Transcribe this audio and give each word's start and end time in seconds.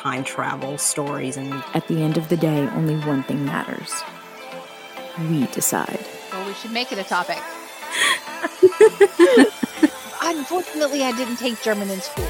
Time 0.00 0.24
travel 0.24 0.78
stories, 0.78 1.36
and 1.36 1.52
At 1.74 1.86
the 1.86 2.00
end 2.00 2.16
of 2.16 2.30
the 2.30 2.36
day, 2.36 2.66
only 2.68 2.96
one 3.06 3.22
thing 3.24 3.44
matters. 3.44 3.92
We 5.28 5.46
decide. 5.48 6.00
Well, 6.32 6.46
we 6.46 6.54
should 6.54 6.72
make 6.72 6.90
it 6.90 6.98
a 6.98 7.04
topic. 7.04 7.36
Unfortunately, 10.22 11.02
I 11.02 11.12
didn't 11.12 11.36
take 11.36 11.60
German 11.60 11.90
in 11.90 12.00
school. 12.00 12.26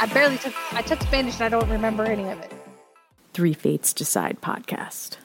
I 0.00 0.06
barely 0.06 0.38
took. 0.38 0.54
I 0.72 0.80
took 0.80 1.02
Spanish, 1.02 1.34
and 1.34 1.42
I 1.42 1.48
don't 1.50 1.68
remember 1.68 2.04
any 2.04 2.26
of 2.30 2.40
it. 2.40 2.50
Three 3.34 3.52
Fates 3.52 3.92
Decide 3.92 4.40
podcast. 4.40 5.18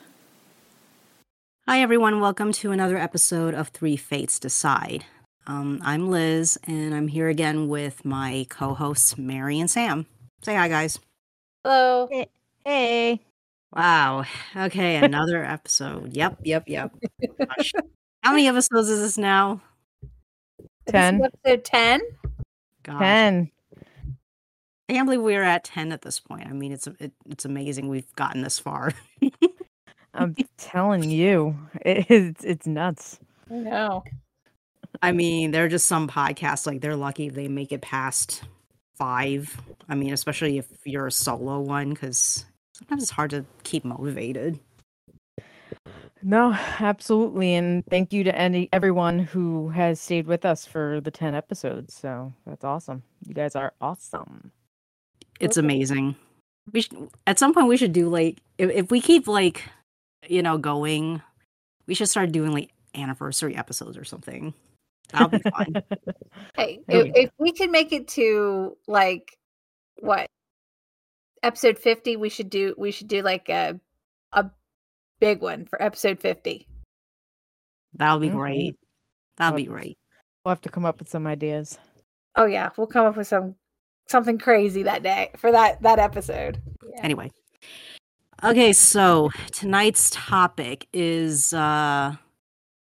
Hi, 1.66 1.81
everyone. 1.81 2.19
Welcome 2.19 2.52
to 2.53 2.71
another 2.71 2.97
episode 2.97 3.53
of 3.53 3.69
Three 3.69 3.95
Fates 3.95 4.38
Decide. 4.38 5.05
Um, 5.47 5.80
I'm 5.81 6.09
Liz, 6.09 6.59
and 6.66 6.93
I'm 6.93 7.07
here 7.07 7.30
again 7.30 7.69
with 7.69 8.03
my 8.03 8.47
co 8.49 8.73
hosts, 8.73 9.17
Mary 9.17 9.61
and 9.61 9.69
Sam. 9.69 10.07
Say 10.41 10.55
hi, 10.55 10.67
guys. 10.67 10.99
Hello. 11.69 12.09
Hey, 12.65 13.21
Wow. 13.75 14.25
Okay, 14.57 14.95
another 14.95 15.45
episode. 15.45 16.17
Yep, 16.17 16.39
yep, 16.43 16.63
yep. 16.65 16.91
Gosh. 17.37 17.73
How 18.23 18.31
many 18.31 18.47
episodes 18.47 18.89
is 18.89 19.01
this 19.01 19.19
now? 19.19 19.61
ten, 20.88 21.21
Episode 21.23 21.63
ten. 21.63 22.02
Gosh. 22.81 22.97
ten. 22.99 23.52
I 24.89 24.94
can't 24.94 25.05
believe 25.05 25.21
we're 25.21 25.44
at 25.44 25.63
10 25.63 25.91
at 25.91 26.02
this 26.02 26.19
point. 26.19 26.47
I 26.47 26.53
mean, 26.53 26.71
it's 26.71 26.88
it, 26.99 27.11
it's 27.29 27.45
amazing 27.45 27.88
we've 27.88 28.16
gotten 28.16 28.41
this 28.41 28.57
far. 28.57 28.91
I'm 30.16 30.35
telling 30.57 31.11
you, 31.11 31.55
it, 31.85 32.07
it's 32.09 32.44
it's 32.44 32.66
nuts. 32.66 33.19
No. 33.47 34.03
I 35.03 35.11
mean, 35.11 35.51
there 35.51 35.66
are 35.66 35.69
just 35.69 35.85
some 35.85 36.07
podcasts 36.07 36.66
like 36.66 36.81
they're 36.81 36.95
lucky 36.95 37.27
if 37.27 37.35
they 37.35 37.47
make 37.47 37.72
it 37.72 37.83
past 37.83 38.41
five. 39.00 39.59
I 39.89 39.95
mean, 39.95 40.14
especially 40.14 40.59
if 40.59 40.67
you're 40.86 41.08
a 41.08 41.11
solo 41.11 41.59
one, 41.59 41.89
because 41.89 42.45
sometimes 42.73 43.02
it's 43.02 43.11
hard 43.11 43.31
to 43.31 43.45
keep 43.64 43.83
motivated. 43.83 44.59
No, 46.22 46.52
absolutely, 46.80 47.56
and 47.56 47.86
thank 47.86 48.11
you 48.11 48.25
to 48.25 48.38
any 48.38 48.67
everyone 48.73 49.19
who 49.19 49.69
has 49.69 50.02
stayed 50.02 50.28
with 50.28 50.44
us 50.45 50.66
for 50.66 51.00
the 51.02 51.11
ten 51.11 51.33
episodes. 51.33 51.94
So 51.94 52.33
that's 52.45 52.66
awesome. 52.66 53.03
You 53.25 53.33
guys 53.33 53.56
are 53.56 53.73
awesome. 53.80 54.52
It's 55.39 55.58
Okay. 55.58 55.66
amazing. 55.66 56.16
We 56.73 56.81
should, 56.81 57.09
at 57.25 57.39
some 57.39 57.53
point 57.53 57.67
we 57.67 57.78
should 57.78 57.94
do 57.94 58.09
like 58.09 58.38
if, 58.58 58.69
if 58.69 58.91
we 58.91 59.00
keep 59.02 59.28
like 59.28 59.63
you 60.28 60.44
know 60.44 60.58
going, 60.58 61.22
we 61.88 61.94
should 61.95 62.09
start 62.09 62.34
doing 62.34 62.52
like 62.52 62.72
anniversary 62.95 63.56
episodes 63.56 63.97
or 63.97 64.03
something. 64.03 64.53
That'll 65.11 65.29
be 65.29 65.39
fine. 65.49 65.73
Hey, 66.55 66.79
if, 66.88 67.03
we 67.03 67.11
if 67.15 67.29
we 67.38 67.52
can 67.52 67.71
make 67.71 67.91
it 67.93 68.07
to 68.09 68.75
like 68.88 69.38
what 69.99 70.27
episode 71.43 71.77
fifty, 71.77 72.16
we 72.17 72.29
should 72.29 72.49
do. 72.49 72.75
We 72.77 72.91
should 72.91 73.07
do 73.07 73.21
like 73.21 73.49
a 73.49 73.79
a 74.33 74.49
big 75.19 75.41
one 75.41 75.66
for 75.66 75.81
episode 75.81 76.19
fifty. 76.19 76.67
That'll 77.93 78.19
be 78.19 78.27
Okay. 78.27 78.35
great. 78.35 78.75
That'll 79.38 79.57
be 79.57 79.63
great. 79.66 79.97
We'll 80.43 80.51
have 80.51 80.61
to 80.61 80.69
come 80.69 80.85
up 80.85 80.99
with 80.99 81.09
some 81.09 81.27
ideas. 81.27 81.77
Oh 82.35 82.45
yeah, 82.45 82.69
we'll 82.77 82.88
come 82.88 83.05
up 83.05 83.17
with 83.17 83.27
some 83.27 83.55
something 84.07 84.38
crazy 84.38 84.84
that 84.84 85.03
day 85.03 85.31
for 85.38 85.51
that 85.51 85.81
that 85.81 86.00
episode. 86.00 86.61
Yeah. 86.94 87.01
Anyway. 87.03 87.31
Okay, 88.44 88.72
so 88.73 89.29
tonight's 89.51 90.09
topic 90.11 90.88
is 90.94 91.53
uh 91.53 92.16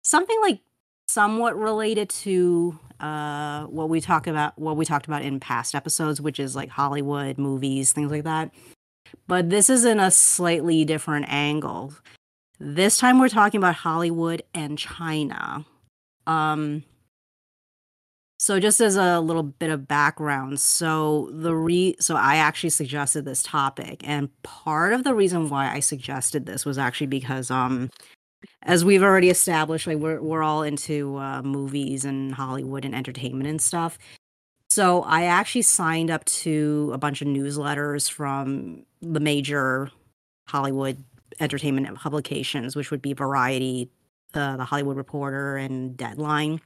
something 0.02 0.38
like 0.42 0.60
somewhat 1.08 1.58
related 1.58 2.08
to 2.08 2.78
uh 3.00 3.64
what 3.64 3.88
we 3.88 4.00
talk 4.00 4.26
about 4.26 4.58
what 4.58 4.76
we 4.76 4.84
talked 4.84 5.06
about 5.06 5.22
in 5.22 5.40
past 5.40 5.74
episodes, 5.74 6.20
which 6.20 6.38
is 6.38 6.54
like 6.54 6.68
Hollywood 6.68 7.38
movies, 7.38 7.92
things 7.92 8.10
like 8.10 8.24
that. 8.24 8.50
But 9.26 9.50
this 9.50 9.70
is 9.70 9.84
in 9.84 10.00
a 10.00 10.10
slightly 10.10 10.84
different 10.84 11.26
angle. 11.28 11.94
This 12.60 12.98
time 12.98 13.18
we're 13.18 13.28
talking 13.28 13.58
about 13.58 13.76
Hollywood 13.76 14.42
and 14.52 14.78
China. 14.78 15.64
Um 16.26 16.84
so 18.40 18.60
just 18.60 18.80
as 18.80 18.96
a 18.96 19.18
little 19.18 19.42
bit 19.42 19.70
of 19.70 19.88
background, 19.88 20.60
so 20.60 21.28
the 21.32 21.54
re 21.54 21.96
so 22.00 22.16
I 22.16 22.36
actually 22.36 22.70
suggested 22.70 23.24
this 23.24 23.42
topic 23.42 24.06
and 24.06 24.30
part 24.42 24.92
of 24.92 25.04
the 25.04 25.14
reason 25.14 25.48
why 25.48 25.72
I 25.72 25.80
suggested 25.80 26.46
this 26.46 26.64
was 26.64 26.78
actually 26.78 27.08
because 27.08 27.50
um 27.50 27.90
as 28.62 28.84
we've 28.84 29.02
already 29.02 29.30
established 29.30 29.86
like 29.86 29.98
we're 29.98 30.20
we're 30.20 30.42
all 30.42 30.62
into 30.62 31.16
uh 31.16 31.42
movies 31.42 32.04
and 32.04 32.34
Hollywood 32.34 32.84
and 32.84 32.94
entertainment 32.94 33.48
and 33.48 33.60
stuff. 33.60 33.98
So 34.70 35.02
I 35.02 35.24
actually 35.24 35.62
signed 35.62 36.10
up 36.10 36.24
to 36.26 36.90
a 36.92 36.98
bunch 36.98 37.22
of 37.22 37.28
newsletters 37.28 38.10
from 38.10 38.84
the 39.00 39.20
major 39.20 39.90
Hollywood 40.46 41.02
entertainment 41.40 41.94
publications, 41.96 42.76
which 42.76 42.90
would 42.90 43.02
be 43.02 43.12
Variety, 43.12 43.90
uh, 44.34 44.56
the 44.56 44.64
Hollywood 44.64 44.96
Reporter, 44.96 45.56
and 45.56 45.96
Deadline. 45.96 46.60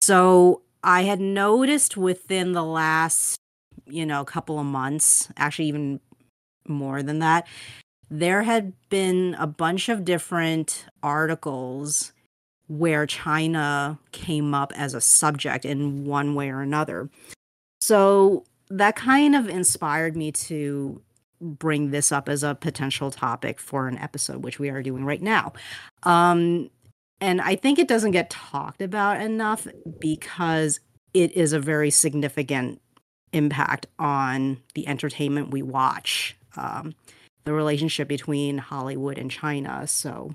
So 0.00 0.62
I 0.82 1.02
had 1.02 1.20
noticed 1.20 1.96
within 1.96 2.52
the 2.52 2.64
last, 2.64 3.38
you 3.86 4.06
know, 4.06 4.24
couple 4.24 4.58
of 4.58 4.66
months, 4.66 5.28
actually 5.36 5.66
even 5.66 6.00
more 6.66 7.02
than 7.02 7.18
that, 7.18 7.46
there 8.10 8.42
had 8.42 8.72
been 8.88 9.34
a 9.38 9.46
bunch 9.46 9.88
of 9.88 10.04
different 10.04 10.86
articles 11.02 12.12
where 12.66 13.06
China 13.06 13.98
came 14.12 14.54
up 14.54 14.72
as 14.76 14.94
a 14.94 15.00
subject 15.00 15.64
in 15.64 16.04
one 16.04 16.34
way 16.34 16.50
or 16.50 16.60
another. 16.60 17.10
So 17.80 18.44
that 18.70 18.96
kind 18.96 19.36
of 19.36 19.48
inspired 19.48 20.16
me 20.16 20.32
to 20.32 21.02
bring 21.40 21.90
this 21.90 22.10
up 22.10 22.28
as 22.28 22.42
a 22.42 22.54
potential 22.54 23.10
topic 23.10 23.60
for 23.60 23.86
an 23.88 23.98
episode, 23.98 24.42
which 24.42 24.58
we 24.58 24.70
are 24.70 24.82
doing 24.82 25.04
right 25.04 25.20
now. 25.20 25.52
Um, 26.04 26.70
and 27.20 27.40
I 27.40 27.56
think 27.56 27.78
it 27.78 27.88
doesn't 27.88 28.12
get 28.12 28.30
talked 28.30 28.80
about 28.80 29.20
enough 29.20 29.66
because 29.98 30.80
it 31.12 31.32
is 31.32 31.52
a 31.52 31.60
very 31.60 31.90
significant 31.90 32.80
impact 33.32 33.86
on 33.98 34.58
the 34.74 34.86
entertainment 34.88 35.50
we 35.50 35.62
watch, 35.62 36.36
um, 36.56 36.94
the 37.44 37.52
relationship 37.52 38.08
between 38.08 38.58
Hollywood 38.58 39.18
and 39.18 39.30
China. 39.30 39.86
So, 39.86 40.34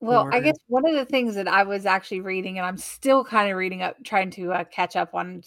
Well, 0.00 0.28
I 0.32 0.40
guess 0.40 0.56
one 0.66 0.86
of 0.86 0.94
the 0.94 1.04
things 1.04 1.34
that 1.36 1.48
I 1.48 1.62
was 1.62 1.86
actually 1.86 2.20
reading, 2.20 2.58
and 2.58 2.66
I'm 2.66 2.78
still 2.78 3.24
kind 3.24 3.50
of 3.50 3.56
reading 3.56 3.82
up, 3.82 3.96
trying 4.04 4.30
to 4.32 4.52
uh, 4.52 4.64
catch 4.64 4.96
up 4.96 5.14
on 5.14 5.42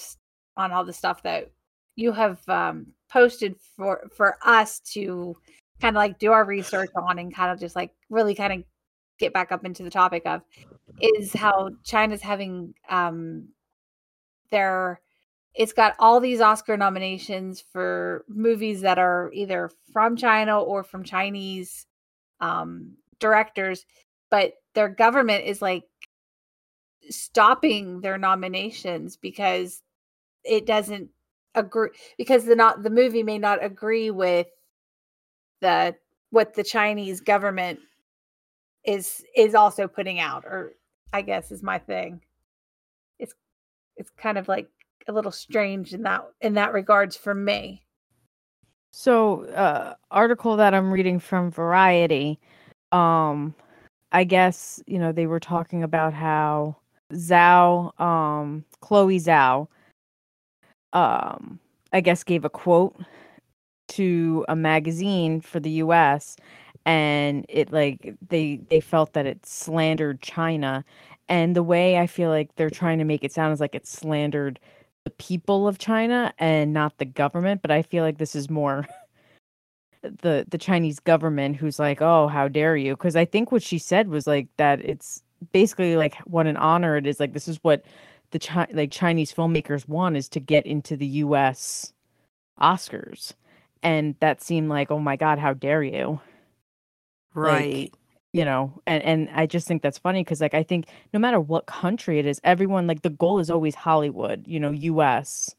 on 0.58 0.72
all 0.72 0.84
the 0.84 0.94
stuff 0.94 1.24
that 1.24 1.52
you 1.96 2.12
have 2.12 2.48
um, 2.50 2.88
posted 3.12 3.56
for 3.76 4.10
for 4.16 4.38
us 4.44 4.80
to 4.94 5.36
kind 5.82 5.96
of 5.96 6.00
like 6.00 6.20
do 6.20 6.32
our 6.32 6.46
research 6.46 6.90
on, 6.96 7.20
and 7.20 7.34
kind 7.34 7.52
of 7.52 7.60
just 7.60 7.76
like 7.76 7.92
really 8.10 8.36
kind 8.36 8.54
of 8.54 8.64
get 9.20 9.34
back 9.34 9.52
up 9.52 9.66
into 9.66 9.84
the 9.84 9.90
topic 9.90 10.24
of 10.26 10.42
is 11.02 11.34
how 11.34 11.70
China's 11.84 12.22
having 12.22 12.74
um, 12.90 13.50
their 14.50 15.02
it's 15.60 15.74
got 15.74 15.94
all 16.00 16.20
these 16.22 16.42
Oscar 16.42 16.78
nominations 16.78 17.62
for 17.62 18.26
movies 18.30 18.82
that 18.82 18.98
are 18.98 19.30
either 19.34 19.70
from 19.94 20.16
China 20.16 20.60
or 20.60 20.84
from 20.84 21.04
Chinese 21.04 21.86
um, 22.40 22.94
directors 23.20 23.86
but 24.30 24.54
their 24.74 24.90
government 24.90 25.46
is 25.46 25.62
like 25.62 25.84
stopping 27.10 28.02
their 28.02 28.18
nominations 28.18 29.18
because 29.18 29.84
it 30.44 30.66
doesn't 30.66 31.10
agree 31.56 31.90
because 32.18 32.46
the 32.46 32.56
not 32.56 32.84
the 32.84 32.90
movie 32.90 33.24
may 33.24 33.38
not 33.38 33.64
agree 33.64 34.12
with 34.12 34.48
the 35.62 35.96
what 36.30 36.54
the 36.54 36.64
Chinese 36.64 37.22
government 37.22 37.80
is 38.86 39.24
is 39.36 39.56
also 39.56 39.88
putting 39.88 40.20
out 40.20 40.46
or 40.46 40.74
I 41.12 41.24
guess 41.24 41.52
is 41.52 41.64
my 41.64 41.80
thing. 41.80 42.22
It's 43.18 43.34
it's 43.98 44.12
kind 44.12 44.38
of 44.38 44.48
like 44.48 44.70
a 45.10 45.14
little 45.14 45.32
strange 45.32 45.94
in 45.94 46.04
that 46.04 46.24
in 46.42 46.54
that 46.54 46.74
regards 46.74 47.18
for 47.18 47.34
me. 47.34 47.84
So, 48.92 49.46
uh, 49.46 49.96
article 50.10 50.56
that 50.58 50.74
I'm 50.74 50.92
reading 50.92 51.20
from 51.20 51.52
Variety, 51.52 52.40
um, 52.92 53.54
I 54.12 54.24
guess 54.24 54.82
you 54.88 55.00
know 55.00 55.12
they 55.12 55.28
were 55.28 55.40
talking 55.40 55.84
about 55.84 56.14
how 56.14 56.78
Zhao, 57.14 58.00
um, 58.00 58.64
Chloe 58.82 59.20
Zhao, 59.20 59.68
um, 60.94 61.60
I 61.92 62.02
guess 62.02 62.24
gave 62.24 62.46
a 62.46 62.50
quote 62.50 62.96
to 63.90 64.46
a 64.48 64.56
magazine 64.56 65.42
for 65.42 65.60
the 65.60 65.72
U.S. 65.72 66.36
and 66.86 67.46
it 67.50 67.72
like 67.72 68.16
they 68.28 68.60
they 68.70 68.80
felt 68.80 69.14
that 69.14 69.26
it 69.26 69.46
slandered 69.46 70.22
China 70.22 70.84
and 71.30 71.56
the 71.56 71.64
way 71.64 72.00
I 72.00 72.08
feel 72.08 72.30
like 72.30 72.56
they're 72.56 72.70
trying 72.72 72.98
to 72.98 73.04
make 73.06 73.24
it 73.24 73.32
sound 73.32 73.54
is 73.54 73.60
like 73.60 73.76
it 73.76 73.88
slandered 73.88 74.60
the 75.04 75.12
people 75.12 75.68
of 75.68 75.78
China 75.78 76.34
and 76.38 76.74
not 76.74 76.98
the 76.98 77.06
government, 77.06 77.62
but 77.62 77.72
I 77.72 77.82
feel 77.82 78.04
like 78.04 78.18
this 78.18 78.36
is 78.36 78.50
more 78.50 78.88
the 80.02 80.46
the 80.48 80.58
Chinese 80.58 81.00
government 81.00 81.56
who's 81.56 81.80
like, 81.80 82.02
"Oh, 82.02 82.28
how 82.28 82.48
dare 82.48 82.78
you?" 82.78 82.96
Because 82.96 83.16
I 83.16 83.26
think 83.26 83.52
what 83.52 83.64
she 83.64 83.78
said 83.78 84.10
was 84.10 84.28
like 84.28 84.48
that 84.58 84.84
it's 84.84 85.24
basically 85.52 85.96
like 85.96 86.16
what 86.26 86.48
an 86.48 86.58
honor 86.58 86.98
it 86.98 87.08
is. 87.08 87.20
Like 87.20 87.34
this 87.34 87.48
is 87.48 87.60
what 87.62 87.84
the 88.32 88.40
Chi- 88.40 88.68
like 88.74 88.92
Chinese 88.92 89.34
filmmakers 89.34 89.88
want 89.88 90.18
is 90.18 90.30
to 90.30 90.40
get 90.40 90.66
into 90.66 90.96
the 90.96 91.08
U.S. 91.08 91.94
Oscars, 92.62 93.34
and 93.84 94.16
that 94.20 94.42
seemed 94.42 94.70
like, 94.70 94.92
"Oh 94.92 95.00
my 95.00 95.16
God, 95.16 95.40
how 95.40 95.54
dare 95.54 95.84
you!" 95.84 96.20
Right. 97.34 97.84
Like, 97.84 97.94
you 98.34 98.46
know, 98.46 98.82
and 98.88 99.04
and 99.04 99.30
I 99.34 99.46
just 99.46 99.68
think 99.68 99.82
that's 99.82 99.98
funny 99.98 100.24
because 100.24 100.42
like 100.42 100.54
I 100.54 100.64
think 100.64 100.88
no 101.14 101.20
matter 101.20 101.40
what 101.40 101.66
country 101.66 102.20
it 102.20 102.26
is, 102.26 102.40
everyone 102.44 102.88
like 102.88 103.02
the 103.02 103.10
goal 103.10 103.40
is 103.40 103.50
always 103.50 103.76
Hollywood, 103.76 104.48
you 104.48 104.60
know, 104.60 104.72
U.S 104.72 105.56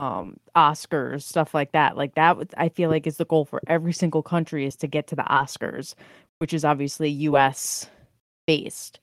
um 0.00 0.36
Oscars, 0.54 1.22
stuff 1.22 1.54
like 1.54 1.72
that. 1.72 1.96
Like 1.96 2.14
that 2.14 2.36
I 2.56 2.68
feel 2.68 2.90
like 2.90 3.06
is 3.06 3.16
the 3.16 3.24
goal 3.24 3.44
for 3.44 3.60
every 3.66 3.92
single 3.92 4.22
country 4.22 4.66
is 4.66 4.76
to 4.76 4.86
get 4.86 5.06
to 5.08 5.16
the 5.16 5.22
Oscars, 5.22 5.94
which 6.38 6.52
is 6.52 6.64
obviously 6.64 7.10
US 7.10 7.88
based. 8.46 9.00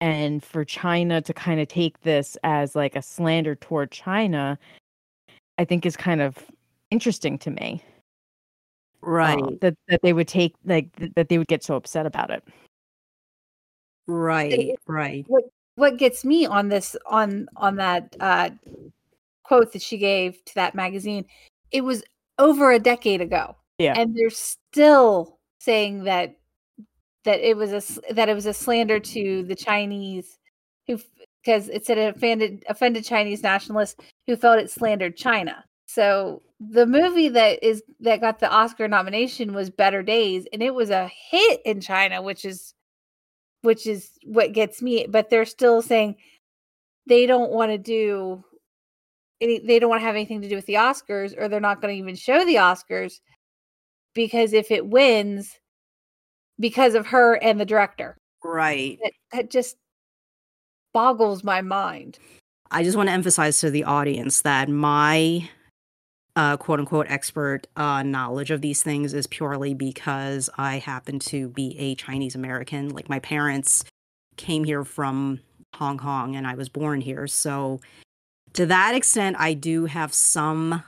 And 0.00 0.44
for 0.44 0.64
China 0.64 1.22
to 1.22 1.32
kind 1.32 1.60
of 1.60 1.68
take 1.68 2.02
this 2.02 2.36
as 2.44 2.76
like 2.76 2.96
a 2.96 3.02
slander 3.02 3.54
toward 3.54 3.90
China, 3.90 4.58
I 5.58 5.64
think 5.64 5.86
is 5.86 5.96
kind 5.96 6.20
of 6.20 6.38
interesting 6.90 7.38
to 7.38 7.50
me. 7.50 7.82
Right. 9.00 9.60
that 9.60 9.76
that 9.88 10.00
they 10.02 10.12
would 10.12 10.28
take 10.28 10.54
like 10.64 10.88
that 11.14 11.28
they 11.28 11.38
would 11.38 11.48
get 11.48 11.62
so 11.64 11.76
upset 11.76 12.06
about 12.06 12.30
it. 12.30 12.42
Right. 14.06 14.76
Right. 14.86 15.26
what 15.74 15.98
gets 15.98 16.24
me 16.24 16.46
on 16.46 16.68
this 16.68 16.96
on 17.06 17.48
on 17.56 17.76
that 17.76 18.16
uh 18.20 18.50
quote 19.42 19.72
that 19.72 19.82
she 19.82 19.98
gave 19.98 20.44
to 20.46 20.54
that 20.54 20.74
magazine 20.74 21.24
it 21.70 21.82
was 21.82 22.02
over 22.38 22.72
a 22.72 22.78
decade 22.78 23.20
ago 23.20 23.54
Yeah. 23.78 23.94
and 23.96 24.16
they're 24.16 24.30
still 24.30 25.38
saying 25.60 26.04
that 26.04 26.36
that 27.24 27.40
it 27.40 27.56
was 27.56 27.72
a 27.72 28.14
that 28.14 28.28
it 28.28 28.34
was 28.34 28.46
a 28.46 28.54
slander 28.54 29.00
to 29.00 29.42
the 29.44 29.54
chinese 29.54 30.38
who 30.86 30.98
because 31.44 31.68
it 31.68 31.84
said 31.84 31.98
it 31.98 32.16
offended 32.16 32.64
offended 32.68 33.04
chinese 33.04 33.42
nationalists 33.42 33.96
who 34.26 34.36
felt 34.36 34.58
it 34.58 34.70
slandered 34.70 35.16
china 35.16 35.64
so 35.86 36.42
the 36.58 36.86
movie 36.86 37.28
that 37.28 37.62
is 37.62 37.82
that 38.00 38.20
got 38.20 38.40
the 38.40 38.50
oscar 38.50 38.88
nomination 38.88 39.54
was 39.54 39.70
better 39.70 40.02
days 40.02 40.46
and 40.52 40.62
it 40.62 40.74
was 40.74 40.90
a 40.90 41.10
hit 41.30 41.60
in 41.64 41.80
china 41.80 42.20
which 42.20 42.44
is 42.44 42.74
which 43.62 43.86
is 43.86 44.10
what 44.24 44.52
gets 44.52 44.82
me 44.82 45.06
but 45.08 45.30
they're 45.30 45.44
still 45.44 45.80
saying 45.80 46.16
they 47.06 47.24
don't 47.24 47.52
want 47.52 47.70
to 47.70 47.78
do 47.78 48.42
any, 49.40 49.60
they 49.60 49.78
don't 49.78 49.90
want 49.90 50.00
to 50.00 50.06
have 50.06 50.14
anything 50.14 50.40
to 50.42 50.48
do 50.48 50.56
with 50.56 50.66
the 50.66 50.74
oscars 50.74 51.34
or 51.38 51.48
they're 51.48 51.60
not 51.60 51.80
going 51.80 51.94
to 51.94 51.98
even 51.98 52.16
show 52.16 52.44
the 52.44 52.56
oscars 52.56 53.20
because 54.14 54.52
if 54.52 54.70
it 54.70 54.86
wins 54.86 55.58
because 56.58 56.94
of 56.94 57.06
her 57.06 57.34
and 57.34 57.60
the 57.60 57.66
director 57.66 58.16
Right. 58.42 58.98
that, 59.02 59.12
that 59.32 59.50
just 59.50 59.76
boggles 60.92 61.44
my 61.44 61.60
mind 61.60 62.18
I 62.70 62.82
just 62.82 62.96
want 62.96 63.08
to 63.08 63.12
emphasize 63.12 63.60
to 63.60 63.70
the 63.70 63.84
audience 63.84 64.40
that 64.42 64.68
my 64.68 65.48
uh, 66.36 66.56
quote 66.56 66.78
unquote 66.78 67.06
expert 67.08 67.66
uh, 67.76 68.02
knowledge 68.02 68.50
of 68.50 68.60
these 68.60 68.82
things 68.82 69.14
is 69.14 69.26
purely 69.26 69.74
because 69.74 70.48
I 70.56 70.78
happen 70.78 71.18
to 71.20 71.48
be 71.48 71.76
a 71.78 71.94
Chinese 71.94 72.34
American. 72.34 72.90
Like 72.90 73.08
my 73.08 73.18
parents 73.18 73.84
came 74.36 74.64
here 74.64 74.84
from 74.84 75.40
Hong 75.74 75.98
Kong 75.98 76.36
and 76.36 76.46
I 76.46 76.54
was 76.54 76.68
born 76.68 77.00
here. 77.00 77.26
So 77.26 77.80
to 78.52 78.66
that 78.66 78.94
extent, 78.94 79.36
I 79.38 79.54
do 79.54 79.86
have 79.86 80.12
some, 80.12 80.82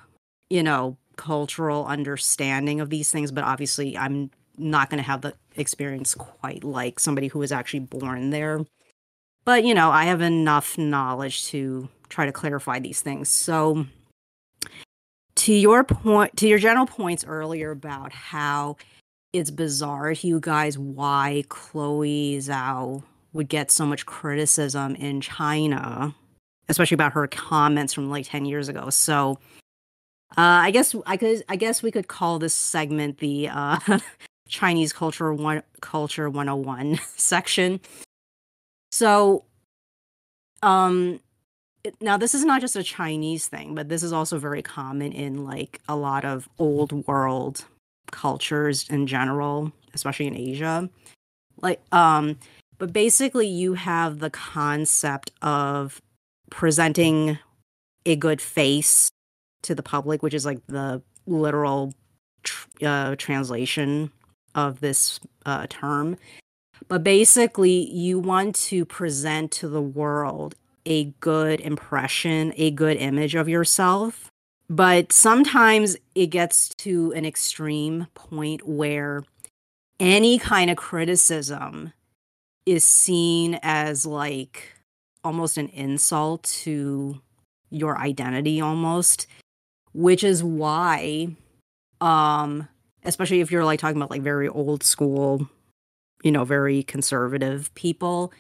you 0.51 0.63
know, 0.63 0.99
cultural 1.17 1.87
understanding 1.87 2.81
of 2.81 2.91
these 2.91 3.11
things, 3.11 3.33
but 3.33 3.43
obviously 3.43 3.97
I'm 3.97 4.31
not 4.59 4.91
going 4.91 5.03
to 5.03 5.07
have 5.07 5.23
the 5.23 5.35
experience 5.57 6.15
quite 6.15 6.65
like 6.65 7.01
somebody 7.01 7.29
who 7.29 7.39
was 7.39 7.53
actually 7.53 7.81
born 7.81 8.31
there 8.31 8.61
but 9.45 9.65
you 9.65 9.75
know 9.75 9.91
i 9.91 10.05
have 10.05 10.21
enough 10.21 10.77
knowledge 10.77 11.47
to 11.47 11.89
try 12.09 12.27
to 12.27 12.33
clarify 12.33 12.79
these 12.79 13.01
things 13.01 13.29
so 13.29 13.87
to 15.49 15.55
your 15.55 15.83
point 15.83 16.37
to 16.37 16.47
your 16.47 16.59
general 16.59 16.85
points 16.85 17.25
earlier 17.27 17.71
about 17.71 18.13
how 18.13 18.77
it's 19.33 19.51
bizarre 19.51 20.15
to 20.15 20.27
you 20.27 20.39
guys 20.39 20.77
why 20.77 21.43
chloe 21.49 22.37
zhao 22.37 23.03
would 23.33 23.49
get 23.49 23.71
so 23.71 23.87
much 23.87 24.05
criticism 24.05 24.95
in 24.97 25.23
china 25.23 26.15
especially 26.69 26.95
about 26.95 27.15
her 27.15 27.27
comments 27.29 27.95
from 27.95 28.11
like 28.11 28.27
10 28.27 28.45
years 28.45 28.69
ago. 28.69 28.91
So 28.91 29.39
uh, 30.37 30.61
i 30.69 30.71
guess 30.71 30.95
i 31.07 31.17
could 31.17 31.43
i 31.49 31.57
guess 31.57 31.83
we 31.83 31.91
could 31.91 32.09
call 32.09 32.39
this 32.39 32.53
segment 32.53 33.17
the 33.17 33.49
uh, 33.49 33.79
chinese 34.49 34.93
culture 34.93 35.33
one 35.33 35.63
culture 35.81 36.29
101 36.29 36.99
section. 37.17 37.81
So, 38.93 39.45
um, 40.63 41.21
now 42.01 42.17
this 42.17 42.35
is 42.35 42.45
not 42.45 42.61
just 42.61 42.77
a 42.77 42.83
Chinese 42.83 43.49
thing, 43.49 43.75
but 43.75 43.89
this 43.89 44.03
is 44.03 44.13
also 44.13 44.39
very 44.39 44.63
common 44.63 45.13
in 45.13 45.45
like 45.45 45.81
a 45.89 45.97
lot 45.97 46.25
of 46.25 46.49
old 46.59 47.07
world 47.07 47.65
cultures 48.11 48.89
in 48.89 49.07
general, 49.07 49.73
especially 49.95 50.27
in 50.27 50.37
Asia. 50.37 50.89
Like, 51.61 51.81
um, 51.93 52.39
but 52.79 52.93
basically, 52.93 53.49
you 53.49 53.75
have 53.75 54.21
the 54.21 54.31
concept 54.31 55.33
of 55.43 56.01
presenting 56.51 57.39
a 58.07 58.17
good 58.17 58.41
face 58.41 59.11
to 59.63 59.75
the 59.75 59.83
public, 59.83 60.23
which 60.23 60.35
is 60.35 60.47
like 60.47 60.65
the 60.69 61.03
literal 61.27 61.93
tr- 62.43 62.69
uh, 62.83 63.17
translation 63.17 64.11
of 64.55 64.81
this 64.81 65.21
uh, 65.45 65.67
term. 65.69 66.17
But 66.87 67.03
basically, 67.03 67.91
you 67.91 68.19
want 68.19 68.55
to 68.57 68.85
present 68.85 69.51
to 69.53 69.69
the 69.69 69.83
world 69.83 70.55
a 70.89 71.05
good 71.21 71.61
impression, 71.61 72.53
a 72.57 72.71
good 72.71 72.97
image 72.97 73.35
of 73.35 73.49
yourself. 73.49 74.31
But 74.69 75.13
sometimes 75.13 75.97
it 76.15 76.27
gets 76.27 76.71
to 76.77 77.13
an 77.15 77.25
extreme 77.25 78.07
point 78.15 78.67
where 78.67 79.25
any 80.01 80.39
kind 80.39 80.71
of 80.71 80.77
criticism 80.77 81.93
is 82.67 82.85
seen 82.85 83.59
as 83.63 84.05
like 84.05 84.73
almost 85.25 85.57
an 85.57 85.69
insult 85.69 86.43
to 86.43 87.21
your 87.71 87.99
identity 87.99 88.61
almost 88.61 89.27
which 89.93 90.25
is 90.25 90.43
why 90.43 91.29
um 92.01 92.67
especially 93.05 93.41
if 93.41 93.51
you're 93.51 93.65
like 93.65 93.81
talking 93.81 93.97
about 93.97 94.11
like 94.11 94.23
very 94.23 94.49
old 94.49 94.83
school 94.83 95.49
you 96.23 96.33
know, 96.33 96.45
very 96.45 96.83
conservative 96.83 97.73
people, 97.75 98.33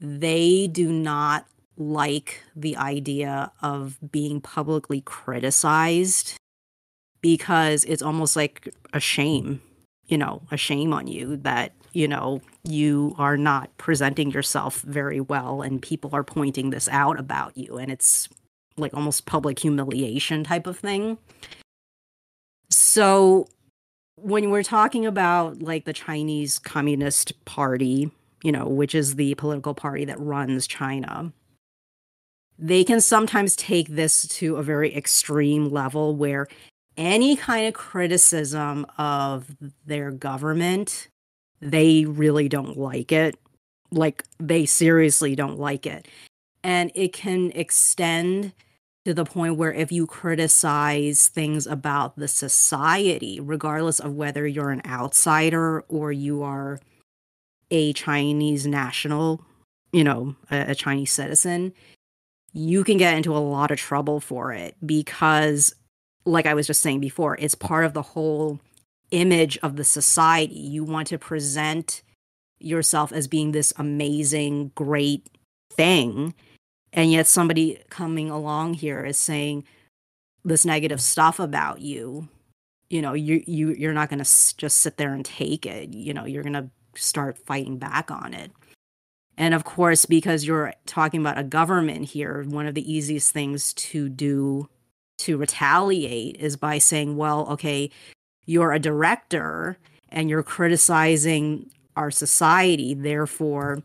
they 0.00 0.68
do 0.68 0.92
not 0.92 1.46
like 1.78 2.42
the 2.56 2.76
idea 2.76 3.52
of 3.62 3.98
being 4.10 4.40
publicly 4.40 5.00
criticized 5.00 6.34
because 7.20 7.84
it's 7.84 8.02
almost 8.02 8.36
like 8.36 8.72
a 8.92 9.00
shame, 9.00 9.62
you 10.06 10.18
know, 10.18 10.42
a 10.50 10.56
shame 10.56 10.92
on 10.92 11.06
you 11.06 11.36
that, 11.38 11.72
you 11.92 12.08
know, 12.08 12.40
you 12.64 13.14
are 13.16 13.36
not 13.36 13.74
presenting 13.78 14.30
yourself 14.30 14.80
very 14.82 15.20
well 15.20 15.62
and 15.62 15.80
people 15.80 16.10
are 16.12 16.24
pointing 16.24 16.70
this 16.70 16.88
out 16.88 17.18
about 17.18 17.56
you 17.56 17.78
and 17.78 17.90
it's 17.90 18.28
like 18.76 18.94
almost 18.94 19.26
public 19.26 19.58
humiliation 19.58 20.44
type 20.44 20.66
of 20.66 20.78
thing. 20.78 21.18
So 22.70 23.48
when 24.16 24.50
we're 24.50 24.62
talking 24.64 25.06
about 25.06 25.62
like 25.62 25.84
the 25.84 25.92
Chinese 25.92 26.58
Communist 26.58 27.44
Party, 27.44 28.10
you 28.42 28.52
know, 28.52 28.66
which 28.66 28.94
is 28.94 29.14
the 29.14 29.34
political 29.36 29.74
party 29.74 30.04
that 30.04 30.18
runs 30.20 30.66
China, 30.66 31.32
they 32.58 32.82
can 32.82 33.00
sometimes 33.00 33.54
take 33.54 33.88
this 33.88 34.26
to 34.26 34.56
a 34.56 34.62
very 34.62 34.94
extreme 34.94 35.70
level 35.70 36.16
where 36.16 36.48
any 36.96 37.36
kind 37.36 37.66
of 37.66 37.74
criticism 37.74 38.84
of 38.98 39.56
their 39.86 40.10
government, 40.10 41.08
they 41.60 42.04
really 42.04 42.48
don't 42.48 42.76
like 42.76 43.12
it. 43.12 43.38
Like, 43.92 44.24
they 44.38 44.66
seriously 44.66 45.36
don't 45.36 45.58
like 45.58 45.86
it. 45.86 46.08
And 46.64 46.90
it 46.94 47.12
can 47.12 47.52
extend 47.52 48.52
to 49.04 49.14
the 49.14 49.24
point 49.24 49.56
where 49.56 49.72
if 49.72 49.92
you 49.92 50.06
criticize 50.06 51.28
things 51.28 51.66
about 51.66 52.16
the 52.16 52.28
society, 52.28 53.38
regardless 53.40 54.00
of 54.00 54.14
whether 54.14 54.46
you're 54.46 54.70
an 54.70 54.82
outsider 54.84 55.80
or 55.82 56.10
you 56.10 56.42
are 56.42 56.80
a 57.70 57.92
Chinese 57.92 58.66
national, 58.66 59.40
you 59.92 60.02
know, 60.02 60.34
a, 60.50 60.72
a 60.72 60.74
Chinese 60.74 61.12
citizen, 61.12 61.72
you 62.52 62.84
can 62.84 62.96
get 62.96 63.16
into 63.16 63.36
a 63.36 63.38
lot 63.38 63.70
of 63.70 63.78
trouble 63.78 64.20
for 64.20 64.52
it 64.52 64.76
because, 64.84 65.74
like 66.24 66.46
I 66.46 66.54
was 66.54 66.66
just 66.66 66.82
saying 66.82 67.00
before, 67.00 67.36
it's 67.38 67.54
part 67.54 67.84
of 67.84 67.94
the 67.94 68.02
whole 68.02 68.60
image 69.10 69.58
of 69.62 69.76
the 69.76 69.84
society. 69.84 70.58
You 70.58 70.84
want 70.84 71.08
to 71.08 71.18
present 71.18 72.02
yourself 72.60 73.12
as 73.12 73.28
being 73.28 73.52
this 73.52 73.72
amazing, 73.76 74.72
great 74.74 75.28
thing. 75.70 76.34
And 76.92 77.12
yet 77.12 77.26
somebody 77.26 77.78
coming 77.90 78.30
along 78.30 78.74
here 78.74 79.04
is 79.04 79.18
saying 79.18 79.64
this 80.44 80.64
negative 80.64 81.00
stuff 81.00 81.38
about 81.38 81.80
you. 81.80 82.28
You 82.90 83.02
know, 83.02 83.12
you 83.12 83.42
you 83.46 83.70
you're 83.74 83.92
not 83.92 84.08
going 84.08 84.24
to 84.24 84.56
just 84.56 84.78
sit 84.78 84.96
there 84.96 85.12
and 85.12 85.24
take 85.24 85.66
it. 85.66 85.92
You 85.92 86.14
know, 86.14 86.24
you're 86.24 86.42
going 86.42 86.54
to 86.54 86.70
start 86.94 87.38
fighting 87.38 87.78
back 87.78 88.10
on 88.10 88.32
it. 88.32 88.50
And 89.38 89.54
of 89.54 89.62
course, 89.62 90.04
because 90.04 90.44
you're 90.44 90.74
talking 90.84 91.20
about 91.20 91.38
a 91.38 91.44
government 91.44 92.06
here, 92.06 92.42
one 92.42 92.66
of 92.66 92.74
the 92.74 92.92
easiest 92.92 93.32
things 93.32 93.72
to 93.74 94.08
do 94.08 94.68
to 95.18 95.38
retaliate 95.38 96.36
is 96.38 96.56
by 96.56 96.78
saying, 96.78 97.16
well, 97.16 97.46
okay, 97.52 97.88
you're 98.46 98.72
a 98.72 98.80
director 98.80 99.78
and 100.08 100.28
you're 100.28 100.42
criticizing 100.42 101.70
our 101.94 102.10
society. 102.10 102.94
Therefore, 102.94 103.84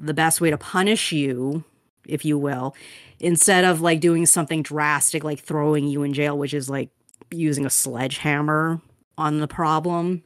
the 0.00 0.14
best 0.14 0.40
way 0.40 0.48
to 0.48 0.56
punish 0.56 1.12
you, 1.12 1.64
if 2.06 2.24
you 2.24 2.38
will, 2.38 2.74
instead 3.20 3.64
of 3.64 3.82
like 3.82 4.00
doing 4.00 4.24
something 4.24 4.62
drastic 4.62 5.22
like 5.22 5.40
throwing 5.40 5.86
you 5.86 6.02
in 6.02 6.14
jail, 6.14 6.38
which 6.38 6.54
is 6.54 6.70
like 6.70 6.88
using 7.30 7.66
a 7.66 7.70
sledgehammer 7.70 8.80
on 9.18 9.40
the 9.40 9.48
problem, 9.48 10.22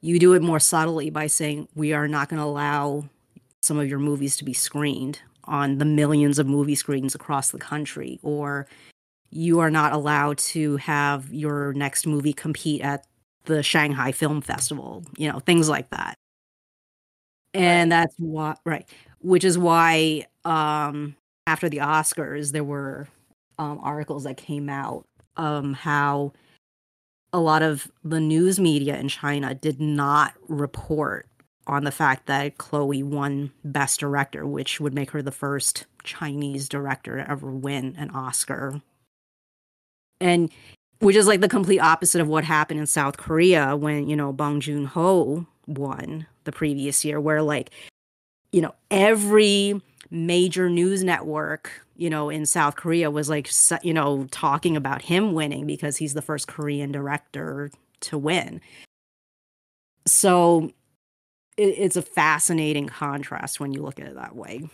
you 0.00 0.18
do 0.18 0.32
it 0.32 0.42
more 0.42 0.60
subtly 0.60 1.10
by 1.10 1.28
saying, 1.28 1.68
we 1.76 1.92
are 1.92 2.08
not 2.08 2.28
going 2.28 2.40
to 2.40 2.44
allow 2.46 3.04
some 3.62 3.78
of 3.78 3.88
your 3.88 3.98
movies 3.98 4.36
to 4.36 4.44
be 4.44 4.52
screened 4.52 5.20
on 5.44 5.78
the 5.78 5.84
millions 5.84 6.38
of 6.38 6.46
movie 6.46 6.74
screens 6.74 7.14
across 7.14 7.50
the 7.50 7.58
country 7.58 8.18
or 8.22 8.66
you 9.30 9.60
are 9.60 9.70
not 9.70 9.92
allowed 9.92 10.38
to 10.38 10.76
have 10.76 11.32
your 11.32 11.72
next 11.72 12.06
movie 12.06 12.32
compete 12.32 12.82
at 12.82 13.06
the 13.44 13.62
Shanghai 13.62 14.12
Film 14.12 14.40
Festival, 14.40 15.04
you 15.16 15.30
know, 15.30 15.40
things 15.40 15.68
like 15.68 15.90
that. 15.90 16.16
And 17.54 17.90
that's 17.90 18.14
why 18.18 18.54
right, 18.64 18.88
which 19.20 19.44
is 19.44 19.58
why 19.58 20.26
um 20.44 21.16
after 21.46 21.68
the 21.68 21.78
Oscars 21.78 22.52
there 22.52 22.64
were 22.64 23.08
um 23.58 23.78
articles 23.82 24.24
that 24.24 24.36
came 24.36 24.68
out 24.68 25.04
um 25.36 25.74
how 25.74 26.32
a 27.32 27.40
lot 27.40 27.62
of 27.62 27.90
the 28.04 28.20
news 28.20 28.60
media 28.60 28.98
in 28.98 29.08
China 29.08 29.54
did 29.54 29.80
not 29.80 30.34
report 30.48 31.26
on 31.66 31.84
the 31.84 31.92
fact 31.92 32.26
that 32.26 32.58
Chloe 32.58 33.02
won 33.02 33.52
Best 33.64 34.00
Director, 34.00 34.46
which 34.46 34.80
would 34.80 34.94
make 34.94 35.10
her 35.12 35.22
the 35.22 35.30
first 35.30 35.86
Chinese 36.02 36.68
director 36.68 37.16
to 37.16 37.30
ever 37.30 37.50
win 37.50 37.94
an 37.98 38.10
Oscar. 38.10 38.80
And 40.20 40.50
which 40.98 41.16
is 41.16 41.26
like 41.26 41.40
the 41.40 41.48
complete 41.48 41.80
opposite 41.80 42.20
of 42.20 42.28
what 42.28 42.44
happened 42.44 42.80
in 42.80 42.86
South 42.86 43.16
Korea 43.16 43.76
when, 43.76 44.08
you 44.08 44.16
know, 44.16 44.32
Bong 44.32 44.60
Joon 44.60 44.84
Ho 44.84 45.46
won 45.66 46.26
the 46.44 46.52
previous 46.52 47.04
year, 47.04 47.20
where 47.20 47.42
like, 47.42 47.70
you 48.52 48.60
know, 48.60 48.74
every 48.90 49.80
major 50.10 50.68
news 50.68 51.02
network, 51.02 51.72
you 51.96 52.10
know, 52.10 52.28
in 52.28 52.46
South 52.46 52.76
Korea 52.76 53.10
was 53.10 53.28
like, 53.28 53.50
you 53.82 53.94
know, 53.94 54.26
talking 54.30 54.76
about 54.76 55.02
him 55.02 55.32
winning 55.32 55.66
because 55.66 55.96
he's 55.96 56.14
the 56.14 56.22
first 56.22 56.46
Korean 56.46 56.92
director 56.92 57.70
to 58.00 58.18
win. 58.18 58.60
So 60.06 60.70
it, 61.56 61.74
it's 61.78 61.96
a 61.96 62.02
fascinating 62.02 62.86
contrast 62.86 63.60
when 63.60 63.72
you 63.72 63.82
look 63.82 64.00
at 64.00 64.06
it 64.06 64.14
that 64.14 64.36
way. 64.36 64.68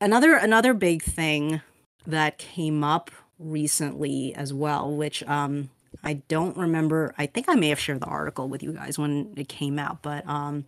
Another 0.00 0.34
another 0.34 0.74
big 0.74 1.02
thing 1.02 1.60
that 2.06 2.38
came 2.38 2.82
up 2.82 3.10
recently 3.38 4.34
as 4.34 4.52
well, 4.52 4.90
which 4.90 5.22
um 5.24 5.70
I 6.04 6.14
don't 6.14 6.56
remember. 6.56 7.14
I 7.18 7.26
think 7.26 7.48
I 7.48 7.54
may 7.54 7.68
have 7.68 7.78
shared 7.78 8.00
the 8.00 8.06
article 8.06 8.48
with 8.48 8.62
you 8.62 8.72
guys 8.72 8.98
when 8.98 9.32
it 9.36 9.48
came 9.48 9.78
out, 9.78 10.02
but 10.02 10.26
um 10.26 10.64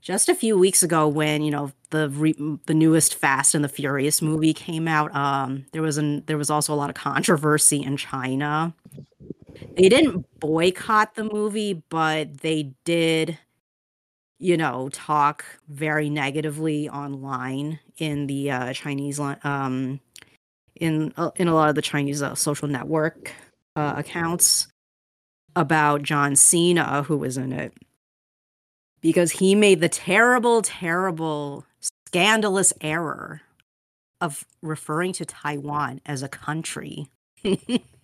just 0.00 0.28
a 0.28 0.34
few 0.34 0.58
weeks 0.58 0.82
ago 0.82 1.08
when 1.08 1.42
you 1.42 1.50
know 1.50 1.72
the 1.90 2.08
re- 2.10 2.58
the 2.66 2.74
newest 2.74 3.14
Fast 3.14 3.54
and 3.54 3.64
the 3.64 3.68
Furious 3.68 4.22
movie 4.22 4.54
came 4.54 4.86
out, 4.86 5.14
um 5.14 5.66
there 5.72 5.82
was 5.82 5.98
an 5.98 6.22
there 6.26 6.38
was 6.38 6.50
also 6.50 6.72
a 6.72 6.76
lot 6.76 6.90
of 6.90 6.96
controversy 6.96 7.82
in 7.82 7.96
China. 7.96 8.72
They 9.76 9.88
didn't 9.88 10.26
boycott 10.40 11.14
the 11.16 11.24
movie, 11.24 11.82
but 11.88 12.38
they 12.38 12.74
did 12.84 13.38
you 14.44 14.58
know, 14.58 14.90
talk 14.90 15.42
very 15.68 16.10
negatively 16.10 16.86
online 16.90 17.80
in 17.96 18.26
the 18.26 18.50
uh, 18.50 18.72
Chinese 18.74 19.18
um 19.18 20.00
in 20.76 21.14
uh, 21.16 21.30
in 21.36 21.48
a 21.48 21.54
lot 21.54 21.70
of 21.70 21.76
the 21.76 21.80
Chinese 21.80 22.20
uh, 22.20 22.34
social 22.34 22.68
network 22.68 23.32
uh, 23.74 23.94
accounts 23.96 24.68
about 25.56 26.02
John 26.02 26.36
Cena 26.36 27.04
who 27.04 27.16
was 27.16 27.38
in 27.38 27.54
it 27.54 27.72
because 29.00 29.30
he 29.32 29.54
made 29.54 29.80
the 29.80 29.88
terrible 29.88 30.60
terrible 30.60 31.64
scandalous 31.80 32.74
error 32.82 33.40
of 34.20 34.44
referring 34.60 35.14
to 35.14 35.24
Taiwan 35.24 36.02
as 36.04 36.22
a 36.22 36.28
country. 36.28 37.08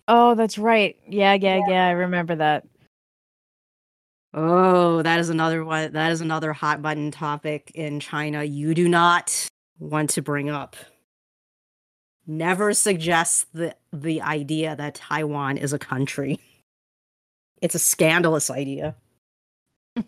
Oh, 0.07 0.35
that's 0.35 0.57
right. 0.57 0.97
Yeah, 1.07 1.35
yeah, 1.35 1.61
yeah. 1.69 1.87
I 1.87 1.91
remember 1.91 2.35
that. 2.35 2.65
Oh, 4.33 5.01
that 5.01 5.19
is 5.19 5.29
another 5.29 5.65
one. 5.65 5.91
That 5.91 6.11
is 6.11 6.21
another 6.21 6.53
hot 6.53 6.81
button 6.81 7.11
topic 7.11 7.71
in 7.75 7.99
China. 7.99 8.43
You 8.43 8.73
do 8.73 8.87
not 8.87 9.47
want 9.79 10.11
to 10.11 10.21
bring 10.21 10.49
up. 10.49 10.75
Never 12.25 12.73
suggest 12.73 13.47
the 13.53 13.75
the 13.91 14.21
idea 14.21 14.75
that 14.75 14.95
Taiwan 14.95 15.57
is 15.57 15.73
a 15.73 15.79
country. 15.79 16.39
It's 17.61 17.75
a 17.75 17.79
scandalous 17.79 18.49
idea. 18.49 18.95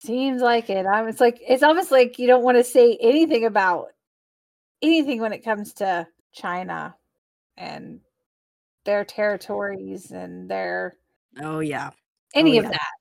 Seems 0.00 0.42
like 0.42 0.70
it. 0.70 0.86
I'm 0.86 1.08
it's 1.08 1.20
like 1.20 1.38
it's 1.46 1.62
almost 1.62 1.90
like 1.90 2.18
you 2.18 2.26
don't 2.26 2.44
want 2.44 2.56
to 2.56 2.64
say 2.64 2.98
anything 3.00 3.44
about 3.44 3.88
anything 4.82 5.20
when 5.20 5.32
it 5.32 5.44
comes 5.44 5.74
to 5.74 6.06
China 6.32 6.96
and 7.56 8.00
their 8.84 9.04
territories 9.04 10.10
and 10.10 10.50
their 10.50 10.96
Oh 11.42 11.60
yeah. 11.60 11.90
Oh, 12.34 12.40
any 12.40 12.56
Oh, 12.56 12.58
of 12.60 12.64
yeah. 12.64 12.70
that. 12.70 12.92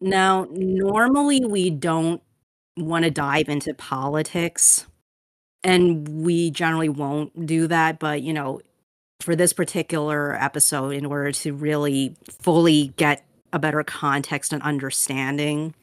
Now, 0.00 0.46
normally 0.50 1.44
we 1.44 1.70
don't 1.70 2.22
want 2.76 3.04
to 3.04 3.10
dive 3.10 3.48
into 3.48 3.74
politics, 3.74 4.86
and 5.64 6.24
we 6.24 6.50
generally 6.50 6.88
won't 6.88 7.46
do 7.46 7.66
that. 7.66 7.98
But, 7.98 8.22
you 8.22 8.32
know, 8.32 8.60
for 9.20 9.34
this 9.34 9.52
particular 9.52 10.34
episode, 10.40 10.94
in 10.94 11.04
order 11.04 11.32
to 11.32 11.52
really 11.52 12.14
fully 12.40 12.88
get 12.96 13.24
a 13.52 13.58
better 13.58 13.82
context 13.82 14.52
and 14.52 14.62
understanding 14.62 15.74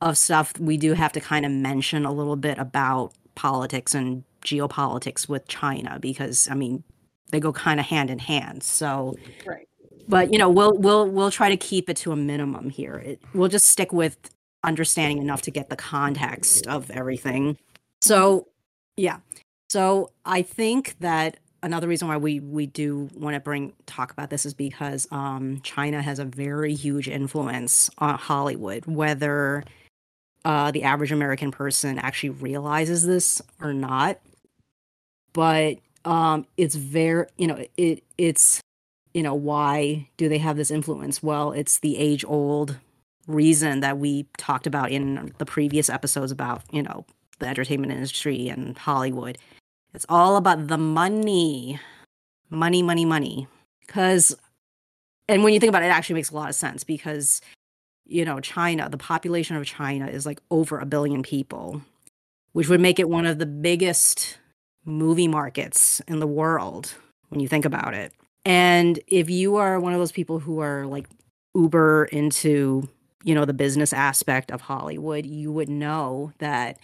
of 0.00 0.16
stuff, 0.18 0.56
we 0.60 0.76
do 0.76 0.92
have 0.92 1.12
to 1.12 1.20
kind 1.20 1.44
of 1.44 1.50
mention 1.52 2.04
a 2.04 2.12
little 2.12 2.36
bit 2.36 2.58
about 2.58 3.12
politics 3.34 3.94
and 3.94 4.22
geopolitics 4.44 5.28
with 5.28 5.48
China 5.48 5.98
because, 6.00 6.48
I 6.50 6.54
mean, 6.54 6.84
they 7.32 7.40
go 7.40 7.52
kind 7.52 7.80
of 7.80 7.86
hand 7.86 8.10
in 8.10 8.20
hand. 8.20 8.62
So, 8.62 9.16
Right. 9.44 9.66
But 10.08 10.32
you 10.32 10.38
know 10.38 10.48
we'll 10.48 10.76
we'll 10.76 11.08
we'll 11.08 11.30
try 11.30 11.48
to 11.48 11.56
keep 11.56 11.88
it 11.90 11.96
to 11.98 12.12
a 12.12 12.16
minimum 12.16 12.70
here. 12.70 12.96
It, 12.96 13.20
we'll 13.34 13.48
just 13.48 13.66
stick 13.66 13.92
with 13.92 14.16
understanding 14.64 15.18
enough 15.18 15.42
to 15.42 15.50
get 15.50 15.70
the 15.70 15.76
context 15.76 16.66
of 16.66 16.90
everything. 16.90 17.56
So 18.00 18.48
yeah. 18.96 19.18
So 19.68 20.10
i 20.24 20.42
think 20.42 20.96
that 21.00 21.38
another 21.62 21.88
reason 21.88 22.08
why 22.08 22.16
we 22.16 22.40
we 22.40 22.66
do 22.66 23.08
want 23.14 23.34
to 23.34 23.40
bring 23.40 23.72
talk 23.86 24.12
about 24.12 24.30
this 24.30 24.46
is 24.46 24.54
because 24.54 25.08
um 25.10 25.60
china 25.62 26.00
has 26.00 26.18
a 26.18 26.24
very 26.24 26.74
huge 26.74 27.08
influence 27.08 27.90
on 27.98 28.16
hollywood 28.16 28.86
whether 28.86 29.64
uh 30.44 30.70
the 30.70 30.84
average 30.84 31.10
american 31.12 31.50
person 31.50 31.98
actually 31.98 32.30
realizes 32.30 33.06
this 33.06 33.42
or 33.60 33.74
not. 33.74 34.18
But 35.32 35.78
um 36.04 36.46
it's 36.56 36.76
very 36.76 37.26
you 37.36 37.48
know 37.48 37.64
it 37.76 38.04
it's 38.16 38.60
you 39.16 39.22
know 39.22 39.34
why 39.34 40.06
do 40.18 40.28
they 40.28 40.36
have 40.36 40.58
this 40.58 40.70
influence? 40.70 41.22
Well 41.22 41.52
it's 41.52 41.78
the 41.78 41.96
age 41.96 42.22
old 42.28 42.76
reason 43.26 43.80
that 43.80 43.96
we 43.96 44.26
talked 44.36 44.66
about 44.66 44.92
in 44.92 45.32
the 45.38 45.46
previous 45.46 45.88
episodes 45.88 46.30
about 46.30 46.62
you 46.70 46.82
know 46.82 47.06
the 47.38 47.46
entertainment 47.46 47.94
industry 47.94 48.50
and 48.50 48.76
hollywood. 48.76 49.38
It's 49.94 50.04
all 50.10 50.36
about 50.36 50.66
the 50.66 50.76
money. 50.76 51.80
Money 52.50 52.82
money 52.82 53.06
money. 53.06 53.48
Because 53.86 54.36
and 55.28 55.42
when 55.42 55.54
you 55.54 55.60
think 55.60 55.70
about 55.70 55.82
it 55.82 55.86
it 55.86 55.96
actually 55.96 56.16
makes 56.16 56.30
a 56.30 56.34
lot 56.34 56.50
of 56.50 56.54
sense 56.54 56.84
because 56.84 57.40
you 58.04 58.22
know 58.22 58.38
china 58.38 58.86
the 58.90 58.98
population 58.98 59.56
of 59.56 59.64
china 59.64 60.08
is 60.08 60.26
like 60.26 60.40
over 60.50 60.78
a 60.78 60.84
billion 60.84 61.22
people 61.22 61.80
which 62.52 62.68
would 62.68 62.80
make 62.80 62.98
it 62.98 63.08
one 63.08 63.24
of 63.24 63.38
the 63.38 63.46
biggest 63.46 64.36
movie 64.84 65.26
markets 65.26 66.00
in 66.06 66.20
the 66.20 66.26
world 66.26 66.94
when 67.30 67.40
you 67.40 67.48
think 67.48 67.64
about 67.64 67.94
it 67.94 68.12
and 68.46 69.00
if 69.08 69.28
you 69.28 69.56
are 69.56 69.80
one 69.80 69.92
of 69.92 69.98
those 69.98 70.12
people 70.12 70.38
who 70.38 70.60
are 70.60 70.86
like 70.86 71.08
uber 71.56 72.04
into, 72.12 72.88
you 73.24 73.34
know, 73.34 73.44
the 73.44 73.52
business 73.52 73.92
aspect 73.92 74.52
of 74.52 74.60
Hollywood, 74.60 75.26
you 75.26 75.50
would 75.50 75.68
know 75.68 76.32
that 76.38 76.78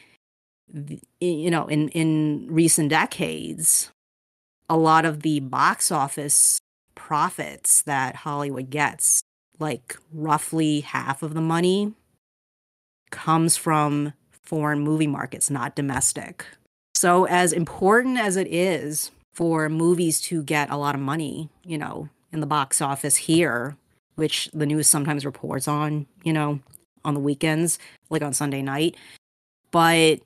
you 1.21 1.51
know, 1.51 1.67
in 1.69 1.89
in 1.91 2.49
recent 2.51 2.89
decades, 2.91 3.93
a 4.69 4.77
lot 4.77 5.05
of 5.05 5.23
the 5.23 5.39
box 5.39 5.93
office 5.93 6.59
profits 6.97 7.83
that 7.83 8.17
Hollywood 8.17 8.69
gets 8.69 9.23
like 9.61 9.97
roughly 10.13 10.81
half 10.81 11.23
of 11.23 11.35
the 11.35 11.41
money 11.41 11.93
comes 13.13 13.57
from 13.57 14.15
foreign 14.33 14.81
movie 14.81 15.07
markets, 15.07 15.49
not 15.49 15.77
domestic. 15.77 16.45
So, 16.97 17.25
as 17.27 17.53
important 17.53 18.19
as 18.19 18.37
it 18.37 18.49
is 18.49 19.13
for 19.33 19.69
movies 19.69 20.21
to 20.23 20.43
get 20.43 20.71
a 20.71 20.77
lot 20.77 20.95
of 20.95 21.01
money, 21.01 21.49
you 21.65 21.79
know, 21.79 22.09
in 22.33 22.41
the 22.41 22.47
box 22.47 22.81
office 22.81 23.17
here, 23.17 23.77
which 24.15 24.51
the 24.53 24.67
news 24.67 24.87
sometimes 24.87 25.25
reports 25.25 25.67
on, 25.67 26.07
you 26.23 26.33
know, 26.33 26.61
on 27.05 27.15
the 27.15 27.21
weekends, 27.21 27.79
like 28.11 28.23
on 28.23 28.33
Sunday 28.33 28.63
night, 28.63 28.97
but 29.71 30.21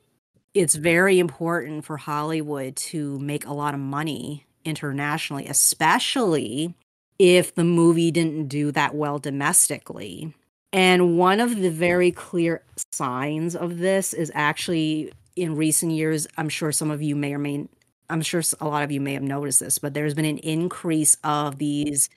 it's 0.55 0.75
very 0.75 1.19
important 1.19 1.85
for 1.85 1.97
Hollywood 1.97 2.77
to 2.77 3.19
make 3.19 3.47
a 3.47 3.53
lot 3.53 3.75
of 3.75 3.81
money 3.81 4.45
internationally, 4.65 5.47
especially 5.47 6.75
if 7.19 7.55
the 7.55 7.65
movie 7.65 8.11
didn't 8.11 8.49
do 8.49 8.73
that 8.73 8.95
well 8.95 9.19
domestically. 9.19 10.35
And 10.73 11.17
one 11.17 11.41
of 11.41 11.57
the 11.57 11.71
very 11.71 12.11
clear 12.11 12.63
signs 12.93 13.55
of 13.57 13.79
this 13.79 14.13
is 14.13 14.31
actually 14.35 15.13
in 15.37 15.55
recent 15.57 15.93
years, 15.93 16.27
I'm 16.37 16.49
sure 16.49 16.73
some 16.73 16.91
of 16.91 17.03
you 17.03 17.15
may 17.15 17.35
or 17.35 17.39
may 17.39 17.69
I'm 18.11 18.23
sure 18.23 18.43
a 18.61 18.69
lot 18.69 18.83
of 18.83 18.93
you 18.93 19.01
may 19.01 19.15
have 19.15 19.23
noticed 19.23 19.61
this, 19.61 19.79
but 19.79 19.95
there's 19.95 20.15
been 20.15 20.25
an 20.25 20.39
increase 20.39 21.17
of 21.25 21.59
these 21.59 22.09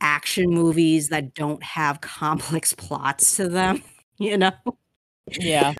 action 0.00 0.50
movies 0.50 1.08
that 1.08 1.34
don't 1.34 1.62
have 1.62 2.00
complex 2.02 2.72
plots 2.74 3.36
to 3.36 3.48
them, 3.48 3.82
you 4.18 4.36
know? 4.36 4.52
Yeah. 5.30 5.74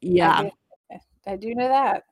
Yeah. 0.00 0.38
I 0.38 0.42
do, 0.42 0.98
I 1.26 1.36
do 1.36 1.54
know 1.54 1.68
that. 1.68 2.04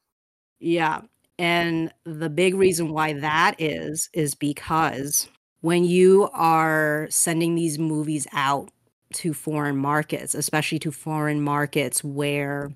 Yeah. 0.59 1.02
And 1.38 1.92
the 2.04 2.28
big 2.28 2.54
reason 2.54 2.90
why 2.90 3.14
that 3.14 3.57
is, 3.59 4.11
is 4.12 4.35
because 4.35 5.28
when 5.62 5.85
you 5.85 6.28
are 6.33 7.07
sending 7.11 7.54
these 7.54 7.78
movies 7.78 8.26
out 8.33 8.71
to 9.14 9.33
foreign 9.33 9.76
markets, 9.76 10.35
especially 10.35 10.78
to 10.80 10.92
foreign 10.92 11.40
markets 11.40 12.04
where 12.04 12.71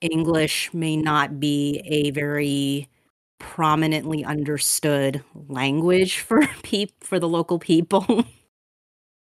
English 0.00 0.72
may 0.72 0.96
not 0.96 1.40
be 1.40 1.80
a 1.84 2.10
very 2.10 2.88
prominently 3.38 4.24
understood 4.24 5.22
language 5.48 6.18
for 6.26 6.46
peop- 6.62 7.04
for 7.04 7.18
the 7.18 7.28
local 7.28 7.58
people. 7.58 8.04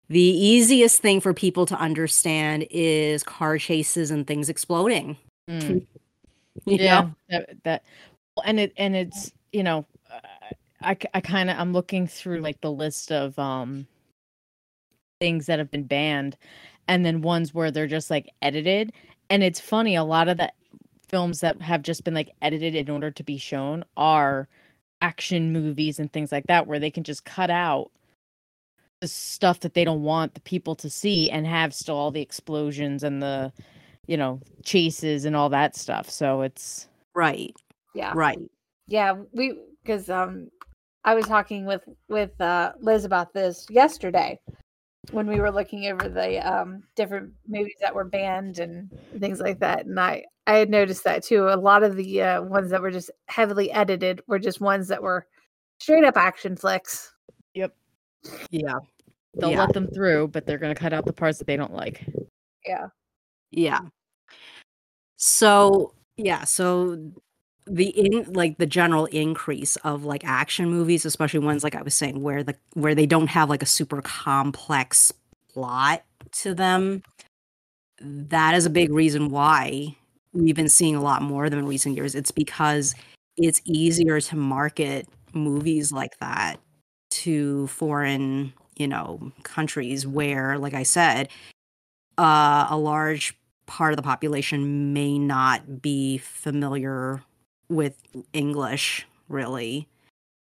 the 0.09 0.19
easiest 0.19 1.01
thing 1.01 1.19
for 1.19 1.33
people 1.33 1.65
to 1.65 1.75
understand 1.75 2.65
is 2.69 3.23
car 3.23 3.57
chases 3.57 4.11
and 4.11 4.27
things 4.27 4.49
exploding. 4.49 5.17
Mm. 5.49 5.85
Yeah 6.65 7.09
that, 7.29 7.49
that 7.63 7.83
and 8.43 8.59
it 8.59 8.73
and 8.75 8.95
it's 8.95 9.31
you 9.51 9.63
know 9.63 9.85
i 10.81 10.97
i 11.13 11.21
kind 11.21 11.49
of 11.49 11.57
i'm 11.57 11.73
looking 11.73 12.07
through 12.07 12.41
like 12.41 12.59
the 12.61 12.71
list 12.71 13.11
of 13.11 13.37
um 13.39 13.87
things 15.19 15.45
that 15.45 15.59
have 15.59 15.71
been 15.71 15.83
banned 15.83 16.37
and 16.87 17.05
then 17.05 17.21
ones 17.21 17.53
where 17.53 17.71
they're 17.71 17.87
just 17.87 18.09
like 18.09 18.31
edited 18.41 18.91
and 19.29 19.43
it's 19.43 19.59
funny 19.59 19.95
a 19.95 20.03
lot 20.03 20.27
of 20.27 20.37
the 20.37 20.51
films 21.07 21.39
that 21.39 21.61
have 21.61 21.81
just 21.81 22.03
been 22.03 22.13
like 22.13 22.31
edited 22.41 22.75
in 22.75 22.89
order 22.89 23.11
to 23.11 23.23
be 23.23 23.37
shown 23.37 23.83
are 23.95 24.47
action 25.01 25.53
movies 25.53 25.99
and 25.99 26.11
things 26.11 26.31
like 26.31 26.45
that 26.47 26.67
where 26.67 26.79
they 26.79 26.91
can 26.91 27.03
just 27.03 27.23
cut 27.23 27.49
out 27.49 27.91
the 28.99 29.07
stuff 29.07 29.59
that 29.59 29.73
they 29.73 29.85
don't 29.85 30.01
want 30.01 30.33
the 30.33 30.41
people 30.41 30.75
to 30.75 30.89
see 30.89 31.29
and 31.29 31.45
have 31.45 31.73
still 31.73 31.95
all 31.95 32.11
the 32.11 32.21
explosions 32.21 33.03
and 33.03 33.21
the 33.21 33.53
you 34.07 34.17
know 34.17 34.41
chases 34.63 35.23
and 35.23 35.35
all 35.35 35.49
that 35.49 35.75
stuff 35.75 36.09
so 36.09 36.41
it's 36.41 36.87
Right. 37.17 37.55
Yeah. 37.95 38.11
Right. 38.13 38.37
Yeah, 38.85 39.15
we 39.31 39.57
because 39.81 40.07
um 40.07 40.49
I 41.03 41.15
was 41.15 41.25
talking 41.25 41.65
with 41.65 41.83
with 42.07 42.39
uh 42.39 42.73
Liz 42.79 43.05
about 43.05 43.33
this 43.33 43.65
yesterday 43.71 44.39
when 45.11 45.27
we 45.27 45.39
were 45.39 45.51
looking 45.51 45.85
over 45.87 46.09
the 46.09 46.37
um 46.39 46.83
different 46.95 47.33
movies 47.47 47.75
that 47.81 47.95
were 47.95 48.03
banned 48.03 48.59
and 48.59 48.89
things 49.19 49.39
like 49.39 49.59
that 49.59 49.85
and 49.85 49.99
I 49.99 50.25
I 50.47 50.55
had 50.55 50.69
noticed 50.69 51.03
that 51.03 51.23
too. 51.23 51.49
A 51.49 51.55
lot 51.57 51.83
of 51.83 51.95
the 51.97 52.21
uh, 52.21 52.41
ones 52.41 52.69
that 52.71 52.81
were 52.81 52.91
just 52.91 53.11
heavily 53.27 53.69
edited 53.71 54.21
were 54.27 54.39
just 54.39 54.61
ones 54.61 54.87
that 54.87 55.01
were 55.03 55.27
straight 55.79 56.05
up 56.05 56.15
action 56.17 56.55
flicks. 56.55 57.13
Yep. 57.53 57.75
Yeah. 58.49 58.75
they'll 59.35 59.51
Yeah. 59.51 59.59
let 59.59 59.73
them 59.73 59.87
through 59.87 60.29
but 60.29 60.45
they're 60.45 60.57
going 60.57 60.73
to 60.73 60.79
cut 60.79 60.93
out 60.93 61.05
the 61.05 61.13
parts 61.13 61.37
that 61.39 61.47
they 61.47 61.57
don't 61.57 61.73
like 61.73 62.05
Yeah. 62.65 62.87
Yeah. 63.51 63.81
So, 65.17 65.93
yeah, 66.15 66.43
so 66.43 67.11
the 67.69 67.87
in 67.87 68.33
like 68.33 68.57
the 68.57 68.65
general 68.65 69.05
increase 69.07 69.75
of 69.77 70.05
like 70.05 70.23
action 70.25 70.69
movies, 70.69 71.05
especially 71.05 71.39
ones 71.39 71.63
like 71.63 71.75
I 71.75 71.81
was 71.81 71.93
saying 71.93 72.21
where 72.21 72.43
the 72.43 72.55
where 72.73 72.95
they 72.95 73.05
don't 73.05 73.27
have 73.27 73.49
like 73.49 73.63
a 73.63 73.67
super 73.67 74.01
complex 74.01 75.13
plot 75.53 76.03
to 76.31 76.53
them, 76.53 77.03
that 77.99 78.55
is 78.55 78.65
a 78.65 78.69
big 78.69 78.91
reason 78.91 79.29
why 79.29 79.95
we've 80.33 80.55
been 80.55 80.69
seeing 80.69 80.95
a 80.95 81.01
lot 81.01 81.21
more 81.21 81.45
of 81.45 81.51
them 81.51 81.59
in 81.59 81.65
recent 81.67 81.95
years. 81.95 82.15
It's 82.15 82.31
because 82.31 82.95
it's 83.37 83.61
easier 83.65 84.19
to 84.21 84.35
market 84.35 85.07
movies 85.33 85.91
like 85.91 86.17
that 86.19 86.57
to 87.09 87.67
foreign, 87.67 88.53
you 88.77 88.87
know, 88.87 89.31
countries 89.43 90.05
where, 90.05 90.57
like 90.57 90.73
I 90.73 90.83
said, 90.83 91.29
uh, 92.17 92.67
a 92.69 92.77
large 92.77 93.37
part 93.65 93.93
of 93.93 93.97
the 93.97 94.03
population 94.03 94.93
may 94.93 95.19
not 95.19 95.81
be 95.81 96.17
familiar 96.19 97.21
with 97.69 97.97
English, 98.33 99.05
really. 99.29 99.87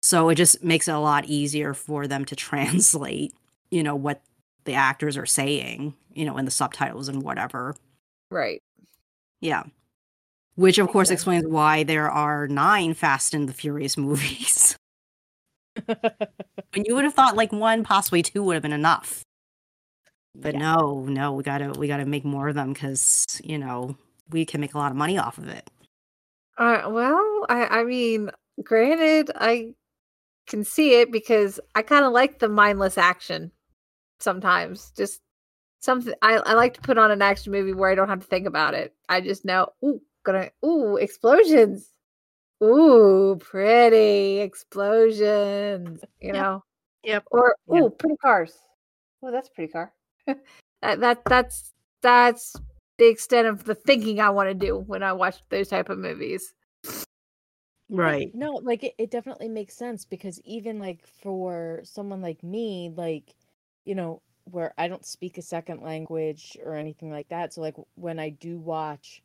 So 0.03 0.29
it 0.29 0.35
just 0.35 0.63
makes 0.63 0.87
it 0.87 0.93
a 0.93 0.99
lot 0.99 1.25
easier 1.25 1.73
for 1.73 2.07
them 2.07 2.25
to 2.25 2.35
translate, 2.35 3.33
you 3.71 3.83
know, 3.83 3.95
what 3.95 4.21
the 4.65 4.73
actors 4.73 5.17
are 5.17 5.25
saying, 5.25 5.93
you 6.13 6.25
know, 6.25 6.37
in 6.37 6.45
the 6.45 6.51
subtitles 6.51 7.07
and 7.07 7.23
whatever. 7.23 7.75
Right. 8.31 8.61
Yeah. 9.41 9.63
Which, 10.55 10.77
of 10.77 10.87
course, 10.87 11.09
explains 11.11 11.45
why 11.47 11.83
there 11.83 12.09
are 12.09 12.47
nine 12.47 12.93
Fast 12.93 13.33
and 13.33 13.47
the 13.49 13.53
Furious 13.53 13.97
movies. 13.97 14.75
and 15.87 16.85
you 16.85 16.95
would 16.95 17.03
have 17.03 17.13
thought 17.13 17.35
like 17.35 17.51
one, 17.51 17.83
possibly 17.83 18.21
two 18.23 18.43
would 18.43 18.53
have 18.53 18.63
been 18.63 18.71
enough. 18.73 19.21
But 20.33 20.53
Yeah. 20.53 20.59
no, 20.75 21.05
no, 21.05 21.33
we 21.33 21.43
gotta 21.43 21.71
we 21.71 21.87
gotta 21.87 22.05
make 22.05 22.25
more 22.25 22.49
of 22.49 22.55
them 22.55 22.73
because 22.73 23.25
you 23.43 23.57
know 23.57 23.97
we 24.29 24.45
can 24.45 24.61
make 24.61 24.73
a 24.73 24.77
lot 24.77 24.91
of 24.91 24.97
money 24.97 25.17
off 25.17 25.37
of 25.37 25.47
it. 25.47 25.69
Uh, 26.57 26.83
well, 26.87 27.45
I, 27.49 27.79
I 27.79 27.83
mean, 27.83 28.31
granted, 28.63 29.31
I 29.35 29.73
can 30.47 30.63
see 30.63 30.99
it 31.01 31.11
because 31.11 31.59
I 31.75 31.81
kind 31.81 32.05
of 32.05 32.13
like 32.13 32.39
the 32.39 32.49
mindless 32.49 32.97
action 32.97 33.51
sometimes. 34.19 34.91
Just 34.95 35.21
something 35.81 36.13
I, 36.21 36.35
I 36.37 36.53
like 36.53 36.73
to 36.75 36.81
put 36.81 36.97
on 36.97 37.11
an 37.11 37.21
action 37.21 37.51
movie 37.51 37.73
where 37.73 37.89
I 37.89 37.95
don't 37.95 38.09
have 38.09 38.21
to 38.21 38.27
think 38.27 38.47
about 38.47 38.73
it. 38.73 38.93
I 39.09 39.21
just 39.21 39.45
know, 39.45 39.69
ooh, 39.83 40.01
gonna, 40.23 40.49
ooh, 40.65 40.97
explosions. 40.97 41.91
Ooh, 42.63 43.37
pretty 43.39 44.39
explosions, 44.39 46.03
you 46.21 46.33
Yep. 46.33 46.35
know? 46.35 46.63
Yep. 47.03 47.23
Or, 47.31 47.55
Yep. 47.67 47.83
ooh, 47.83 47.89
pretty 47.89 48.15
cars. 48.17 48.57
Oh, 49.21 49.31
that's 49.31 49.49
a 49.49 49.51
pretty 49.51 49.71
car. 49.71 49.93
that, 50.81 50.99
that, 51.01 51.21
that's, 51.25 51.73
that's 52.01 52.55
the 52.97 53.07
extent 53.09 53.47
of 53.47 53.65
the 53.65 53.75
thinking 53.75 54.19
I 54.19 54.29
want 54.29 54.49
to 54.49 54.53
do 54.55 54.77
when 54.77 55.03
I 55.03 55.13
watch 55.13 55.37
those 55.49 55.69
type 55.69 55.89
of 55.89 55.97
movies. 55.97 56.53
Right. 57.97 58.29
no 58.33 58.53
like 58.55 58.83
it, 58.83 58.95
it 58.97 59.11
definitely 59.11 59.47
makes 59.47 59.75
sense 59.75 60.05
because 60.05 60.41
even 60.41 60.79
like 60.79 61.05
for 61.05 61.81
someone 61.83 62.21
like 62.21 62.41
me 62.43 62.89
like 62.89 63.35
you 63.85 63.93
know 63.95 64.21
where 64.45 64.73
i 64.77 64.87
don't 64.87 65.05
speak 65.05 65.37
a 65.37 65.41
second 65.41 65.81
language 65.81 66.57
or 66.63 66.73
anything 66.75 67.11
like 67.11 67.27
that 67.29 67.53
so 67.53 67.61
like 67.61 67.75
when 67.95 68.17
i 68.19 68.29
do 68.29 68.59
watch 68.59 69.21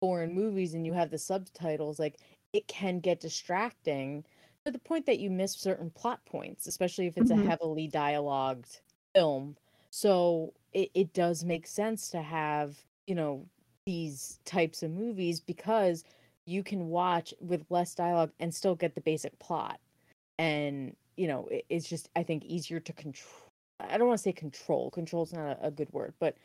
foreign 0.00 0.34
movies 0.34 0.74
and 0.74 0.86
you 0.86 0.92
have 0.94 1.10
the 1.10 1.18
subtitles 1.18 1.98
like 1.98 2.20
it 2.52 2.66
can 2.68 3.00
get 3.00 3.20
distracting 3.20 4.24
to 4.66 4.72
the 4.72 4.78
point 4.80 5.06
that 5.06 5.20
you 5.20 5.30
miss 5.30 5.52
certain 5.54 5.90
plot 5.90 6.24
points 6.26 6.66
especially 6.66 7.06
if 7.06 7.16
it's 7.18 7.30
Mhm. 7.30 7.32
a 7.32 7.36
heavily 7.36 7.88
dialogued 7.88 8.80
film 9.14 9.56
so 9.90 10.54
it, 10.72 10.90
it 10.94 11.12
does 11.14 11.44
make 11.44 11.66
sense 11.66 12.10
to 12.10 12.22
have 12.22 12.84
you 13.06 13.14
know 13.14 13.46
these 13.86 14.38
types 14.44 14.82
of 14.82 14.90
movies 14.90 15.40
because 15.40 16.04
you 16.46 16.62
can 16.62 16.88
watch 16.88 17.34
with 17.40 17.64
less 17.70 17.94
dialogue 17.94 18.30
and 18.40 18.54
still 18.54 18.74
get 18.74 18.94
the 18.94 19.00
basic 19.00 19.36
plot. 19.38 19.78
And 20.38 20.96
you 21.16 21.26
know 21.26 21.46
it, 21.50 21.64
it's 21.68 21.88
just 21.88 22.08
i 22.16 22.22
think 22.22 22.44
easier 22.44 22.80
to 22.80 22.92
control 22.92 23.50
i 23.80 23.96
don't 23.98 24.08
want 24.08 24.18
to 24.18 24.22
say 24.22 24.32
control 24.32 24.90
control's 24.90 25.32
not 25.32 25.58
a, 25.60 25.66
a 25.66 25.70
good 25.70 25.92
word 25.92 26.14
but 26.18 26.36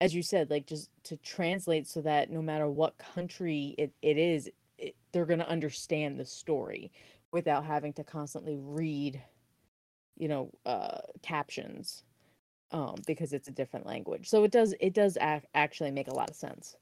as 0.00 0.14
you 0.14 0.22
said 0.22 0.50
like 0.50 0.66
just 0.66 0.90
to 1.02 1.16
translate 1.18 1.86
so 1.86 2.00
that 2.00 2.30
no 2.30 2.42
matter 2.42 2.68
what 2.68 2.96
country 2.98 3.74
it, 3.78 3.92
it 4.02 4.18
is 4.18 4.50
it, 4.78 4.94
they're 5.12 5.26
going 5.26 5.38
to 5.38 5.48
understand 5.48 6.18
the 6.18 6.24
story 6.24 6.90
without 7.32 7.64
having 7.64 7.92
to 7.92 8.04
constantly 8.04 8.56
read 8.60 9.20
you 10.16 10.28
know 10.28 10.50
uh 10.66 10.98
captions 11.22 12.04
um 12.74 12.96
because 13.06 13.32
it's 13.32 13.48
a 13.48 13.52
different 13.52 13.86
language 13.86 14.28
so 14.28 14.44
it 14.44 14.50
does 14.50 14.74
it 14.80 14.92
does 14.94 15.16
ac- 15.22 15.46
actually 15.54 15.90
make 15.90 16.08
a 16.08 16.14
lot 16.14 16.28
of 16.30 16.36
sense 16.36 16.76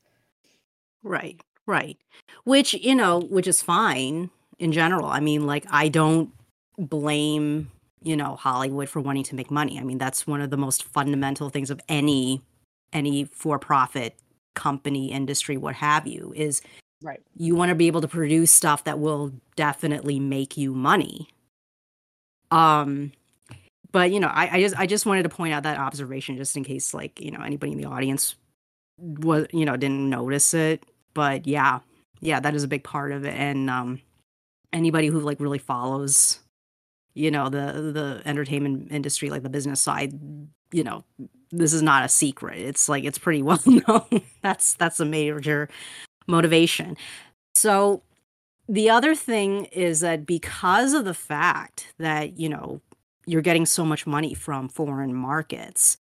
Right. 1.02 1.40
Right. 1.66 1.98
Which, 2.44 2.74
you 2.74 2.94
know, 2.94 3.20
which 3.20 3.46
is 3.46 3.62
fine 3.62 4.30
in 4.58 4.72
general. 4.72 5.06
I 5.06 5.20
mean, 5.20 5.46
like 5.46 5.66
I 5.70 5.88
don't 5.88 6.30
blame 6.78 7.70
you 8.04 8.16
know 8.16 8.34
Hollywood 8.36 8.88
for 8.88 9.00
wanting 9.00 9.22
to 9.24 9.34
make 9.36 9.50
money. 9.50 9.78
I 9.78 9.84
mean, 9.84 9.98
that's 9.98 10.26
one 10.26 10.40
of 10.40 10.50
the 10.50 10.56
most 10.56 10.84
fundamental 10.84 11.50
things 11.50 11.70
of 11.70 11.80
any 11.88 12.42
any 12.92 13.24
for-profit 13.24 14.16
company 14.54 15.10
industry 15.12 15.56
what 15.56 15.74
have 15.76 16.06
you 16.06 16.32
is 16.36 16.62
Right. 17.02 17.20
you 17.36 17.54
want 17.56 17.70
to 17.70 17.74
be 17.74 17.86
able 17.88 18.00
to 18.02 18.08
produce 18.08 18.50
stuff 18.52 18.84
that 18.84 18.98
will 18.98 19.32
definitely 19.56 20.20
make 20.20 20.56
you 20.56 20.74
money 20.74 21.28
um 22.50 23.12
but 23.92 24.10
you 24.10 24.20
know 24.20 24.28
I, 24.28 24.56
I 24.56 24.60
just 24.60 24.78
i 24.78 24.86
just 24.86 25.06
wanted 25.06 25.22
to 25.24 25.28
point 25.28 25.54
out 25.54 25.62
that 25.62 25.78
observation 25.78 26.36
just 26.36 26.56
in 26.56 26.64
case 26.64 26.92
like 26.92 27.20
you 27.20 27.30
know 27.30 27.42
anybody 27.42 27.72
in 27.72 27.78
the 27.78 27.86
audience 27.86 28.34
was 28.98 29.46
you 29.52 29.64
know 29.64 29.76
didn't 29.76 30.08
notice 30.08 30.54
it. 30.54 30.84
But 31.14 31.46
yeah. 31.46 31.80
Yeah 32.20 32.40
that 32.40 32.54
is 32.54 32.62
a 32.62 32.68
big 32.68 32.84
part 32.84 33.12
of 33.12 33.24
it. 33.24 33.34
And 33.34 33.68
um 33.68 34.00
anybody 34.72 35.08
who 35.08 35.20
like 35.20 35.40
really 35.40 35.58
follows 35.58 36.40
you 37.14 37.30
know 37.30 37.48
the 37.48 37.92
the 37.92 38.22
entertainment 38.24 38.90
industry 38.90 39.28
like 39.28 39.42
the 39.42 39.50
business 39.50 39.82
side 39.82 40.18
you 40.72 40.82
know 40.82 41.04
this 41.50 41.74
is 41.74 41.82
not 41.82 42.04
a 42.04 42.08
secret. 42.08 42.58
It's 42.58 42.88
like 42.88 43.04
it's 43.04 43.18
pretty 43.18 43.42
well 43.48 43.62
known. 43.66 44.22
That's 44.42 44.74
that's 44.74 45.00
a 45.00 45.04
major 45.04 45.68
motivation. 46.26 46.96
So 47.54 48.02
the 48.68 48.88
other 48.88 49.14
thing 49.14 49.66
is 49.66 50.00
that 50.00 50.24
because 50.24 50.94
of 50.94 51.04
the 51.04 51.14
fact 51.14 51.92
that 51.98 52.38
you 52.38 52.48
know 52.48 52.80
you're 53.26 53.42
getting 53.42 53.66
so 53.66 53.84
much 53.84 54.06
money 54.06 54.34
from 54.34 54.68
foreign 54.68 55.14
markets. 55.14 55.98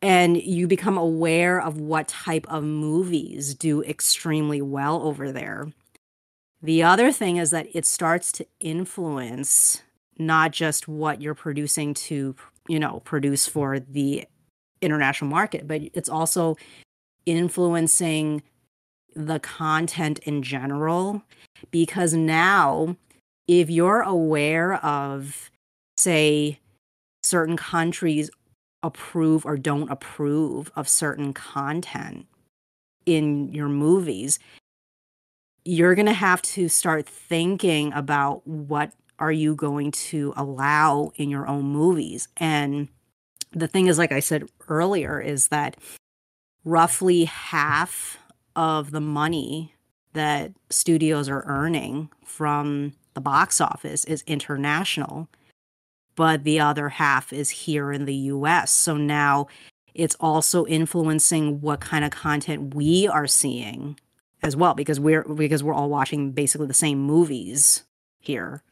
And 0.00 0.36
you 0.36 0.68
become 0.68 0.96
aware 0.96 1.60
of 1.60 1.78
what 1.80 2.08
type 2.08 2.46
of 2.48 2.62
movies 2.62 3.54
do 3.54 3.82
extremely 3.82 4.62
well 4.62 5.02
over 5.02 5.32
there. 5.32 5.72
The 6.62 6.82
other 6.82 7.10
thing 7.10 7.36
is 7.36 7.50
that 7.50 7.66
it 7.74 7.84
starts 7.84 8.30
to 8.32 8.46
influence 8.60 9.82
not 10.18 10.52
just 10.52 10.88
what 10.88 11.20
you're 11.22 11.34
producing 11.34 11.94
to 11.94 12.34
you 12.68 12.78
know 12.78 13.00
produce 13.04 13.46
for 13.46 13.78
the 13.78 14.24
international 14.82 15.30
market 15.30 15.66
but 15.68 15.80
it's 15.94 16.08
also 16.08 16.56
influencing 17.24 18.42
the 19.14 19.38
content 19.40 20.18
in 20.20 20.42
general. 20.42 21.22
Because 21.70 22.14
now 22.14 22.96
if 23.46 23.68
you're 23.68 24.02
aware 24.02 24.74
of 24.84 25.50
say 25.98 26.58
certain 27.22 27.56
countries 27.56 28.30
approve 28.82 29.44
or 29.44 29.56
don't 29.56 29.90
approve 29.90 30.70
of 30.76 30.88
certain 30.88 31.32
content 31.32 32.26
in 33.06 33.52
your 33.52 33.68
movies 33.68 34.38
you're 35.68 35.94
going 35.94 36.06
to 36.06 36.14
have 36.14 36.40
to 36.40 36.66
start 36.66 37.06
thinking 37.06 37.92
about 37.92 38.46
what 38.46 38.90
are 39.18 39.30
you 39.30 39.54
going 39.54 39.90
to 39.90 40.32
allow 40.34 41.12
in 41.16 41.28
your 41.28 41.46
own 41.46 41.64
movies. 41.64 42.26
And 42.38 42.88
the 43.52 43.68
thing 43.68 43.86
is 43.86 43.98
like 43.98 44.12
i 44.12 44.20
said 44.20 44.46
earlier 44.68 45.20
is 45.20 45.48
that 45.48 45.76
roughly 46.64 47.24
half 47.24 48.18
of 48.54 48.90
the 48.90 49.00
money 49.00 49.74
that 50.12 50.52
studios 50.68 51.28
are 51.28 51.44
earning 51.46 52.10
from 52.24 52.92
the 53.14 53.20
box 53.20 53.60
office 53.60 54.04
is 54.04 54.22
international, 54.26 55.28
but 56.18 56.44
the 56.44 56.58
other 56.60 56.88
half 56.88 57.32
is 57.32 57.48
here 57.48 57.92
in 57.92 58.04
the 58.04 58.14
US. 58.14 58.72
So 58.72 58.96
now 58.96 59.46
it's 59.94 60.16
also 60.18 60.66
influencing 60.66 61.60
what 61.60 61.80
kind 61.80 62.04
of 62.04 62.10
content 62.10 62.74
we 62.74 63.06
are 63.06 63.26
seeing 63.26 63.98
as 64.42 64.56
well 64.56 64.74
because 64.74 65.00
we're 65.00 65.22
because 65.22 65.62
we're 65.62 65.74
all 65.74 65.88
watching 65.88 66.32
basically 66.32 66.66
the 66.66 66.74
same 66.74 66.98
movies 66.98 67.84
here 68.20 68.62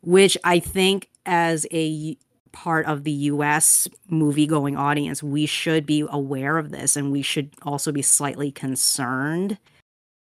which 0.00 0.38
i 0.42 0.58
think 0.58 1.10
as 1.26 1.66
a 1.70 2.16
part 2.52 2.86
of 2.86 3.04
the 3.04 3.12
US 3.12 3.88
movie 4.08 4.46
going 4.46 4.76
audience, 4.76 5.22
we 5.22 5.46
should 5.46 5.86
be 5.86 6.04
aware 6.10 6.58
of 6.58 6.70
this 6.70 6.96
and 6.96 7.12
we 7.12 7.22
should 7.22 7.50
also 7.62 7.92
be 7.92 8.02
slightly 8.02 8.50
concerned 8.50 9.58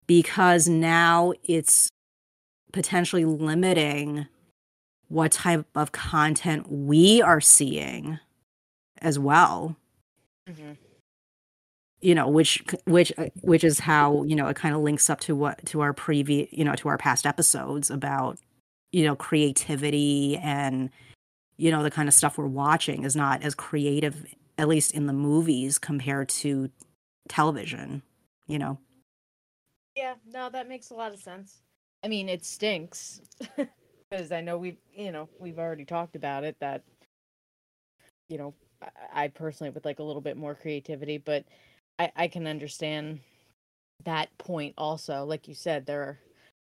because 0.07 0.69
now 0.69 1.33
it's 1.43 1.91
potentially 2.73 3.25
limiting 3.25 4.27
what 5.15 5.31
type 5.33 5.65
of 5.77 5.93
content 5.93 6.67
we 6.71 7.23
are 7.23 7.41
seeing 7.41 8.19
as 9.01 9.19
well 9.19 9.77
Mhm. 10.49 10.77
you 12.01 12.15
know 12.15 12.29
which 12.29 12.63
which 12.85 13.13
which 13.43 13.63
is 13.65 13.79
how 13.79 14.25
you 14.25 14.35
know 14.35 14.49
it 14.49 14.57
kind 14.57 14.75
of 14.75 14.81
links 14.83 15.09
up 15.09 15.21
to 15.21 15.37
what 15.37 15.65
to 15.67 15.81
our 15.81 15.93
previous 15.93 16.49
you 16.53 16.65
know 16.65 16.75
to 16.75 16.89
our 16.89 16.99
past 16.99 17.27
episodes 17.27 17.91
about 17.91 18.39
you 18.93 19.05
know 19.05 19.15
creativity 19.17 20.37
and 20.39 20.91
you 21.57 21.71
know 21.71 21.83
the 21.83 21.91
kind 21.91 22.09
of 22.09 22.15
stuff 22.15 22.37
we're 22.37 22.47
watching 22.47 23.05
is 23.05 23.15
not 23.15 23.43
as 23.43 23.55
creative 23.55 24.27
at 24.59 24.69
least 24.69 24.93
in 24.93 25.07
the 25.07 25.13
movies 25.13 25.79
compared 25.79 26.29
to 26.29 26.71
television 27.29 28.03
you 28.47 28.59
know 28.59 28.79
Yeah, 29.97 30.15
no, 30.27 30.51
that 30.51 30.69
makes 30.69 30.91
a 30.91 30.95
lot 30.95 31.13
of 31.15 31.21
sense. 31.21 31.63
I 32.03 32.09
mean, 32.09 32.29
it 32.29 32.45
stinks 32.45 33.21
because 34.15 34.33
I 34.33 34.41
know 34.41 34.59
we've, 34.59 34.77
you 34.95 35.11
know, 35.11 35.29
we've 35.39 35.59
already 35.59 35.85
talked 35.85 36.15
about 36.15 36.45
it 36.45 36.57
that, 36.61 36.83
you 38.29 38.39
know, 38.39 38.55
I, 39.13 39.29
personally 39.29 39.71
would 39.71 39.85
like 39.85 39.99
a 39.99 40.05
little 40.05 40.23
bit 40.23 40.37
more 40.37 40.55
creativity, 40.55 41.19
but 41.19 41.45
I, 41.99 42.13
I 42.15 42.29
can 42.29 42.47
understand 42.47 43.21
that 44.05 44.37
point 44.39 44.75
also. 44.79 45.25
Like 45.25 45.49
you 45.49 45.55
said, 45.55 45.87
there 45.87 46.03
are, 46.03 46.19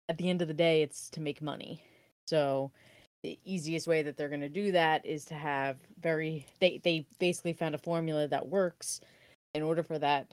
at 0.08 0.18
the 0.18 0.28
end 0.28 0.42
of 0.42 0.48
the 0.48 0.54
day, 0.54 0.82
it's 0.82 1.08
to 1.10 1.20
make 1.20 1.40
money. 1.40 1.82
So 2.26 2.70
the 3.22 3.38
easiest 3.44 3.86
way 3.86 4.02
that 4.02 4.16
they're 4.16 4.28
going 4.28 4.40
to 4.40 4.48
do 4.48 4.72
that 4.72 5.06
is 5.06 5.24
to 5.26 5.34
have 5.34 5.76
very, 6.00 6.44
they, 6.60 6.80
they 6.82 7.06
basically 7.18 7.52
found 7.54 7.74
a 7.74 7.78
formula 7.78 8.28
that 8.28 8.48
works. 8.48 9.00
In 9.54 9.62
order 9.62 9.82
for 9.82 9.98
that 9.98 10.32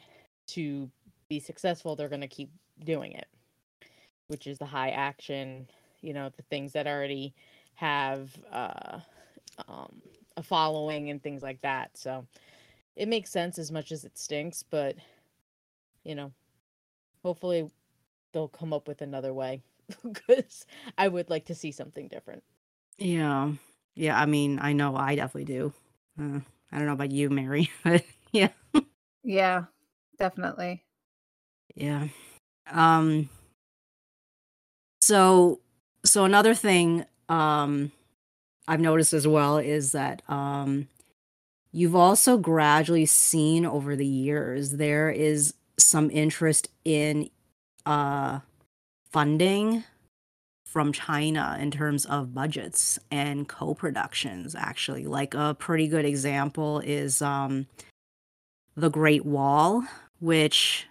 to 0.49 0.89
be 1.29 1.39
successful, 1.39 1.95
they're 1.95 2.09
going 2.09 2.21
to 2.21 2.27
keep 2.27 2.51
doing 2.83 3.13
it, 3.13 3.27
which 4.27 4.47
is 4.47 4.57
the 4.57 4.65
high 4.65 4.89
action, 4.89 5.67
you 6.05 6.13
know, 6.13 6.29
the 6.37 6.43
things 6.43 6.73
that 6.73 6.87
already 6.87 7.35
have 7.75 8.31
uh, 8.51 8.99
um, 9.67 10.01
a 10.37 10.43
following 10.43 11.09
and 11.11 11.23
things 11.23 11.43
like 11.43 11.61
that. 11.61 11.97
So 11.97 12.27
it 12.95 13.09
makes 13.09 13.31
sense 13.31 13.59
as 13.59 13.71
much 13.71 13.91
as 13.91 14.05
it 14.05 14.17
stinks, 14.17 14.63
but 14.63 14.95
you 16.03 16.15
know, 16.15 16.31
hopefully 17.23 17.69
they'll 18.33 18.49
come 18.49 18.73
up 18.73 18.87
with 18.87 19.01
another 19.01 19.33
way 19.33 19.63
because 20.03 20.65
I 20.97 21.09
would 21.09 21.29
like 21.29 21.45
to 21.47 21.55
see 21.55 21.71
something 21.71 22.09
different. 22.09 22.43
yeah 22.97 23.51
yeah 23.95 24.19
i 24.19 24.25
mean 24.25 24.59
i 24.59 24.73
know 24.73 24.95
i 24.95 25.15
definitely 25.15 25.45
do 25.45 25.73
uh, 26.19 26.39
i 26.71 26.77
don't 26.77 26.87
know 26.87 26.93
about 26.93 27.11
you 27.11 27.29
mary 27.29 27.71
but 27.83 28.03
yeah 28.31 28.49
Yeah, 29.23 29.65
definitely. 30.17 30.85
Yeah. 31.75 32.07
Um 32.71 33.29
so 35.01 35.59
so 36.05 36.23
another 36.23 36.53
thing 36.53 37.05
um 37.29 37.91
I've 38.67 38.79
noticed 38.79 39.13
as 39.13 39.27
well 39.27 39.57
is 39.57 39.91
that 39.91 40.21
um 40.29 40.87
you've 41.71 41.95
also 41.95 42.37
gradually 42.37 43.05
seen 43.05 43.65
over 43.65 43.95
the 43.95 44.05
years 44.05 44.71
there 44.71 45.09
is 45.09 45.53
some 45.77 46.09
interest 46.11 46.69
in 46.85 47.29
uh 47.85 48.39
funding 49.11 49.83
from 50.65 50.91
China 50.91 51.57
in 51.59 51.71
terms 51.71 52.05
of 52.05 52.33
budgets 52.33 52.99
and 53.09 53.47
co-productions 53.47 54.55
actually. 54.55 55.05
Like 55.05 55.33
a 55.33 55.55
pretty 55.57 55.87
good 55.87 56.05
example 56.05 56.79
is 56.79 57.21
um 57.21 57.67
The 58.75 58.89
Great 58.89 59.25
Wall, 59.25 59.83
which 60.19 60.85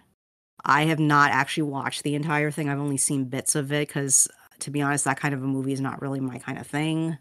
I 0.65 0.85
have 0.85 0.99
not 0.99 1.29
actually 1.31 1.63
watched 1.69 2.01
the 2.03 2.15
entire 2.15 2.49
thing. 2.49 2.69
I've 2.69 2.79
only 2.79 2.97
seen 2.97 3.25
bits 3.25 3.53
of 3.53 3.71
it 3.71 3.87
because, 3.87 4.27
to 4.59 4.71
be 4.71 4.81
honest, 4.81 5.05
that 5.05 5.19
kind 5.19 5.33
of 5.33 5.43
a 5.43 5.47
movie 5.47 5.73
is 5.73 5.81
not 5.81 6.01
really 6.01 6.19
my 6.19 6.37
kind 6.39 6.57
of 6.57 6.67
thing. 6.67 7.17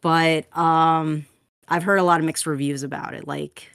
But 0.00 0.56
um, 0.56 1.26
I've 1.68 1.82
heard 1.82 1.98
a 1.98 2.02
lot 2.04 2.20
of 2.20 2.26
mixed 2.26 2.46
reviews 2.46 2.82
about 2.82 3.14
it. 3.14 3.26
Like, 3.26 3.68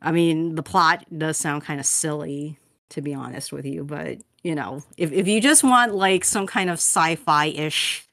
I 0.00 0.12
mean, 0.12 0.54
the 0.54 0.62
plot 0.62 1.04
does 1.16 1.36
sound 1.36 1.64
kind 1.64 1.80
of 1.80 1.86
silly, 1.86 2.58
to 2.90 3.02
be 3.02 3.14
honest 3.14 3.52
with 3.52 3.66
you. 3.66 3.84
But 3.84 4.18
you 4.42 4.54
know, 4.54 4.82
if 4.96 5.12
if 5.12 5.26
you 5.26 5.40
just 5.40 5.64
want 5.64 5.94
like 5.94 6.24
some 6.24 6.46
kind 6.46 6.70
of 6.70 6.74
sci-fi 6.74 7.46
ish, 7.46 8.06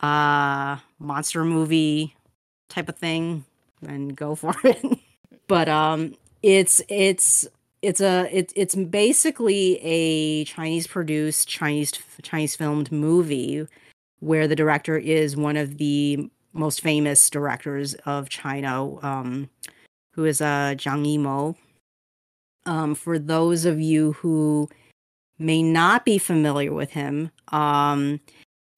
uh, 0.00 0.76
monster 0.98 1.44
movie 1.44 2.14
type 2.68 2.88
of 2.88 2.96
thing, 2.96 3.44
then 3.82 4.08
go 4.08 4.34
for 4.34 4.54
it. 4.64 4.98
but 5.48 5.68
um, 5.68 6.14
it's 6.42 6.80
it's 6.88 7.46
it's 7.82 8.00
a 8.00 8.28
it, 8.36 8.52
it's 8.56 8.74
basically 8.74 9.78
a 9.82 10.44
Chinese 10.44 10.86
produced 10.86 11.48
Chinese 11.48 11.92
Chinese 12.22 12.56
filmed 12.56 12.90
movie 12.90 13.66
where 14.20 14.48
the 14.48 14.56
director 14.56 14.96
is 14.96 15.36
one 15.36 15.56
of 15.56 15.78
the 15.78 16.28
most 16.52 16.80
famous 16.80 17.30
directors 17.30 17.94
of 18.06 18.28
China, 18.28 18.96
um, 19.04 19.48
who 20.12 20.24
is 20.24 20.40
uh, 20.40 20.74
Zhang 20.76 21.06
Yimou. 21.06 21.54
Um, 22.66 22.94
for 22.94 23.18
those 23.18 23.64
of 23.64 23.80
you 23.80 24.12
who 24.14 24.68
may 25.38 25.62
not 25.62 26.04
be 26.04 26.18
familiar 26.18 26.72
with 26.72 26.90
him, 26.90 27.30
um, 27.48 28.20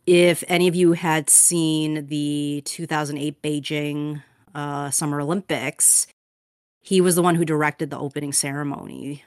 if 0.06 0.44
any 0.46 0.68
of 0.68 0.74
you 0.74 0.92
had 0.92 1.30
seen 1.30 2.06
the 2.06 2.62
2008 2.66 3.40
Beijing 3.42 4.22
uh, 4.54 4.90
Summer 4.90 5.20
Olympics, 5.20 6.06
he 6.82 7.00
was 7.00 7.14
the 7.14 7.22
one 7.22 7.34
who 7.34 7.44
directed 7.44 7.90
the 7.90 7.98
opening 7.98 8.32
ceremony. 8.32 9.24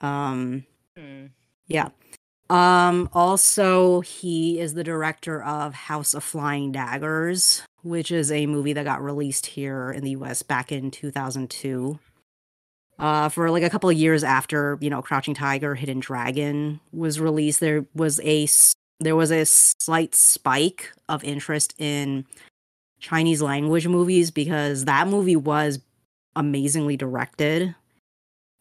Um, 0.00 0.64
Hmm. 0.96 1.26
yeah. 1.66 1.88
Um, 2.50 3.08
also, 3.14 4.00
he 4.02 4.60
is 4.60 4.74
the 4.74 4.84
director 4.84 5.42
of 5.42 5.72
House 5.72 6.12
of 6.12 6.22
Flying 6.22 6.70
Daggers, 6.70 7.62
which 7.82 8.10
is 8.10 8.30
a 8.30 8.46
movie 8.46 8.74
that 8.74 8.84
got 8.84 9.02
released 9.02 9.46
here 9.46 9.90
in 9.90 10.04
the 10.04 10.10
US 10.10 10.42
back 10.42 10.70
in 10.70 10.90
2002. 10.90 11.98
Uh, 12.98 13.28
for 13.30 13.50
like 13.50 13.62
a 13.62 13.70
couple 13.70 13.88
of 13.88 13.96
years 13.96 14.22
after, 14.22 14.76
you 14.82 14.90
know, 14.90 15.00
Crouching 15.00 15.34
Tiger, 15.34 15.74
Hidden 15.74 16.00
Dragon 16.00 16.78
was 16.92 17.18
released, 17.18 17.60
there 17.60 17.86
was 17.94 18.20
a 18.20 18.46
there 19.00 19.16
was 19.16 19.32
a 19.32 19.44
slight 19.46 20.14
spike 20.14 20.92
of 21.08 21.24
interest 21.24 21.74
in 21.78 22.24
Chinese 23.00 23.42
language 23.42 23.88
movies 23.88 24.30
because 24.30 24.84
that 24.84 25.08
movie 25.08 25.34
was 25.36 25.80
amazingly 26.36 26.96
directed 26.96 27.74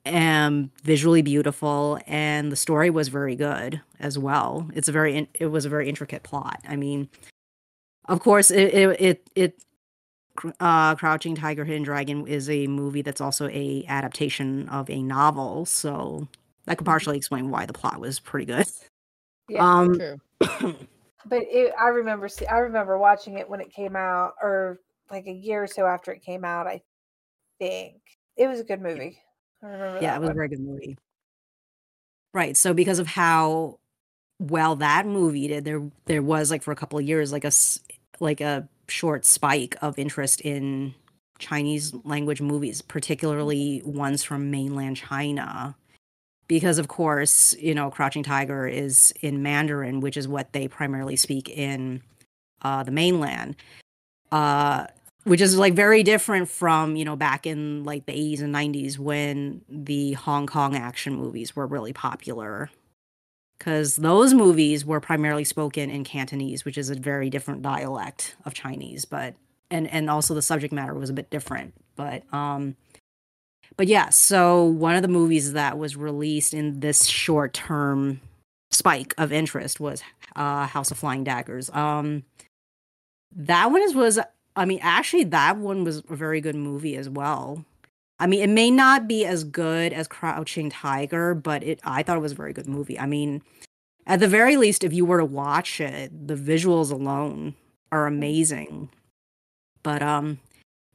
and 0.03 0.69
visually 0.84 1.21
beautiful 1.21 1.99
and 2.07 2.51
the 2.51 2.55
story 2.55 2.89
was 2.89 3.07
very 3.07 3.36
good 3.36 3.79
as 3.99 4.17
well 4.17 4.67
it's 4.73 4.88
a 4.88 4.91
very 4.91 5.15
in- 5.15 5.27
it 5.36 5.47
was 5.47 5.63
a 5.63 5.69
very 5.69 5.88
intricate 5.88 6.23
plot 6.23 6.60
i 6.67 6.75
mean 6.75 7.07
of 8.05 8.19
course 8.19 8.49
it 8.49 8.73
it 8.73 9.01
it, 9.01 9.29
it 9.36 9.63
uh 10.60 10.95
crouching 10.95 11.36
tiger 11.36 11.63
hidden 11.63 11.84
dragon 11.84 12.25
is 12.25 12.49
a 12.49 12.65
movie 12.65 13.03
that's 13.03 13.21
also 13.21 13.47
a 13.49 13.86
adaptation 13.88 14.67
of 14.69 14.89
a 14.89 15.03
novel 15.03 15.65
so 15.65 16.27
that 16.65 16.77
could 16.77 16.86
partially 16.86 17.17
explain 17.17 17.51
why 17.51 17.65
the 17.65 17.73
plot 17.73 17.99
was 17.99 18.19
pretty 18.19 18.45
good 18.45 18.65
Yeah, 19.49 19.63
um 19.63 19.93
True. 19.99 20.19
but 21.25 21.43
it, 21.43 21.73
I 21.79 21.89
remember 21.89 22.27
see, 22.27 22.45
I 22.45 22.57
remember 22.60 22.97
watching 22.97 23.38
it 23.38 23.49
when 23.49 23.62
it 23.62 23.71
came 23.73 23.95
out, 23.95 24.34
or 24.41 24.79
like 25.10 25.27
a 25.27 25.31
year 25.31 25.63
or 25.63 25.67
so 25.67 25.86
after 25.86 26.12
it 26.12 26.23
came 26.23 26.43
out. 26.43 26.67
I 26.67 26.81
think. 27.62 28.02
It 28.38 28.47
was 28.47 28.60
a 28.60 28.63
good 28.63 28.82
movie. 28.82 29.19
I 29.63 29.67
remember. 29.67 30.00
yeah 30.02 30.15
it 30.15 30.19
was 30.19 30.30
a 30.30 30.34
very 30.34 30.50
good 30.50 30.60
movie. 30.60 30.97
Right 32.34 32.58
so 32.58 32.74
because 32.74 32.97
of 33.00 33.08
how 33.08 33.78
well 34.39 34.76
that 34.78 35.06
movie 35.06 35.47
did 35.47 35.65
there 35.65 35.84
there 36.06 36.24
was 36.24 36.50
like 36.50 36.63
for 36.63 36.71
a 36.71 36.76
couple 36.76 36.97
of 36.97 37.06
years 37.06 37.32
like 37.32 37.45
a 37.45 37.52
like 38.19 38.41
a 38.41 38.67
short 38.88 39.24
spike 39.24 39.76
of 39.84 40.00
interest 40.00 40.41
in 40.41 40.93
chinese 41.38 41.93
language 42.04 42.41
movies 42.41 42.82
particularly 42.82 43.82
ones 43.86 44.24
from 44.24 44.50
mainland 44.50 44.97
china. 44.97 45.76
Because 46.47 46.80
of 46.80 46.88
course 46.88 47.54
you 47.60 47.76
know 47.76 47.91
crouching 47.91 48.24
tiger 48.24 48.65
is 48.67 49.13
in 49.21 49.43
mandarin 49.43 50.00
which 50.00 50.17
is 50.17 50.28
what 50.28 50.52
they 50.54 50.67
primarily 50.67 51.15
speak 51.15 51.50
in 51.50 52.02
uh 52.63 52.82
the 52.82 52.91
mainland. 52.91 53.56
Uh 54.32 54.88
which 55.23 55.41
is 55.41 55.57
like 55.57 55.73
very 55.73 56.03
different 56.03 56.49
from 56.49 56.95
you 56.95 57.05
know 57.05 57.15
back 57.15 57.45
in 57.45 57.84
like 57.84 58.05
the 58.05 58.13
80s 58.13 58.41
and 58.41 58.53
90s 58.53 58.97
when 58.97 59.62
the 59.69 60.13
hong 60.13 60.47
kong 60.47 60.75
action 60.75 61.15
movies 61.15 61.55
were 61.55 61.67
really 61.67 61.93
popular. 61.93 62.69
Because 63.57 63.97
those 63.97 64.34
movies 64.34 64.84
were 64.84 64.99
primarily 64.99 65.43
spoken 65.43 65.91
in 65.91 66.03
cantonese 66.03 66.65
which 66.65 66.77
is 66.77 66.89
a 66.89 66.95
very 66.95 67.29
different 67.29 67.62
dialect 67.62 68.36
of 68.43 68.55
chinese 68.55 69.05
but 69.05 69.36
and 69.69 69.88
and 69.88 70.10
also 70.10 70.34
the 70.34 70.41
subject 70.41 70.73
matter 70.73 70.95
was 70.95 71.12
a 71.12 71.13
bit 71.13 71.29
different 71.29 71.75
but 71.95 72.23
um 72.34 72.75
but 73.77 73.86
yeah 73.86 74.10
so 74.10 74.65
one 74.65 74.95
of 74.95 75.03
the 75.03 75.07
movies 75.07 75.53
that 75.53 75.77
was 75.77 75.95
released 75.95 76.55
in 76.55 76.79
this 76.79 77.05
short 77.05 77.53
term 77.53 78.19
spike 78.71 79.13
of 79.17 79.31
interest 79.31 79.79
was 79.79 80.01
uh 80.36 80.65
house 80.65 80.89
of 80.91 80.97
flying 80.97 81.23
daggers. 81.23 81.69
Um 81.69 82.23
that 83.34 83.71
one 83.71 83.81
is 83.81 83.93
was 83.93 84.19
I 84.55 84.65
mean, 84.65 84.79
actually, 84.81 85.23
that 85.25 85.57
one 85.57 85.83
was 85.83 86.03
a 86.09 86.15
very 86.15 86.41
good 86.41 86.55
movie 86.55 86.95
as 86.95 87.09
well. 87.09 87.65
I 88.19 88.27
mean, 88.27 88.41
it 88.41 88.49
may 88.49 88.69
not 88.69 89.07
be 89.07 89.25
as 89.25 89.43
good 89.43 89.93
as 89.93 90.07
Crouching 90.07 90.69
Tiger, 90.69 91.33
but 91.33 91.63
it 91.63 91.79
I 91.83 92.03
thought 92.03 92.17
it 92.17 92.21
was 92.21 92.33
a 92.33 92.35
very 92.35 92.53
good 92.53 92.67
movie. 92.67 92.99
I 92.99 93.05
mean, 93.05 93.41
at 94.05 94.19
the 94.19 94.27
very 94.27 94.57
least, 94.57 94.83
if 94.83 94.93
you 94.93 95.05
were 95.05 95.17
to 95.17 95.25
watch 95.25 95.81
it, 95.81 96.27
the 96.27 96.35
visuals 96.35 96.91
alone 96.91 97.55
are 97.91 98.05
amazing. 98.05 98.89
But 99.83 100.03
um, 100.03 100.39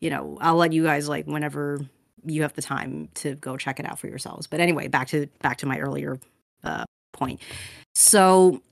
you 0.00 0.10
know, 0.10 0.38
I'll 0.40 0.56
let 0.56 0.72
you 0.72 0.84
guys 0.84 1.08
like 1.08 1.26
whenever 1.26 1.80
you 2.24 2.42
have 2.42 2.52
the 2.54 2.62
time 2.62 3.08
to 3.14 3.34
go 3.36 3.56
check 3.56 3.80
it 3.80 3.86
out 3.86 3.98
for 3.98 4.06
yourselves. 4.06 4.46
But 4.46 4.60
anyway, 4.60 4.88
back 4.88 5.08
to 5.08 5.26
back 5.40 5.58
to 5.58 5.66
my 5.66 5.78
earlier 5.78 6.20
uh, 6.62 6.84
point. 7.12 7.40
So 7.94 8.62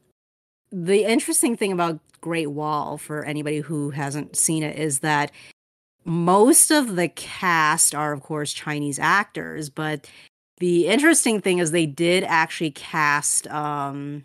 the 0.82 1.04
interesting 1.04 1.56
thing 1.56 1.72
about 1.72 2.00
Great 2.20 2.50
Wall 2.50 2.98
for 2.98 3.24
anybody 3.24 3.60
who 3.60 3.90
hasn't 3.90 4.36
seen 4.36 4.62
it 4.62 4.78
is 4.78 5.00
that 5.00 5.30
most 6.04 6.70
of 6.70 6.96
the 6.96 7.08
cast 7.08 7.94
are 7.94 8.12
of 8.12 8.22
course 8.22 8.52
Chinese 8.52 8.98
actors, 8.98 9.70
but 9.70 10.08
the 10.58 10.86
interesting 10.88 11.40
thing 11.40 11.58
is 11.58 11.70
they 11.70 11.86
did 11.86 12.24
actually 12.24 12.70
cast 12.72 13.46
um 13.48 14.24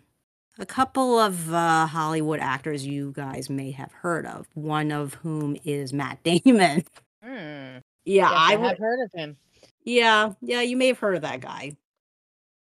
a 0.58 0.66
couple 0.66 1.18
of 1.18 1.54
uh, 1.54 1.86
Hollywood 1.86 2.38
actors 2.40 2.84
you 2.86 3.12
guys 3.12 3.48
may 3.48 3.70
have 3.70 3.92
heard 3.92 4.26
of. 4.26 4.46
One 4.54 4.90
of 4.92 5.14
whom 5.14 5.56
is 5.64 5.92
Matt 5.94 6.22
Damon. 6.24 6.84
Hmm. 7.22 7.78
Yeah, 8.04 8.30
Yes, 8.30 8.32
I 8.34 8.52
I 8.52 8.56
would. 8.56 8.68
have 8.70 8.78
heard 8.78 9.02
of 9.04 9.10
him. 9.14 9.36
Yeah, 9.84 10.32
yeah, 10.42 10.60
you 10.60 10.76
may 10.76 10.88
have 10.88 10.98
heard 10.98 11.14
of 11.16 11.22
that 11.22 11.40
guy. 11.40 11.72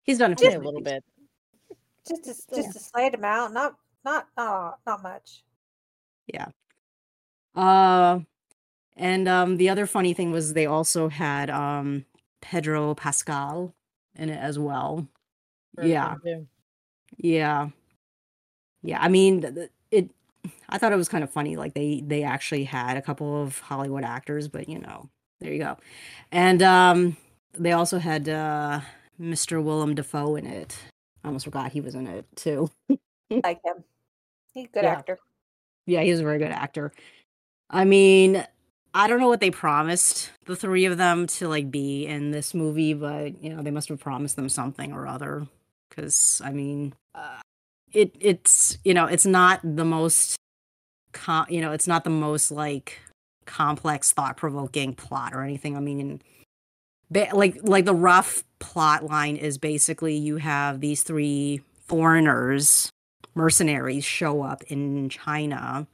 He's 0.02 0.18
done 0.18 0.32
a 0.32 0.36
few 0.36 0.50
a 0.50 0.58
little 0.58 0.82
bit. 0.82 1.02
Just 2.24 2.52
a, 2.52 2.56
Yeah. 2.56 2.62
just 2.62 2.76
a 2.76 2.80
slight 2.80 3.14
amount, 3.14 3.54
not 3.54 3.76
not 4.04 4.26
uh, 4.36 4.72
not 4.86 5.02
much. 5.02 5.42
Yeah. 6.26 6.46
Uh, 7.54 8.20
and 8.96 9.28
um, 9.28 9.56
the 9.56 9.68
other 9.68 9.86
funny 9.86 10.14
thing 10.14 10.30
was 10.30 10.52
they 10.54 10.66
also 10.66 11.08
had 11.08 11.50
um 11.50 12.04
Pedro 12.40 12.94
Pascal 12.94 13.74
in 14.16 14.28
it 14.30 14.38
as 14.38 14.58
well. 14.58 15.06
Heard 15.76 15.86
Yeah, 15.86 16.14
yeah, 17.18 17.68
yeah. 18.82 19.00
I 19.00 19.08
mean, 19.08 19.40
th- 19.42 19.54
th- 19.54 19.70
it. 19.90 20.10
I 20.68 20.78
thought 20.78 20.92
it 20.92 20.96
was 20.96 21.08
kind 21.08 21.22
of 21.24 21.30
funny. 21.30 21.56
Like 21.56 21.74
they 21.74 22.02
they 22.06 22.22
actually 22.22 22.64
had 22.64 22.96
a 22.96 23.02
couple 23.02 23.42
of 23.42 23.58
Hollywood 23.58 24.04
actors, 24.04 24.48
but 24.48 24.68
you 24.68 24.78
know, 24.78 25.08
there 25.40 25.52
you 25.52 25.58
go. 25.58 25.76
And 26.32 26.62
um, 26.62 27.16
they 27.54 27.72
also 27.72 27.98
had 27.98 28.28
uh 28.28 28.80
Mr. 29.20 29.62
Willem 29.62 29.94
Dafoe 29.94 30.36
in 30.36 30.46
it. 30.46 30.76
I 31.24 31.28
almost 31.28 31.44
forgot 31.44 31.72
he 31.72 31.80
was 31.80 31.94
in 31.94 32.06
it 32.06 32.24
too. 32.36 32.70
Like 33.30 33.60
him, 33.64 33.84
he's 34.54 34.66
a 34.66 34.68
good 34.68 34.84
Yeah. 34.84 34.92
actor. 34.92 35.18
Yeah, 35.86 36.02
he's 36.02 36.20
a 36.20 36.24
very 36.24 36.38
good 36.38 36.50
actor. 36.50 36.92
I 37.68 37.84
mean, 37.84 38.44
I 38.92 39.06
don't 39.06 39.20
know 39.20 39.28
what 39.28 39.40
they 39.40 39.50
promised 39.50 40.30
the 40.46 40.56
three 40.56 40.84
of 40.84 40.98
them 40.98 41.26
to 41.28 41.48
like 41.48 41.70
be 41.70 42.06
in 42.06 42.32
this 42.32 42.54
movie, 42.54 42.94
but 42.94 43.42
you 43.42 43.54
know, 43.54 43.62
they 43.62 43.70
must 43.70 43.88
have 43.88 44.00
promised 44.00 44.36
them 44.36 44.48
something 44.48 44.92
or 44.92 45.06
other. 45.06 45.46
Because 45.88 46.40
I 46.44 46.50
mean, 46.52 46.94
uh, 47.14 47.40
it 47.92 48.14
it's 48.20 48.78
you 48.84 48.94
know, 48.94 49.06
it's 49.06 49.26
not 49.26 49.60
the 49.62 49.84
most, 49.84 50.36
com- 51.12 51.46
you 51.48 51.60
know, 51.60 51.72
it's 51.72 51.86
not 51.86 52.02
the 52.04 52.10
most 52.10 52.50
like 52.50 52.98
complex, 53.46 54.12
thought 54.12 54.36
provoking 54.36 54.94
plot 54.94 55.34
or 55.34 55.42
anything. 55.42 55.76
I 55.76 55.80
mean, 55.80 56.20
ba- 57.10 57.28
like 57.32 57.58
like 57.62 57.84
the 57.84 57.94
rough 57.94 58.42
plot 58.60 59.04
line 59.04 59.36
is 59.36 59.58
basically 59.58 60.16
you 60.16 60.36
have 60.36 60.80
these 60.80 61.02
three 61.02 61.62
foreigners 61.86 62.92
mercenaries 63.34 64.04
show 64.04 64.42
up 64.42 64.62
in 64.64 65.08
China. 65.08 65.86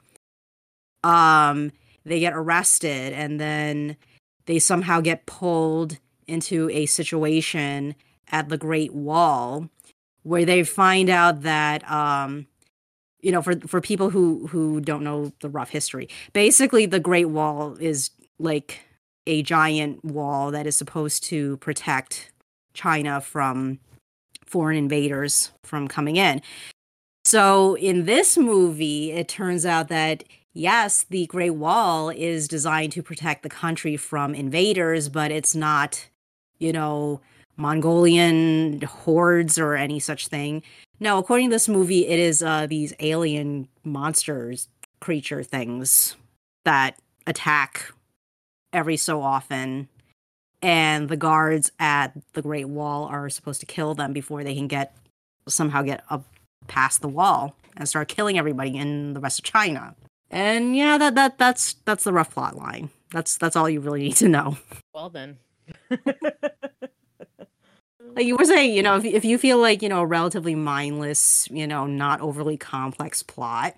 Um, 1.03 1.73
they 2.05 2.21
get 2.21 2.33
arrested 2.35 3.13
and 3.13 3.41
then 3.41 3.97
they 4.47 4.59
somehow 4.59 5.01
get 5.01 5.27
pulled 5.27 5.99
into 6.27 6.71
a 6.71 6.87
situation 6.87 7.95
at 8.31 8.49
the 8.49 8.59
Great 8.59 8.95
Wall 8.95 9.69
where 10.27 10.45
they 10.45 10.65
find 10.65 11.09
out 11.09 11.43
that 11.43 11.89
um 11.91 12.49
you 13.21 13.31
know 13.31 13.41
for 13.41 13.59
for 13.61 13.81
people 13.81 14.11
who 14.11 14.49
who 14.49 14.81
don't 14.81 15.05
know 15.05 15.33
the 15.41 15.49
rough 15.49 15.71
history 15.71 16.09
basically 16.33 16.85
the 16.85 16.99
great 16.99 17.27
wall 17.27 17.77
is 17.79 18.11
like 18.41 18.81
a 19.29 19.43
giant 19.43 20.05
wall 20.05 20.51
that 20.51 20.67
is 20.67 20.77
supposed 20.77 21.23
to 21.23 21.57
protect 21.59 22.33
china 22.77 23.21
from 23.21 23.81
foreign 24.45 24.77
invaders 24.77 25.51
from 25.65 25.89
coming 25.89 26.17
in 26.17 26.41
so 27.27 27.75
in 27.79 28.05
this 28.05 28.39
movie, 28.39 29.11
it 29.11 29.27
turns 29.27 29.67
out 29.67 29.89
that 29.89 30.23
yes, 30.55 31.05
the 31.11 31.27
Great 31.27 31.51
Wall 31.51 32.09
is 32.09 32.47
designed 32.47 32.93
to 32.93 33.03
protect 33.03 33.43
the 33.43 33.49
country 33.49 33.97
from 33.97 34.33
invaders, 34.33 35.09
but 35.09 35.33
it's 35.33 35.53
not, 35.53 36.09
you 36.61 36.73
know, 36.73 37.21
Mongolian 37.57 38.81
hordes 38.83 39.59
or 39.59 39.75
any 39.75 39.99
such 39.99 40.29
thing. 40.29 40.63
No, 41.01 41.19
according 41.19 41.49
to 41.49 41.55
this 41.57 41.69
movie, 41.69 42.07
it 42.07 42.21
is 42.21 42.45
uh, 42.45 42.69
these 42.69 42.95
alien 43.01 43.67
monsters, 43.83 44.69
creature 45.01 45.43
things 45.43 46.15
that 46.65 46.97
attack 47.27 47.93
every 48.73 48.97
so 48.97 49.21
often. 49.21 49.89
And 50.67 51.09
the 51.09 51.17
guards 51.17 51.71
at 51.79 52.13
the 52.33 52.43
Great 52.43 52.69
Wall 52.69 53.05
are 53.05 53.31
supposed 53.31 53.61
to 53.61 53.67
kill 53.67 53.95
them 53.95 54.13
before 54.13 54.43
they 54.43 54.57
can 54.57 54.67
get 54.67 54.97
somehow 55.47 55.83
get 55.83 56.03
up 56.11 56.25
past 56.67 57.03
the 57.03 57.09
wall 57.09 57.55
and 57.77 57.89
start 57.89 58.09
killing 58.09 58.37
everybody 58.37 58.77
in 58.77 59.13
the 59.15 59.21
rest 59.21 59.39
of 59.39 59.45
China. 59.45 59.95
And 60.29 60.77
yeah, 60.77 60.99
that 60.99 61.15
that 61.15 61.39
that's 61.39 61.75
that's 61.85 62.03
the 62.03 62.13
rough 62.13 62.35
plot 62.35 62.57
line. 62.57 62.91
That's 63.13 63.39
that's 63.39 63.55
all 63.55 63.71
you 63.71 63.79
really 63.79 64.01
need 64.01 64.17
to 64.17 64.29
know. 64.29 64.59
Well 64.93 65.09
then. 65.11 65.39
Like 68.17 68.25
you 68.25 68.35
were 68.35 68.47
saying, 68.47 68.75
you 68.75 68.83
know, 68.83 68.97
if 68.97 69.05
if 69.05 69.25
you 69.25 69.39
feel 69.39 69.59
like 69.59 69.83
you 69.83 69.89
know 69.89 70.01
a 70.01 70.07
relatively 70.07 70.57
mindless, 70.57 71.47
you 71.49 71.69
know, 71.69 71.87
not 71.87 72.21
overly 72.23 72.57
complex 72.57 73.23
plot, 73.23 73.77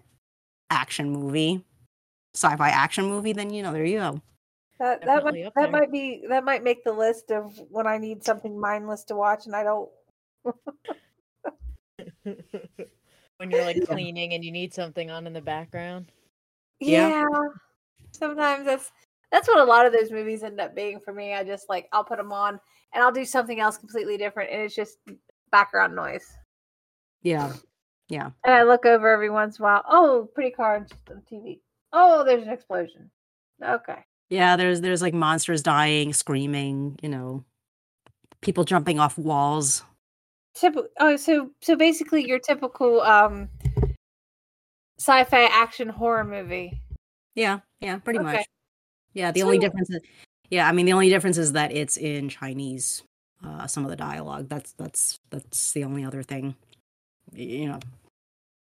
action 0.71 1.11
movie, 1.11 1.63
sci-fi 2.35 2.71
action 2.71 3.05
movie, 3.07 3.35
then 3.35 3.51
you 3.51 3.63
know 3.63 3.73
there 3.75 3.85
you 3.85 3.99
go. 3.99 4.23
That 4.79 5.05
that 5.05 5.25
might 5.25 5.35
that 5.35 5.53
there. 5.57 5.71
might 5.71 5.91
be 5.91 6.25
that 6.29 6.45
might 6.45 6.63
make 6.63 6.85
the 6.85 6.93
list 6.93 7.31
of 7.31 7.59
when 7.69 7.87
I 7.87 7.99
need 7.99 8.23
something 8.25 8.59
mindless 8.59 9.05
to 9.05 9.17
watch 9.17 9.47
and 9.47 9.57
I 9.57 9.65
don't. 9.65 9.91
when 13.39 13.51
you're 13.51 13.65
like 13.65 13.85
cleaning 13.89 14.35
and 14.35 14.45
you 14.45 14.53
need 14.53 14.73
something 14.73 15.11
on 15.11 15.27
in 15.27 15.33
the 15.33 15.41
background. 15.41 16.13
Yeah. 16.81 17.09
Yeah. 17.09 17.49
Sometimes 18.13 18.65
that's 18.65 18.93
that's 19.33 19.49
what 19.49 19.59
a 19.59 19.65
lot 19.65 19.85
of 19.85 19.93
those 19.93 20.11
movies 20.11 20.43
end 20.43 20.61
up 20.61 20.77
being 20.77 21.01
for 21.01 21.13
me. 21.13 21.35
I 21.35 21.43
just 21.43 21.69
like 21.69 21.89
I'll 21.93 22.05
put 22.05 22.19
them 22.19 22.33
on 22.33 22.61
and 22.95 23.03
I'll 23.03 23.13
do 23.13 23.25
something 23.25 23.59
else 23.59 23.79
completely 23.79 24.17
different 24.17 24.51
and 24.53 24.63
it's 24.63 24.77
just 24.77 24.99
background 25.51 25.97
noise. 25.97 26.27
Yeah, 27.23 27.53
yeah, 28.09 28.31
And 28.45 28.55
I 28.55 28.63
look 28.63 28.87
over 28.87 29.09
every 29.09 29.29
once 29.29 29.59
in 29.59 29.65
a 29.65 29.67
while. 29.67 29.85
Oh, 29.89 30.29
pretty 30.35 30.53
car 30.53 30.77
on 30.77 30.87
on 31.11 31.23
TV. 31.31 31.61
Oh, 31.93 32.25
there's 32.25 32.45
an 32.45 32.53
explosion. 32.53 33.11
Okay. 33.63 34.05
Yeah. 34.31 34.57
There's 34.57 34.81
there's 34.81 35.03
like 35.03 35.15
monsters 35.15 35.63
dying, 35.63 36.13
screaming, 36.13 36.99
you 37.03 37.09
know, 37.09 37.45
people 38.41 38.65
jumping 38.65 38.99
off 38.99 39.19
walls. 39.19 39.83
Typical. 40.55 40.89
Oh, 40.99 41.17
so 41.17 41.51
so 41.61 41.77
basically 41.77 42.27
your 42.27 42.39
typical 42.39 43.01
um 43.03 43.49
sci-fi 44.99 45.45
action 45.45 45.89
horror 45.89 46.25
movie. 46.25 46.81
Yeah, 47.35 47.61
yeah, 47.81 47.99
pretty 47.99 48.19
Okay. 48.19 48.33
much. 48.39 48.47
Yeah, 49.15 49.31
the 49.31 49.43
only 49.43 49.59
difference 49.59 49.91
is, 49.91 50.01
yeah, 50.51 50.69
I 50.69 50.73
mean 50.73 50.87
the 50.87 50.93
only 50.93 51.09
difference 51.09 51.39
is 51.39 51.53
that 51.53 51.73
it's 51.73 51.97
in 51.97 52.29
Chinese. 52.29 53.03
Uh, 53.45 53.69
some 53.69 53.85
of 53.85 53.91
the 53.91 53.97
dialogue. 53.97 54.49
That's 54.49 54.73
that's 54.73 55.21
that's 55.31 55.73
the 55.73 55.85
only 55.85 56.05
other 56.05 56.25
thing. 56.25 56.57
You 57.33 57.69
know, 57.69 57.79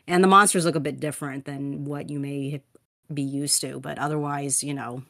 and 0.08 0.24
the 0.24 0.28
monsters 0.28 0.66
look 0.66 0.76
a 0.76 0.80
bit 0.80 1.00
different 1.00 1.46
than 1.46 1.86
what 1.86 2.12
you 2.12 2.20
may 2.20 2.62
be 3.12 3.24
used 3.24 3.62
to, 3.62 3.80
but 3.80 3.98
otherwise, 3.98 4.64
you 4.64 4.76
know, 4.76 5.02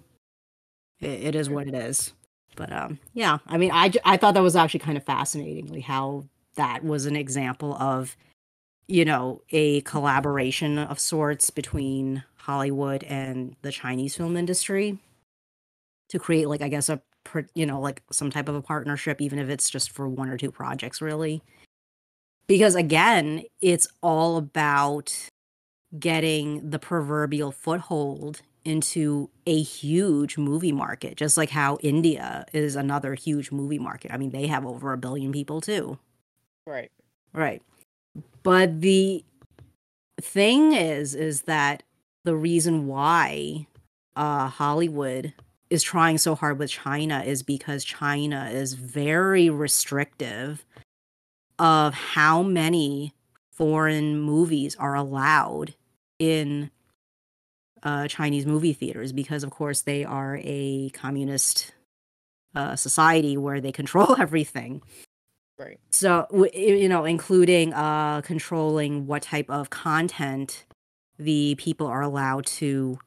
it, 1.02 1.24
it 1.24 1.36
is 1.36 1.50
what 1.50 1.68
it 1.68 1.76
is. 1.76 2.14
But 2.56 2.72
um, 2.72 3.00
yeah, 3.14 3.40
I 3.48 3.58
mean, 3.58 3.72
I, 3.72 3.92
I 4.06 4.18
thought 4.18 4.34
that 4.34 4.44
was 4.44 4.56
actually 4.56 4.82
kind 4.82 4.98
of 4.98 5.04
fascinatingly 5.04 5.82
how 5.82 6.26
that 6.56 6.84
was 6.84 7.06
an 7.06 7.16
example 7.16 7.76
of 7.76 8.16
you 8.92 9.06
know, 9.06 9.42
a 9.52 9.80
collaboration 9.82 10.78
of 10.78 11.00
sorts 11.00 11.50
between 11.50 12.26
Hollywood 12.36 13.06
and 13.06 13.56
the 13.62 13.72
Chinese 13.72 14.18
film 14.18 14.36
industry 14.36 15.00
to 16.10 16.20
create, 16.20 16.50
like, 16.50 16.62
I 16.62 16.68
guess, 16.68 16.90
a, 16.90 17.02
you 17.56 17.66
know, 17.66 17.80
like 17.80 18.04
some 18.12 18.30
type 18.30 18.50
of 18.50 18.56
a 18.56 18.62
partnership, 18.62 19.22
even 19.22 19.40
if 19.40 19.48
it's 19.48 19.70
just 19.70 19.92
for 19.92 20.10
one 20.10 20.28
or 20.28 20.38
two 20.38 20.52
projects, 20.52 21.02
really. 21.02 21.42
Because 22.48 22.76
again, 22.76 23.44
it's 23.62 23.88
all 24.02 24.36
about 24.36 25.30
getting 25.98 26.70
the 26.70 26.80
proverbial 26.80 27.54
foothold 27.54 28.42
into 28.64 29.30
a 29.46 29.62
huge 29.62 30.38
movie 30.38 30.72
market, 30.72 31.18
just 31.18 31.38
like 31.38 31.50
how 31.50 31.78
India 31.82 32.46
is 32.54 32.76
another 32.76 33.16
huge 33.16 33.52
movie 33.52 33.80
market. 33.80 34.12
I 34.12 34.18
mean, 34.18 34.32
they 34.32 34.48
have 34.48 34.66
over 34.66 34.94
a 34.94 34.98
billion 34.98 35.32
people 35.32 35.62
too. 35.62 35.98
Right. 36.66 36.92
Right. 37.34 37.62
But 38.44 38.82
the 38.82 39.24
thing 40.20 40.74
is 40.74 41.16
is 41.16 41.44
that 41.44 41.84
the 42.24 42.36
reason 42.36 42.86
why 42.86 43.66
uh 44.16 44.48
Hollywood 44.48 45.34
is 45.72 45.82
trying 45.82 46.18
so 46.18 46.36
hard 46.36 46.60
with 46.60 46.70
China 46.70 47.24
is 47.26 47.42
because 47.42 47.84
China 47.84 48.50
is 48.52 48.74
very 48.74 49.50
restrictive 49.50 50.66
of 51.58 51.94
how 51.94 52.44
many 52.44 53.14
foreign 53.52 54.20
movies 54.20 54.76
are 54.76 54.96
allowed 54.96 55.74
in 56.20 56.70
uh, 57.84 58.08
Chinese 58.08 58.46
movie 58.46 58.74
theaters 58.74 59.12
because, 59.12 59.44
of 59.44 59.50
course, 59.52 59.82
they 59.82 60.04
are 60.04 60.40
a 60.44 60.90
communist 60.94 61.74
uh, 62.56 62.76
society 62.76 63.38
where 63.38 63.62
they 63.62 63.72
control 63.72 64.16
everything 64.20 64.82
Right. 65.60 65.80
so 65.92 66.26
you 66.56 66.90
know 66.90 67.06
including 67.06 67.72
uh 67.74 68.22
controlling 68.22 69.06
what 69.06 69.22
type 69.22 69.48
of 69.50 69.70
content 69.70 70.66
the 71.20 71.54
people 71.60 71.86
are 71.86 72.02
allowed 72.02 72.48
to 72.48 72.98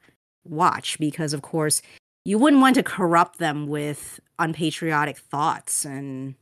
watch 0.44 0.96
because 1.00 1.32
of 1.32 1.42
course 1.42 1.82
you 2.24 2.38
wouldn't 2.38 2.62
want 2.62 2.76
to 2.76 2.84
corrupt 2.84 3.38
them 3.40 3.66
with 3.66 4.20
unpatriotic 4.38 5.18
thoughts 5.18 5.84
and 5.84 6.36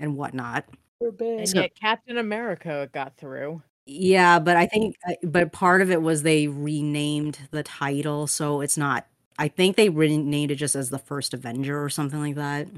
and 0.00 0.16
whatnot 0.16 0.64
And 1.00 1.48
So- 1.48 1.60
yet 1.60 1.76
Captain 1.80 2.18
America 2.18 2.88
got 2.92 3.16
through. 3.16 3.62
Yeah 3.90 4.38
but 4.38 4.56
i 4.56 4.66
think 4.66 4.96
uh, 5.08 5.14
but 5.22 5.50
part 5.50 5.80
of 5.80 5.90
it 5.90 6.02
was 6.02 6.22
they 6.22 6.46
renamed 6.46 7.38
the 7.52 7.62
title 7.62 8.26
so 8.26 8.60
it's 8.60 8.76
not 8.76 9.06
i 9.38 9.48
think 9.48 9.76
they 9.76 9.88
renamed 9.88 10.50
it 10.50 10.56
just 10.56 10.74
as 10.74 10.90
the 10.90 10.98
first 10.98 11.32
avenger 11.32 11.82
or 11.82 11.88
something 11.88 12.20
like 12.20 12.34
that. 12.34 12.68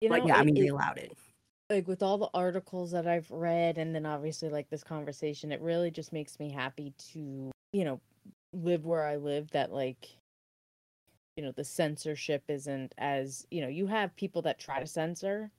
You 0.00 0.08
but 0.08 0.20
know, 0.20 0.28
yeah 0.28 0.36
i 0.36 0.44
mean 0.44 0.54
they 0.54 0.68
allowed 0.68 0.98
it. 0.98 1.12
Like 1.68 1.88
with 1.88 2.02
all 2.02 2.18
the 2.18 2.30
articles 2.34 2.90
that 2.92 3.06
I've 3.06 3.30
read 3.30 3.78
and 3.78 3.94
then 3.94 4.04
obviously 4.04 4.48
like 4.48 4.68
this 4.70 4.82
conversation, 4.82 5.52
it 5.52 5.60
really 5.60 5.90
just 5.90 6.12
makes 6.12 6.40
me 6.40 6.50
happy 6.50 6.92
to, 7.12 7.52
you 7.72 7.84
know, 7.84 8.00
live 8.52 8.84
where 8.86 9.04
I 9.04 9.16
live 9.16 9.50
that 9.52 9.72
like 9.72 10.08
you 11.36 11.44
know, 11.44 11.52
the 11.52 11.64
censorship 11.64 12.42
isn't 12.48 12.92
as, 12.98 13.46
you 13.50 13.60
know, 13.60 13.68
you 13.68 13.86
have 13.86 14.14
people 14.16 14.42
that 14.42 14.58
try 14.58 14.80
to 14.80 14.86
censor, 14.86 15.50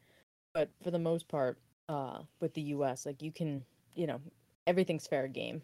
but 0.53 0.69
for 0.83 0.91
the 0.91 0.99
most 0.99 1.27
part, 1.27 1.57
uh 1.89 2.19
with 2.39 2.53
the 2.53 2.61
US, 2.75 3.05
like 3.05 3.21
you 3.21 3.31
can, 3.31 3.63
you 3.95 4.07
know, 4.07 4.21
everything's 4.67 5.07
fair 5.07 5.27
game. 5.27 5.61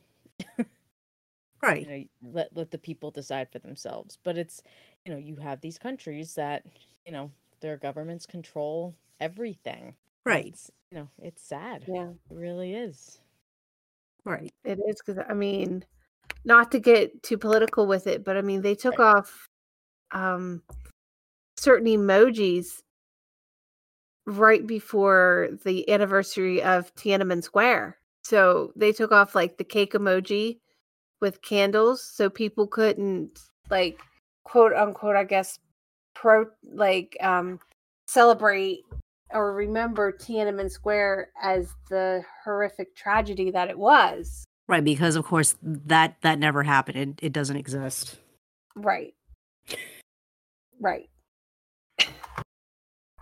right 1.64 1.88
You 1.88 1.90
know, 1.90 2.32
let 2.34 2.56
let 2.56 2.72
the 2.72 2.78
people 2.78 3.12
decide 3.12 3.52
for 3.52 3.60
themselves. 3.60 4.18
But 4.24 4.38
it's, 4.38 4.62
you 5.06 5.12
know, 5.12 5.18
you 5.18 5.36
have 5.38 5.62
these 5.62 5.78
countries 5.78 6.36
that, 6.36 6.66
you 7.06 7.12
know, 7.12 7.32
their 7.62 7.78
governments 7.78 8.26
control 8.26 8.96
everything. 9.20 9.96
right 10.26 10.48
It's, 10.48 10.72
you 10.92 10.98
know, 11.00 11.10
it's 11.22 11.42
sad. 11.44 11.84
Yeah. 11.88 12.10
It 12.10 12.36
really 12.36 12.74
is. 12.74 13.20
right 14.26 14.54
It 14.64 14.80
is 14.88 15.02
because 15.06 15.24
I 15.28 15.34
mean, 15.34 15.84
not 16.46 16.72
to 16.72 16.80
get 16.80 17.24
too 17.24 17.38
political 17.38 17.88
with 17.88 18.08
it, 18.08 18.24
but 18.24 18.38
I 18.38 18.42
mean 18.42 18.62
they 18.62 18.76
took 18.76 19.00
off 19.00 19.48
um 20.12 20.62
certain 21.58 21.88
emojis 21.88 22.82
right 24.26 24.68
before 24.68 25.50
the 25.64 25.90
anniversary 25.90 26.62
of 26.62 26.94
Tiananmen 26.96 27.44
Square. 27.44 27.97
So 28.28 28.74
they 28.76 28.92
took 28.92 29.14
off 29.14 29.36
like 29.36 29.58
the 29.58 29.64
cake 29.64 29.94
emoji 29.94 30.60
with 31.22 31.42
candles, 31.42 32.04
so 32.04 32.30
people 32.30 32.68
couldn't 32.68 33.40
like 33.70 34.02
quote 34.44 34.74
unquote, 34.74 35.16
I 35.16 35.24
guess, 35.24 35.58
pro 36.14 36.48
like 36.62 37.16
um 37.22 37.58
celebrate 38.10 38.80
or 39.30 39.54
remember 39.54 40.12
Tiananmen 40.12 40.70
Square 40.70 41.30
as 41.42 41.74
the 41.90 42.22
horrific 42.44 42.98
tragedy 42.98 43.50
that 43.52 43.70
it 43.70 43.80
was. 43.80 44.44
Right, 44.68 44.84
because 44.84 45.16
of 45.16 45.24
course 45.24 45.56
that 45.62 46.18
that 46.20 46.38
never 46.38 46.64
happened. 46.64 46.98
It, 46.98 47.28
it 47.28 47.32
doesn't 47.32 47.56
exist. 47.56 48.18
Right. 48.76 49.14
Right. 50.82 51.10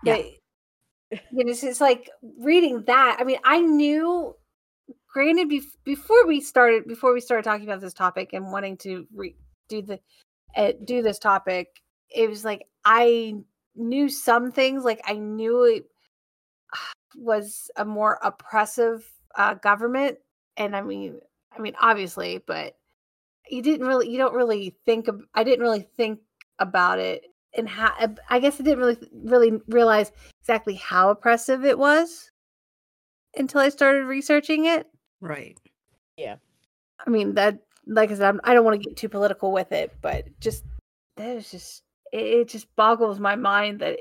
Yeah. 0.03 0.17
But, 0.17 0.25
you 1.31 1.45
know, 1.45 1.51
it's, 1.51 1.63
it's 1.63 1.79
like 1.79 2.09
reading 2.39 2.85
that. 2.87 3.17
I 3.19 3.23
mean, 3.23 3.37
I 3.43 3.59
knew. 3.59 4.35
Granted, 5.15 5.49
bef- 5.49 5.77
before 5.85 6.27
we 6.27 6.41
started, 6.41 6.89
before 6.89 7.13
we 7.13 7.21
started 7.21 7.45
talking 7.45 7.65
about 7.65 7.79
this 7.79 7.93
topic 7.93 8.33
and 8.33 8.51
wanting 8.51 8.75
to 8.79 9.07
re- 9.15 9.37
do 9.69 9.81
the 9.81 9.97
uh, 10.57 10.73
do 10.83 11.01
this 11.01 11.19
topic, 11.19 11.81
it 12.13 12.29
was 12.29 12.43
like 12.43 12.67
I 12.83 13.35
knew 13.77 14.09
some 14.09 14.51
things. 14.51 14.83
Like 14.83 14.99
I 15.05 15.13
knew 15.13 15.63
it 15.63 15.85
was 17.15 17.71
a 17.77 17.85
more 17.85 18.19
oppressive 18.21 19.09
uh, 19.37 19.53
government, 19.53 20.17
and 20.57 20.75
I 20.75 20.81
mean, 20.81 21.21
I 21.57 21.61
mean, 21.61 21.75
obviously, 21.79 22.43
but 22.45 22.75
you 23.49 23.61
didn't 23.61 23.87
really, 23.87 24.09
you 24.09 24.17
don't 24.17 24.35
really 24.35 24.75
think. 24.85 25.07
Of, 25.07 25.21
I 25.33 25.45
didn't 25.45 25.63
really 25.63 25.87
think 25.95 26.19
about 26.59 26.99
it 26.99 27.23
and 27.55 27.69
how. 27.69 27.93
I 28.29 28.39
guess 28.39 28.59
I 28.59 28.63
didn't 28.63 28.79
really, 28.79 28.97
really 29.13 29.61
realize 29.69 30.11
exactly 30.41 30.73
how 30.73 31.09
oppressive 31.09 31.63
it 31.63 31.79
was 31.79 32.31
until 33.37 33.61
I 33.61 33.69
started 33.69 34.03
researching 34.07 34.65
it. 34.65 34.87
Right. 35.25 35.57
Yeah. 36.17 36.35
I 37.05 37.09
mean 37.09 37.35
that, 37.35 37.59
like 37.87 38.11
I 38.11 38.15
said, 38.15 38.27
I'm, 38.27 38.41
I 38.43 38.53
don't 38.53 38.65
want 38.65 38.81
to 38.81 38.89
get 38.89 38.97
too 38.97 39.09
political 39.09 39.51
with 39.51 39.71
it, 39.71 39.95
but 40.01 40.27
just 40.39 40.63
that 41.17 41.35
is 41.35 41.51
just 41.51 41.83
it, 42.11 42.23
it 42.23 42.47
just 42.47 42.73
boggles 42.75 43.19
my 43.19 43.35
mind 43.35 43.79
that 43.79 43.99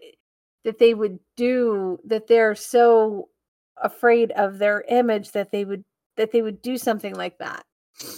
that 0.65 0.79
they 0.79 0.95
would 0.95 1.19
do 1.37 1.99
that. 2.07 2.27
They're 2.27 2.55
so 2.55 3.29
afraid 3.83 4.31
of 4.33 4.59
their 4.59 4.85
image 4.89 5.33
that 5.33 5.51
they 5.51 5.65
would 5.65 5.83
that 6.17 6.31
they 6.31 6.43
would 6.43 6.63
do 6.63 6.79
something 6.79 7.15
like 7.15 7.39
that. 7.39 7.65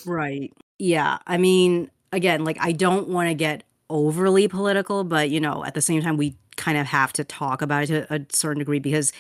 Right. 0.04 0.52
Yeah. 0.78 1.18
I 1.26 1.38
mean, 1.38 1.90
again, 2.12 2.44
like 2.44 2.59
I 2.61 2.72
don't 2.72 3.09
want 3.09 3.28
to 3.28 3.34
get 3.34 3.64
overly 3.88 4.48
political, 4.48 5.04
but 5.04 5.30
you 5.30 5.40
know, 5.40 5.64
at 5.64 5.74
the 5.74 5.80
same 5.80 6.02
time, 6.02 6.16
we 6.16 6.36
kind 6.57 6.78
of 6.78 6.86
have 6.86 7.12
to 7.14 7.24
talk 7.24 7.62
about 7.62 7.84
it 7.84 7.86
to 7.86 8.14
a 8.14 8.20
certain 8.30 8.59
degree 8.59 8.78
because 8.78 9.12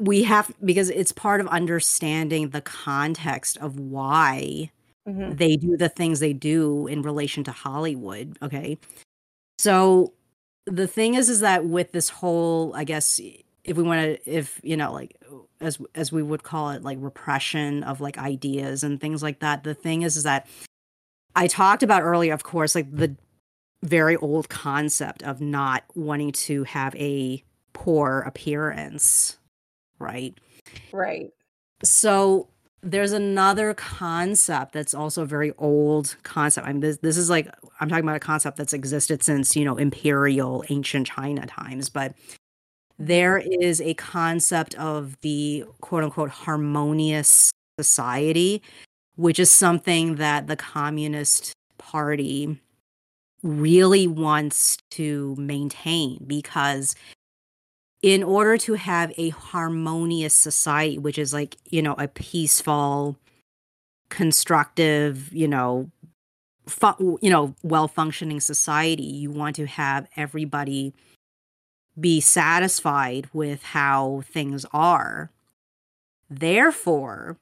we 0.00 0.24
have 0.24 0.52
because 0.64 0.90
it's 0.90 1.12
part 1.12 1.40
of 1.40 1.46
understanding 1.48 2.50
the 2.50 2.60
context 2.60 3.56
of 3.58 3.78
why 3.78 4.70
Mhm. 5.08 5.36
they 5.36 5.56
do 5.56 5.76
the 5.76 5.88
things 5.88 6.20
they 6.20 6.32
do 6.32 6.86
in 6.86 7.02
relation 7.02 7.44
to 7.44 7.52
Hollywood. 7.52 8.38
Okay. 8.42 8.78
So 9.58 10.12
the 10.66 10.86
thing 10.86 11.14
is, 11.14 11.28
is 11.28 11.40
that 11.40 11.66
with 11.66 11.92
this 11.92 12.08
whole, 12.08 12.74
I 12.74 12.84
guess, 12.84 13.20
if 13.64 13.76
we 13.76 13.82
want 13.82 14.00
to, 14.00 14.30
if, 14.30 14.60
you 14.62 14.76
know, 14.76 14.92
like, 14.92 15.16
as, 15.60 15.78
as 15.94 16.10
we 16.12 16.22
would 16.22 16.42
call 16.42 16.70
it, 16.70 16.82
like 16.82 16.98
repression 17.00 17.82
of 17.84 18.00
like 18.00 18.18
ideas 18.18 18.82
and 18.82 19.00
things 19.00 19.22
like 19.22 19.40
that, 19.40 19.62
the 19.64 19.74
thing 19.74 20.02
is, 20.02 20.16
is 20.16 20.22
that 20.24 20.46
I 21.36 21.46
talked 21.48 21.82
about 21.82 22.02
earlier, 22.02 22.32
of 22.32 22.44
course, 22.44 22.74
like 22.74 22.90
the 22.94 23.14
very 23.82 24.16
old 24.16 24.48
concept 24.48 25.22
of 25.22 25.40
not 25.40 25.84
wanting 25.94 26.32
to 26.32 26.64
have 26.64 26.94
a 26.96 27.42
poor 27.74 28.20
appearance, 28.20 29.36
right? 29.98 30.38
Right. 30.92 31.30
So 31.82 32.48
there's 32.82 33.12
another 33.12 33.72
concept 33.74 34.72
that's 34.72 34.92
also 34.94 35.22
a 35.22 35.26
very 35.26 35.52
old 35.56 36.16
concept. 36.22 36.66
I 36.66 36.72
mean, 36.72 36.80
this 36.80 36.98
this 36.98 37.16
is 37.16 37.30
like 37.30 37.48
I'm 37.80 37.88
talking 37.88 38.04
about 38.04 38.16
a 38.16 38.20
concept 38.20 38.58
that's 38.58 38.72
existed 38.72 39.22
since 39.22 39.56
you 39.56 39.64
know 39.64 39.76
imperial 39.76 40.64
ancient 40.68 41.06
China 41.06 41.46
times, 41.46 41.88
but 41.88 42.14
there 42.98 43.38
is 43.38 43.80
a 43.80 43.94
concept 43.94 44.74
of 44.76 45.18
the 45.22 45.64
quote 45.80 46.04
unquote 46.04 46.30
harmonious 46.30 47.50
society, 47.78 48.62
which 49.16 49.38
is 49.38 49.50
something 49.50 50.16
that 50.16 50.46
the 50.46 50.56
Communist 50.56 51.52
Party 51.78 52.60
really 53.42 54.06
wants 54.06 54.78
to 54.90 55.34
maintain 55.36 56.22
because 56.26 56.94
in 58.04 58.22
order 58.22 58.58
to 58.58 58.74
have 58.74 59.12
a 59.16 59.30
harmonious 59.30 60.34
society 60.34 60.98
which 60.98 61.18
is 61.18 61.32
like 61.32 61.56
you 61.70 61.80
know 61.80 61.94
a 61.94 62.06
peaceful 62.06 63.16
constructive 64.10 65.32
you 65.32 65.48
know 65.48 65.90
fu- 66.66 67.18
you 67.22 67.30
know 67.30 67.54
well 67.62 67.88
functioning 67.88 68.40
society 68.40 69.04
you 69.04 69.30
want 69.30 69.56
to 69.56 69.66
have 69.66 70.06
everybody 70.16 70.92
be 71.98 72.20
satisfied 72.20 73.28
with 73.32 73.62
how 73.62 74.22
things 74.26 74.66
are. 74.72 75.30
Therefore 76.28 77.38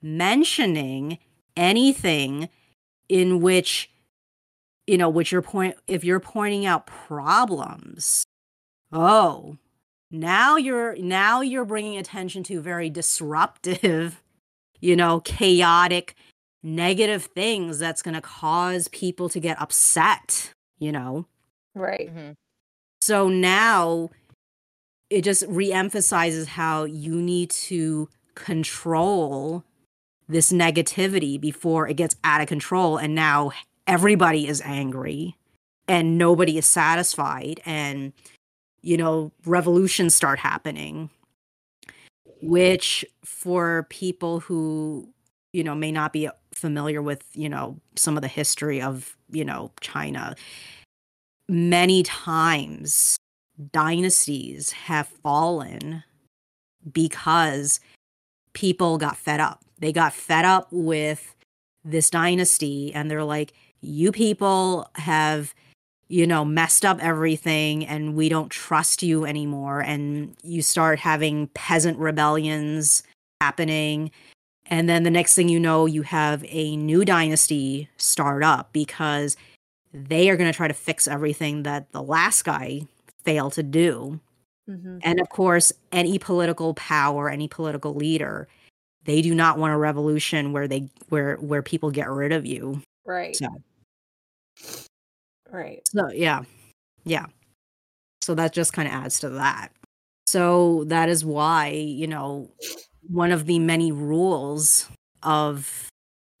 mentioning 0.00 1.18
anything 1.56 2.48
in 3.08 3.40
which 3.40 3.90
you 4.86 4.96
know 4.96 5.08
which 5.08 5.32
you're 5.32 5.42
point 5.42 5.74
if 5.88 6.04
you're 6.04 6.20
pointing 6.20 6.64
out 6.64 6.86
problems 6.86 8.24
oh 8.92 9.56
now 10.10 10.56
you're 10.56 10.96
now 10.96 11.40
you're 11.40 11.64
bringing 11.64 11.96
attention 11.98 12.42
to 12.44 12.60
very 12.60 12.88
disruptive 12.90 14.22
you 14.80 14.96
know 14.96 15.20
chaotic 15.20 16.14
negative 16.62 17.24
things 17.34 17.78
that's 17.78 18.02
going 18.02 18.14
to 18.14 18.20
cause 18.20 18.88
people 18.88 19.28
to 19.28 19.38
get 19.40 19.60
upset 19.60 20.52
you 20.78 20.90
know 20.92 21.26
Right. 21.74 22.12
Mhm. 22.14 22.34
so 23.02 23.28
now 23.28 24.10
it 25.10 25.22
just 25.22 25.44
reemphasizes 25.44 26.46
how 26.46 26.84
you 26.84 27.14
need 27.22 27.50
to 27.50 28.08
control 28.34 29.64
this 30.28 30.52
negativity 30.52 31.40
before 31.40 31.88
it 31.88 31.94
gets 31.94 32.16
out 32.24 32.40
of 32.40 32.46
control 32.48 32.96
and 32.98 33.14
now 33.14 33.50
everybody 33.86 34.46
is 34.46 34.60
angry 34.64 35.36
and 35.86 36.18
nobody 36.18 36.58
is 36.58 36.66
satisfied 36.66 37.60
and 37.64 38.12
you 38.82 38.96
know 38.96 39.32
revolutions 39.44 40.14
start 40.14 40.38
happening 40.38 41.10
which 42.40 43.04
for 43.24 43.86
people 43.90 44.40
who 44.40 45.08
you 45.52 45.64
know 45.64 45.74
may 45.74 45.90
not 45.90 46.12
be 46.12 46.28
familiar 46.54 47.02
with 47.02 47.24
you 47.34 47.48
know 47.48 47.78
some 47.96 48.16
of 48.16 48.22
the 48.22 48.28
history 48.28 48.80
of 48.80 49.16
you 49.30 49.44
know 49.44 49.70
China 49.80 50.34
many 51.48 52.02
times 52.02 53.16
dynasties 53.72 54.70
have 54.72 55.08
fallen 55.08 56.04
because 56.92 57.80
people 58.52 58.98
got 58.98 59.16
fed 59.16 59.40
up. 59.40 59.64
They 59.78 59.92
got 59.92 60.12
fed 60.12 60.44
up 60.44 60.68
with 60.70 61.34
this 61.84 62.10
dynasty 62.10 62.92
and 62.94 63.10
they're 63.10 63.24
like, 63.24 63.52
you 63.80 64.12
people 64.12 64.90
have, 64.96 65.54
you 66.08 66.26
know, 66.26 66.44
messed 66.44 66.84
up 66.84 66.98
everything 67.02 67.86
and 67.86 68.14
we 68.14 68.28
don't 68.28 68.50
trust 68.50 69.02
you 69.02 69.24
anymore. 69.24 69.80
And 69.80 70.34
you 70.42 70.62
start 70.62 70.98
having 70.98 71.48
peasant 71.48 71.98
rebellions 71.98 73.02
happening. 73.40 74.10
And 74.66 74.88
then 74.88 75.02
the 75.02 75.10
next 75.10 75.34
thing 75.34 75.48
you 75.48 75.60
know, 75.60 75.86
you 75.86 76.02
have 76.02 76.44
a 76.48 76.76
new 76.76 77.04
dynasty 77.04 77.88
start 77.98 78.42
up 78.42 78.72
because 78.72 79.36
they 79.92 80.28
are 80.30 80.36
going 80.36 80.50
to 80.50 80.56
try 80.56 80.68
to 80.68 80.74
fix 80.74 81.06
everything 81.06 81.62
that 81.62 81.90
the 81.92 82.02
last 82.02 82.44
guy 82.44 82.82
failed 83.24 83.52
to 83.54 83.62
do. 83.62 84.20
hmm 84.66 84.98
And 85.02 85.20
of 85.20 85.28
course, 85.28 85.72
any 85.92 86.18
political 86.18 86.74
power, 86.74 87.30
any 87.30 87.48
political 87.48 87.94
leader, 87.94 88.48
they 89.04 89.22
do 89.22 89.34
not 89.34 89.58
want 89.58 89.72
a 89.72 89.78
revolution 89.78 90.52
where 90.52 90.68
they 90.68 90.88
where 91.08 91.36
where 91.36 91.62
people 91.62 91.90
get 91.90 92.10
rid 92.10 92.32
of 92.32 92.44
you. 92.44 92.82
Right. 93.06 93.36
So 93.36 93.48
Right. 95.50 95.80
so 95.88 96.10
yeah. 96.10 96.42
Yeah. 97.04 97.26
So 98.22 98.34
that 98.34 98.52
just 98.52 98.72
kind 98.72 98.86
of 98.88 98.94
adds 98.94 99.20
to 99.20 99.30
that. 99.30 99.70
So 100.26 100.84
that 100.88 101.08
is 101.08 101.24
why, 101.24 101.68
you 101.68 102.06
know, 102.06 102.50
one 103.08 103.32
of 103.32 103.46
the 103.46 103.58
many 103.58 103.90
rules 103.92 104.88
of 105.22 105.88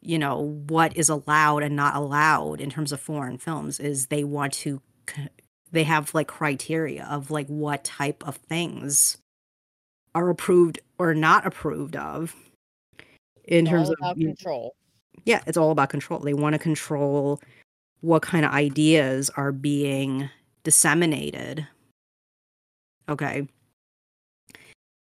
you 0.02 0.18
know 0.18 0.62
what 0.68 0.96
is 0.96 1.08
allowed 1.08 1.62
and 1.64 1.74
not 1.74 1.96
allowed 1.96 2.60
in 2.60 2.70
terms 2.70 2.92
of 2.92 3.00
foreign 3.00 3.38
films 3.38 3.80
is 3.80 4.06
they 4.06 4.22
want 4.22 4.52
to 4.52 4.80
they 5.72 5.82
have 5.84 6.14
like 6.14 6.28
criteria 6.28 7.04
of 7.10 7.30
like 7.30 7.46
what 7.48 7.82
type 7.84 8.22
of 8.26 8.36
things 8.36 9.16
are 10.14 10.28
approved 10.30 10.78
or 10.98 11.14
not 11.14 11.46
approved 11.46 11.96
of 11.96 12.34
in 13.44 13.66
It's 13.66 13.70
terms 13.70 13.88
all 14.02 14.10
of 14.10 14.16
control. 14.16 14.76
yeah, 15.24 15.40
it's 15.46 15.56
all 15.56 15.70
about 15.72 15.88
control. 15.90 16.20
They 16.20 16.34
want 16.34 16.52
to 16.52 16.58
control 16.58 17.40
what 18.00 18.22
kind 18.22 18.44
of 18.44 18.52
ideas 18.52 19.30
are 19.36 19.52
being 19.52 20.30
disseminated. 20.62 21.66
Okay. 23.08 23.48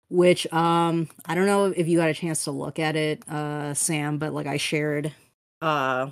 Which 0.08 0.50
um 0.52 1.08
I 1.26 1.34
don't 1.34 1.46
know 1.46 1.66
if 1.66 1.88
you 1.88 1.98
got 1.98 2.10
a 2.10 2.14
chance 2.14 2.44
to 2.44 2.50
look 2.52 2.78
at 2.78 2.96
it, 2.96 3.28
uh 3.28 3.74
Sam, 3.74 4.18
but 4.18 4.32
like 4.32 4.46
I 4.46 4.56
shared 4.56 5.12
uh 5.60 6.10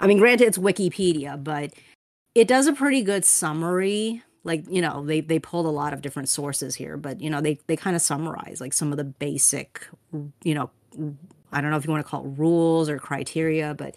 I 0.00 0.06
mean 0.06 0.18
granted 0.18 0.46
it's 0.46 0.58
Wikipedia, 0.58 1.42
but 1.42 1.72
it 2.34 2.48
does 2.48 2.66
a 2.66 2.72
pretty 2.72 3.02
good 3.02 3.24
summary. 3.24 4.22
Like, 4.44 4.64
you 4.68 4.80
know, 4.80 5.04
they 5.04 5.20
they 5.20 5.38
pulled 5.38 5.66
a 5.66 5.70
lot 5.70 5.92
of 5.92 6.02
different 6.02 6.28
sources 6.28 6.74
here, 6.74 6.96
but 6.96 7.20
you 7.20 7.30
know, 7.30 7.40
they 7.40 7.60
they 7.66 7.76
kind 7.76 7.94
of 7.94 8.02
summarize 8.02 8.60
like 8.60 8.72
some 8.72 8.90
of 8.90 8.96
the 8.98 9.04
basic, 9.04 9.86
you 10.42 10.54
know, 10.54 10.70
I 11.52 11.60
don't 11.60 11.70
know 11.70 11.76
if 11.76 11.84
you 11.84 11.90
want 11.90 12.04
to 12.04 12.10
call 12.10 12.24
it 12.24 12.38
rules 12.38 12.88
or 12.88 12.98
criteria, 12.98 13.74
but 13.74 13.94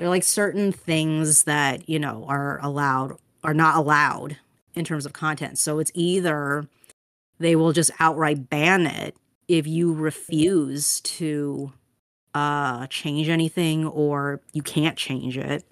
they're 0.00 0.08
like 0.08 0.24
certain 0.24 0.72
things 0.72 1.44
that, 1.44 1.86
you 1.86 1.98
know, 1.98 2.24
are 2.26 2.58
allowed 2.62 3.18
are 3.44 3.52
not 3.52 3.76
allowed 3.76 4.38
in 4.74 4.82
terms 4.82 5.04
of 5.04 5.12
content. 5.12 5.58
So 5.58 5.78
it's 5.78 5.90
either 5.94 6.66
they 7.38 7.54
will 7.54 7.74
just 7.74 7.90
outright 8.00 8.48
ban 8.48 8.86
it 8.86 9.14
if 9.46 9.66
you 9.66 9.92
refuse 9.92 11.00
to 11.02 11.74
uh 12.32 12.86
change 12.86 13.28
anything 13.28 13.86
or 13.86 14.40
you 14.54 14.62
can't 14.62 14.96
change 14.96 15.36
it 15.36 15.64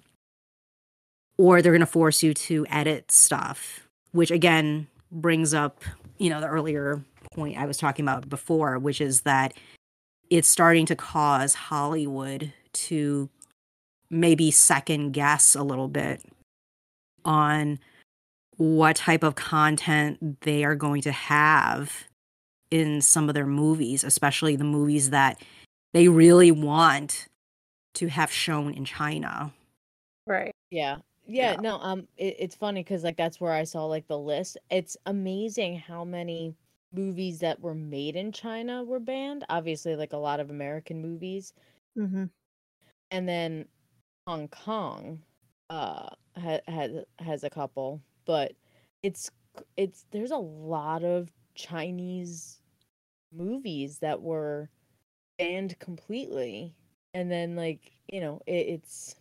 or 1.37 1.61
they're 1.61 1.71
going 1.71 1.79
to 1.79 1.85
force 1.85 2.21
you 2.21 2.33
to 2.33 2.67
edit 2.69 3.13
stuff 3.13 3.87
which 4.11 4.29
again 4.29 4.85
brings 5.09 5.53
up 5.53 5.81
you 6.17 6.29
know 6.29 6.41
the 6.41 6.47
earlier 6.47 7.01
point 7.33 7.57
i 7.57 7.65
was 7.65 7.77
talking 7.77 8.03
about 8.03 8.27
before 8.27 8.77
which 8.77 8.99
is 8.99 9.21
that 9.21 9.53
it's 10.29 10.49
starting 10.49 10.85
to 10.85 10.97
cause 10.97 11.53
hollywood 11.53 12.51
to 12.73 13.29
maybe 14.09 14.51
second 14.51 15.11
guess 15.11 15.55
a 15.55 15.63
little 15.63 15.87
bit 15.87 16.23
on 17.25 17.79
what 18.57 18.95
type 18.95 19.23
of 19.23 19.35
content 19.35 20.41
they 20.41 20.63
are 20.63 20.75
going 20.75 21.01
to 21.01 21.11
have 21.11 22.05
in 22.71 23.01
some 23.01 23.29
of 23.29 23.35
their 23.35 23.45
movies, 23.47 24.03
especially 24.03 24.55
the 24.55 24.63
movies 24.63 25.09
that 25.09 25.41
they 25.93 26.07
really 26.07 26.51
want 26.51 27.27
to 27.95 28.07
have 28.07 28.31
shown 28.31 28.73
in 28.73 28.85
China. 28.85 29.51
Right. 30.27 30.53
Yeah. 30.69 30.97
Yeah, 31.25 31.53
Yeah. 31.53 31.61
no, 31.61 31.77
um 31.79 32.07
it, 32.17 32.35
it's 32.39 32.55
funny 32.55 32.83
cuz 32.83 33.03
like 33.03 33.17
that's 33.17 33.39
where 33.41 33.53
I 33.53 33.63
saw 33.63 33.85
like 33.85 34.07
the 34.07 34.17
list. 34.17 34.57
It's 34.69 34.97
amazing 35.05 35.77
how 35.79 36.03
many 36.03 36.55
movies 36.91 37.39
that 37.39 37.59
were 37.59 37.75
made 37.75 38.15
in 38.15 38.31
China 38.31 38.83
were 38.83 38.99
banned. 38.99 39.45
Obviously, 39.49 39.95
like 39.95 40.13
a 40.13 40.17
lot 40.17 40.39
of 40.39 40.49
American 40.49 41.01
movies, 41.01 41.53
Mm-hmm. 41.97 42.25
and 43.11 43.29
then 43.29 43.65
Hong 44.29 44.47
Kong 44.49 45.23
uh 45.71 46.07
ha- 46.37 46.61
has 46.67 46.91
has 47.17 47.43
a 47.43 47.49
couple, 47.49 47.99
but 48.25 48.53
it's 49.01 49.31
it's 49.75 50.05
there's 50.11 50.29
a 50.29 50.37
lot 50.37 51.03
of 51.03 51.31
Chinese 51.55 52.59
movies 53.33 53.97
that 53.99 54.21
were 54.21 54.69
banned 55.39 55.79
completely, 55.79 56.75
and 57.15 57.31
then 57.31 57.55
like 57.55 57.91
you 58.07 58.21
know 58.21 58.39
it, 58.45 58.67
it's 58.67 59.15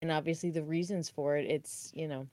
and 0.00 0.10
obviously 0.10 0.48
the 0.48 0.64
reasons 0.64 1.10
for 1.10 1.36
it 1.36 1.44
it's 1.50 1.90
you 1.94 2.08
know 2.08 2.26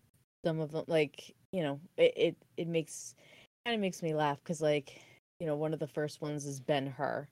some 0.46 0.62
of 0.62 0.72
them 0.72 0.86
like 0.88 1.36
you 1.52 1.62
know 1.62 1.78
it 1.98 2.14
it, 2.16 2.38
it 2.56 2.68
makes 2.70 3.16
kind 3.66 3.76
of 3.76 3.82
makes 3.82 4.02
me 4.02 4.14
laugh 4.14 4.38
because 4.42 4.62
like 4.62 5.02
you 5.42 5.46
know 5.46 5.58
one 5.58 5.74
of 5.74 5.80
the 5.80 5.88
first 5.88 6.22
ones 6.22 6.46
is 6.46 6.62
Ben 6.62 6.88
Hur 6.88 7.28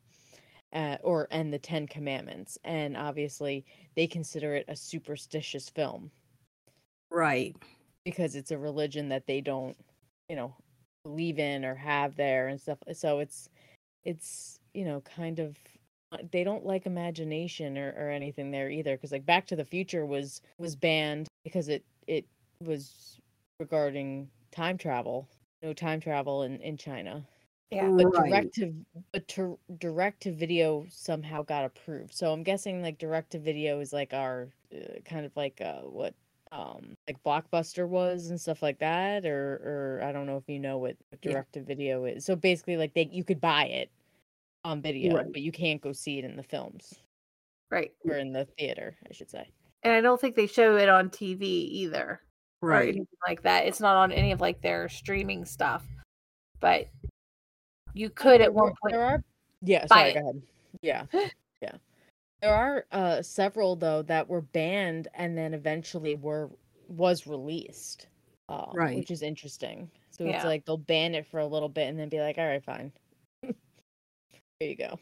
uh, 0.74 0.98
or 1.04 1.28
and 1.32 1.54
the 1.54 1.60
Ten 1.60 1.88
Commandments, 1.88 2.58
and 2.64 2.96
obviously 2.98 3.66
they 3.96 4.08
consider 4.08 4.56
it 4.56 4.66
a 4.68 4.76
superstitious 4.76 5.70
film 5.70 6.12
Right. 7.12 7.56
because 8.06 8.36
it's 8.36 8.52
a 8.52 8.58
religion 8.58 9.10
that 9.10 9.28
they 9.28 9.42
don't, 9.42 9.78
you 10.30 10.36
know, 10.36 10.56
believe 11.04 11.40
in 11.40 11.66
or 11.66 11.76
have 11.76 12.16
there 12.16 12.48
and 12.48 12.60
stuff. 12.60 12.78
So 12.94 13.20
it's 13.20 13.50
it's 14.04 14.60
you 14.74 14.86
know 14.86 15.02
kind 15.02 15.40
of 15.40 15.58
uh, 16.12 16.18
they 16.32 16.44
don't 16.44 16.66
like 16.66 16.86
imagination 16.86 17.78
or, 17.78 17.94
or 17.98 18.10
anything 18.10 18.52
there 18.52 18.70
either 18.70 18.96
because 18.96 19.12
like 19.12 19.26
Back 19.26 19.48
to 19.48 19.56
the 19.56 19.66
Future 19.66 20.06
was 20.06 20.42
was 20.58 20.76
banned 20.76 21.28
because 21.44 21.70
it 21.70 21.84
it 22.08 22.26
was 22.64 23.20
regarding 23.60 24.30
time 24.52 24.78
travel, 24.78 25.28
no 25.64 25.74
time 25.74 26.00
travel 26.00 26.44
in 26.44 26.60
in 26.62 26.78
China. 26.78 27.26
Yeah. 27.72 27.90
But 27.90 28.06
Right. 28.08 28.30
direct 28.30 28.54
to 28.56 28.74
but 29.14 29.28
to 29.30 29.58
direct 29.78 30.22
to 30.24 30.32
video 30.34 30.86
somehow 30.90 31.42
got 31.44 31.66
approved. 31.66 32.14
So 32.14 32.32
I'm 32.34 32.44
guessing 32.44 32.82
like 32.82 32.98
direct 32.98 33.32
to 33.32 33.40
video 33.40 33.80
is 33.80 33.94
like 33.94 34.14
our 34.14 34.50
uh, 34.76 35.00
kind 35.06 35.26
of 35.26 35.36
like 35.38 35.62
uh 35.62 35.82
what 35.82 36.14
um 36.52 36.96
like 37.08 37.24
Blockbuster 37.24 37.88
was 37.88 38.30
and 38.30 38.40
stuff 38.40 38.62
like 38.62 38.80
that 38.80 39.26
or 39.26 40.00
or 40.02 40.02
I 40.06 40.12
don't 40.12 40.26
know 40.26 40.36
if 40.38 40.44
you 40.50 40.60
know 40.60 40.78
what 40.80 40.98
direct 41.22 41.54
to 41.54 41.64
video 41.64 42.04
is. 42.06 42.26
So 42.26 42.36
basically 42.36 42.76
like 42.76 42.94
they 42.94 43.10
you 43.12 43.24
could 43.24 43.40
buy 43.40 43.66
it 43.68 43.90
on 44.66 44.82
video, 44.82 45.16
Right. 45.16 45.32
but 45.32 45.42
you 45.42 45.52
can't 45.52 45.82
go 45.82 45.94
see 45.94 46.20
it 46.20 46.26
in 46.26 46.36
the 46.36 46.44
films 46.44 47.00
Right. 47.72 47.94
or 48.06 48.18
in 48.18 48.34
the 48.34 48.46
theater, 48.60 48.98
I 49.10 49.14
should 49.14 49.30
say. 49.30 49.50
And 49.84 49.94
I 49.94 50.02
don't 50.02 50.20
think 50.22 50.36
they 50.36 50.46
show 50.46 50.76
it 50.76 50.90
on 50.90 51.10
TV 51.10 51.42
either. 51.42 52.22
Right. 52.62 52.96
like 53.28 53.42
that. 53.44 53.66
It's 53.66 53.80
not 53.80 53.96
on 53.96 54.12
any 54.12 54.32
of 54.34 54.42
like 54.42 54.62
their 54.62 54.88
streaming 54.90 55.46
stuff. 55.46 55.84
But 56.60 56.90
you 57.94 58.10
could 58.10 58.42
at 58.42 58.54
one 58.54 58.74
point 58.82 58.94
There 58.94 59.04
are 59.04 59.24
yeah, 59.62 59.86
sorry, 59.86 60.14
go 60.14 60.20
ahead. 60.20 60.42
Yeah. 60.82 61.06
yeah. 61.62 61.76
There 62.42 62.54
are 62.54 62.86
uh 62.92 63.22
several 63.22 63.76
though 63.76 64.02
that 64.04 64.28
were 64.28 64.42
banned 64.42 65.08
and 65.14 65.38
then 65.38 65.54
eventually 65.54 66.16
were 66.16 66.50
was 66.88 67.28
released. 67.28 68.08
Um, 68.50 68.72
Right. 68.74 68.98
which 68.98 69.12
is 69.12 69.22
interesting. 69.22 69.90
So 70.10 70.26
it's 70.26 70.44
like 70.44 70.66
they'll 70.66 70.76
ban 70.76 71.16
it 71.16 71.26
for 71.26 71.40
a 71.40 71.48
little 71.48 71.70
bit 71.70 71.88
and 71.88 71.98
then 71.98 72.10
be 72.10 72.20
like, 72.20 72.38
all 72.38 72.46
right, 72.46 72.64
fine. 72.64 72.92
there 73.44 73.54
you 74.60 74.76
go. 74.76 75.00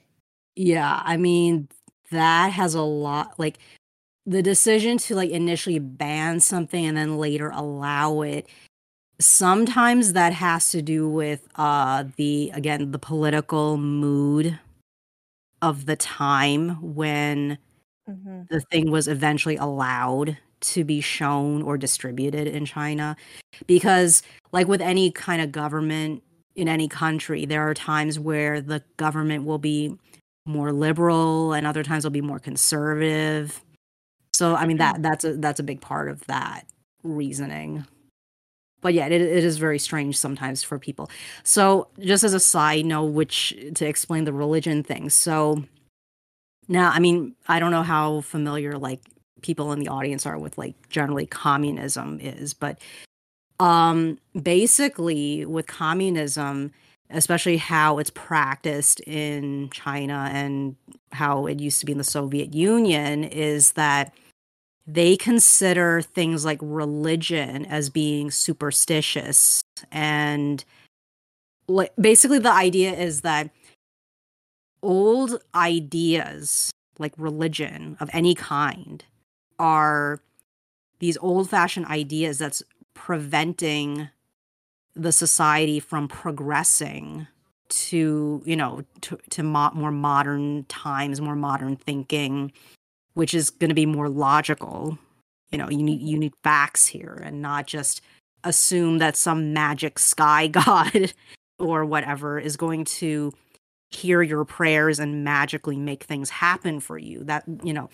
Yeah, 0.56 1.02
I 1.04 1.18
mean 1.18 1.68
that 2.12 2.52
has 2.54 2.76
a 2.76 2.82
lot 2.82 3.40
like 3.40 3.60
the 4.26 4.44
decision 4.44 4.98
to 4.98 5.16
like 5.16 5.32
initially 5.32 5.80
ban 5.80 6.40
something 6.40 6.86
and 6.86 6.98
then 6.98 7.18
later 7.18 7.50
allow 7.50 8.22
it 8.22 8.48
sometimes 9.20 10.13
that 10.13 10.34
has 10.34 10.72
to 10.72 10.82
do 10.82 11.07
with 11.09 11.47
uh 11.55 12.05
the 12.17 12.51
again 12.53 12.91
the 12.91 12.99
political 12.99 13.78
mood 13.78 14.59
of 15.61 15.86
the 15.86 15.95
time 15.95 16.70
when 16.95 17.57
Mhm. 18.09 18.47
the 18.49 18.61
thing 18.72 18.91
was 18.91 19.07
eventually 19.07 19.57
allowed 19.57 20.38
to 20.61 20.84
be 20.84 21.01
shown 21.01 21.61
or 21.63 21.78
distributed 21.78 22.47
in 22.47 22.65
China. 22.65 23.15
Because, 23.67 24.24
like 24.53 24.67
with 24.67 24.82
any 24.82 25.11
kind 25.11 25.41
of 25.41 25.51
government 25.51 26.24
in 26.55 26.67
any 26.70 26.88
country, 26.89 27.45
there 27.45 27.67
are 27.70 27.74
times 27.76 28.20
where 28.20 28.61
the 28.61 28.84
government 28.97 29.45
will 29.45 29.59
be 29.59 29.95
more 30.45 30.74
liberal 30.74 31.53
and 31.53 31.67
other 31.67 31.84
times 31.84 32.03
will 32.05 32.11
be 32.11 32.22
more 32.22 32.39
conservative. 32.39 33.63
So, 34.34 34.55
I 34.55 34.65
mean 34.67 34.78
that 34.78 35.01
that's 35.03 35.24
a 35.26 35.36
that's 35.38 35.59
a 35.59 35.63
big 35.63 35.82
part 35.82 36.09
of 36.09 36.26
that 36.28 36.65
reasoning. 37.03 37.86
But 38.82 38.94
yeah, 38.94 39.08
it, 39.08 39.14
it 39.14 39.44
is 39.44 39.58
very 39.58 39.80
strange 39.80 40.18
sometimes 40.18 40.64
for 40.64 40.80
people. 40.80 41.10
So, 41.44 41.88
just 42.00 42.24
as 42.24 42.34
a 42.34 42.40
side 42.40 42.86
note, 42.86 43.12
which 43.12 43.56
to 43.76 43.86
explain 43.86 44.24
the 44.24 44.34
religion 44.34 44.84
thing. 44.84 45.10
So, 45.10 45.64
now, 46.68 46.92
I 46.92 47.00
mean, 47.00 47.36
I 47.48 47.60
don't 47.60 47.72
know 47.72 47.84
how 47.84 48.22
familiar 48.22 48.78
like 48.78 49.02
people 49.42 49.72
in 49.72 49.80
the 49.80 49.88
audience 49.88 50.26
are 50.26 50.38
with 50.38 50.58
like 50.58 50.76
generally 50.90 51.26
communism 51.26 52.20
is, 52.20 52.54
but 52.54 52.80
um 53.60 54.18
basically 54.42 55.46
with 55.46 55.68
communism, 55.68 56.72
especially 57.10 57.58
how 57.58 57.98
it's 57.98 58.12
practiced 58.12 59.00
in 59.02 59.70
China 59.72 60.30
and 60.32 60.76
how 61.12 61.46
it 61.48 61.60
used 61.60 61.80
to 61.80 61.86
be 61.86 61.92
in 61.92 61.98
the 61.98 62.04
Soviet 62.04 62.54
Union 62.54 63.24
is 63.24 63.74
that 63.74 64.14
they 64.94 65.16
consider 65.16 66.02
things 66.02 66.44
like 66.44 66.58
religion 66.62 67.66
as 67.66 67.90
being 67.92 68.32
superstitious. 68.32 69.62
And 69.92 70.64
like 71.68 71.94
basically 72.00 72.40
the 72.40 72.52
idea 72.52 72.94
is 72.94 73.22
that 73.22 73.52
old 74.82 75.42
ideas 75.54 76.72
like 76.98 77.14
religion 77.18 77.98
of 78.00 78.10
any 78.14 78.34
kind 78.34 79.06
are 79.60 80.22
these 81.00 81.18
old 81.22 81.50
fashioned 81.50 81.86
ideas 81.86 82.40
that's 82.40 82.64
preventing 82.96 84.10
the 84.96 85.12
society 85.12 85.80
from 85.80 86.08
progressing 86.08 87.28
to 87.70 88.42
you 88.46 88.56
know 88.56 88.84
to, 89.02 89.20
to 89.30 89.44
mo- 89.44 89.72
more 89.76 89.92
modern 89.92 90.64
times 90.66 91.22
more 91.22 91.36
modern 91.36 91.76
thinking 91.76 92.52
which 93.20 93.34
is 93.34 93.49
going 93.49 93.67
to 93.67 93.76
be 93.76 93.86
more 93.86 94.07
logical. 94.07 94.97
You 95.51 95.57
know 95.57 95.70
you 95.70 95.84
need 95.84 96.01
you 96.01 96.17
need 96.17 96.32
facts 96.41 96.88
here 96.88 97.22
and 97.22 97.41
not 97.41 97.67
just 97.67 97.99
assume 98.45 98.99
that 98.99 99.17
some 99.17 99.51
magic 99.51 99.99
sky 99.99 100.47
god 100.61 101.11
or 101.59 101.84
whatever 101.84 102.39
is 102.39 102.55
going 102.55 102.86
to 102.86 103.34
hear 103.91 104.22
your 104.22 104.45
prayers 104.45 104.99
and 104.99 105.26
magically 105.26 105.76
make 105.76 106.03
things 106.03 106.30
happen 106.30 106.80
for 106.80 106.97
you. 106.97 107.26
That 107.26 107.43
you 107.61 107.74
know 107.74 107.89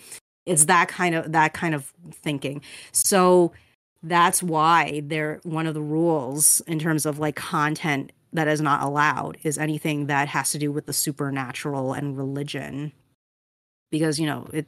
it's 0.46 0.66
that 0.66 0.86
kind 0.86 1.16
of 1.16 1.32
that 1.32 1.54
kind 1.54 1.74
of 1.74 1.92
thinking. 2.12 2.62
So 2.92 3.52
that's 4.04 4.44
why 4.44 5.02
they're 5.06 5.40
one 5.42 5.66
of 5.66 5.74
the 5.74 5.82
rules 5.82 6.60
in 6.68 6.78
terms 6.78 7.04
of 7.04 7.18
like 7.18 7.34
content 7.34 8.12
that 8.32 8.46
is 8.46 8.60
not 8.60 8.80
allowed 8.84 9.38
is 9.42 9.58
anything 9.58 10.06
that 10.06 10.28
has 10.28 10.52
to 10.52 10.58
do 10.58 10.70
with 10.70 10.86
the 10.86 10.92
supernatural 10.92 11.94
and 11.94 12.16
religion. 12.16 12.92
Because 13.90 14.20
you 14.20 14.26
know 14.26 14.48
it 14.52 14.66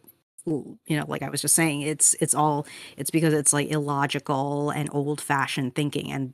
you 0.86 0.96
know 0.96 1.04
like 1.08 1.22
i 1.22 1.28
was 1.28 1.40
just 1.42 1.54
saying 1.54 1.82
it's 1.82 2.14
it's 2.20 2.34
all 2.34 2.66
it's 2.96 3.10
because 3.10 3.34
it's 3.34 3.52
like 3.52 3.68
illogical 3.70 4.70
and 4.70 4.88
old 4.92 5.20
fashioned 5.20 5.74
thinking 5.74 6.10
and 6.10 6.32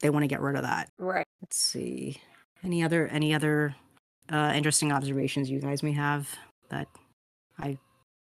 they 0.00 0.10
want 0.10 0.22
to 0.22 0.28
get 0.28 0.40
rid 0.40 0.56
of 0.56 0.62
that 0.62 0.90
Right. 0.98 1.26
let's 1.42 1.56
see 1.56 2.20
any 2.62 2.82
other 2.82 3.06
any 3.08 3.34
other 3.34 3.74
uh 4.30 4.52
interesting 4.54 4.92
observations 4.92 5.50
you 5.50 5.60
guys 5.60 5.82
may 5.82 5.92
have 5.92 6.28
that 6.70 6.88
i 7.58 7.78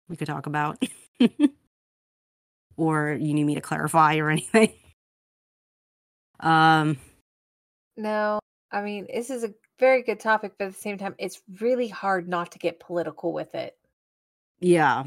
we 0.09 0.17
could 0.17 0.27
talk 0.29 0.47
about 0.47 0.83
or 2.77 3.13
you 3.13 3.35
need 3.35 3.45
me 3.45 3.55
to 3.55 3.61
clarify 3.61 4.17
or 4.17 4.31
anything 4.37 4.73
um 6.41 6.99
No, 7.97 8.39
I 8.73 8.81
mean, 8.83 9.07
this 9.13 9.31
is 9.31 9.45
a 9.45 9.55
very 9.79 10.03
good 10.03 10.19
topic, 10.21 10.53
but 10.59 10.67
at 10.67 10.73
the 10.75 10.79
same 10.81 10.99
time, 10.99 11.15
it's 11.19 11.43
really 11.61 11.89
hard 11.89 12.29
not 12.29 12.53
to 12.53 12.59
get 12.59 12.81
political 12.81 13.33
with 13.33 13.55
it. 13.55 13.77
Yeah 14.63 15.05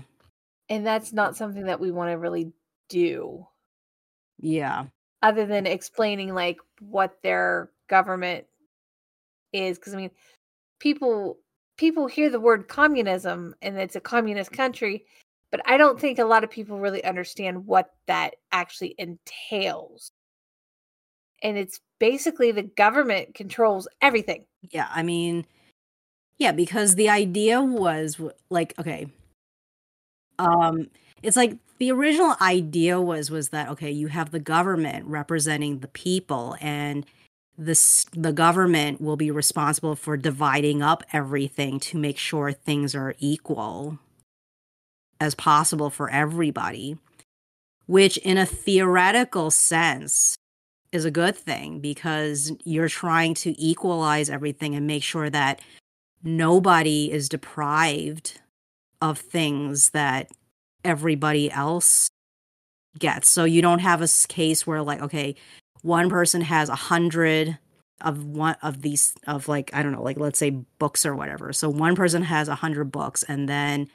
And 0.69 0.85
that's 0.85 1.13
not 1.13 1.35
something 1.35 1.65
that 1.65 1.79
we 1.79 1.91
want 1.91 2.11
to 2.11 2.17
really 2.17 2.51
do, 2.89 3.47
yeah 4.39 4.85
other 5.23 5.45
than 5.47 5.65
explaining 5.65 6.35
like 6.35 6.57
what 6.79 7.17
their 7.23 7.71
government 7.89 8.45
is. 9.53 9.77
Because 9.79 9.93
I 9.93 9.97
mean, 9.97 10.11
people 10.79 11.39
people 11.77 12.07
hear 12.07 12.29
the 12.29 12.39
word 12.39 12.67
communism 12.67 13.55
and 13.61 13.77
it's 13.77 13.95
a 13.95 14.01
communist 14.01 14.51
country, 14.51 15.05
but 15.51 15.61
I 15.65 15.77
don't 15.77 15.99
think 15.99 16.19
a 16.19 16.25
lot 16.25 16.43
of 16.43 16.51
people 16.51 16.79
really 16.79 17.03
understand 17.03 17.65
what 17.65 17.91
that 18.07 18.35
actually 18.51 18.93
entails. 18.99 20.11
And 21.41 21.57
it's 21.57 21.79
basically 21.99 22.51
the 22.51 22.63
government 22.63 23.33
controls 23.33 23.87
everything. 24.01 24.45
yeah 24.71 24.87
i 24.93 25.01
mean 25.03 25.45
yeah 26.37 26.51
because 26.51 26.95
the 26.95 27.09
idea 27.09 27.61
was 27.61 28.19
like 28.49 28.73
okay 28.79 29.07
um 30.39 30.87
it's 31.23 31.37
like 31.37 31.57
the 31.77 31.91
original 31.91 32.35
idea 32.41 32.99
was 33.01 33.29
was 33.29 33.49
that 33.49 33.69
okay 33.69 33.91
you 33.91 34.07
have 34.07 34.31
the 34.31 34.39
government 34.39 35.05
representing 35.05 35.79
the 35.79 35.87
people 35.87 36.55
and 36.61 37.05
this 37.57 38.05
the 38.13 38.33
government 38.33 38.99
will 38.99 39.15
be 39.15 39.31
responsible 39.31 39.95
for 39.95 40.17
dividing 40.17 40.81
up 40.81 41.03
everything 41.13 41.79
to 41.79 41.97
make 41.97 42.17
sure 42.17 42.51
things 42.51 42.93
are 42.93 43.15
equal 43.19 43.97
as 45.19 45.35
possible 45.35 45.89
for 45.89 46.09
everybody 46.09 46.97
which 47.87 48.17
in 48.17 48.37
a 48.37 48.45
theoretical 48.45 49.51
sense 49.51 50.35
is 50.91 51.05
a 51.05 51.11
good 51.11 51.35
thing 51.35 51.79
because 51.79 52.51
you're 52.63 52.89
trying 52.89 53.33
to 53.33 53.59
equalize 53.61 54.29
everything 54.29 54.75
and 54.75 54.87
make 54.87 55.03
sure 55.03 55.29
that 55.29 55.59
nobody 56.23 57.11
is 57.11 57.29
deprived 57.29 58.39
of 59.01 59.19
things 59.19 59.89
that 59.91 60.29
everybody 60.83 61.51
else 61.51 62.09
gets. 62.97 63.29
So 63.29 63.43
you 63.43 63.61
don't 63.61 63.79
have 63.79 64.01
a 64.01 64.07
case 64.27 64.65
where 64.65 64.81
like 64.81 65.01
okay, 65.01 65.35
one 65.81 66.09
person 66.09 66.41
has 66.41 66.69
a 66.69 66.75
hundred 66.75 67.57
of 68.01 68.25
one 68.25 68.55
of 68.61 68.81
these 68.81 69.13
of 69.27 69.47
like 69.47 69.69
I 69.73 69.83
don't 69.83 69.91
know, 69.91 70.03
like 70.03 70.17
let's 70.17 70.39
say 70.39 70.51
books 70.79 71.05
or 71.05 71.15
whatever. 71.15 71.53
So 71.53 71.69
one 71.69 71.95
person 71.95 72.23
has 72.23 72.47
a 72.47 72.55
hundred 72.55 72.85
books 72.85 73.23
and 73.23 73.47
then 73.47 73.89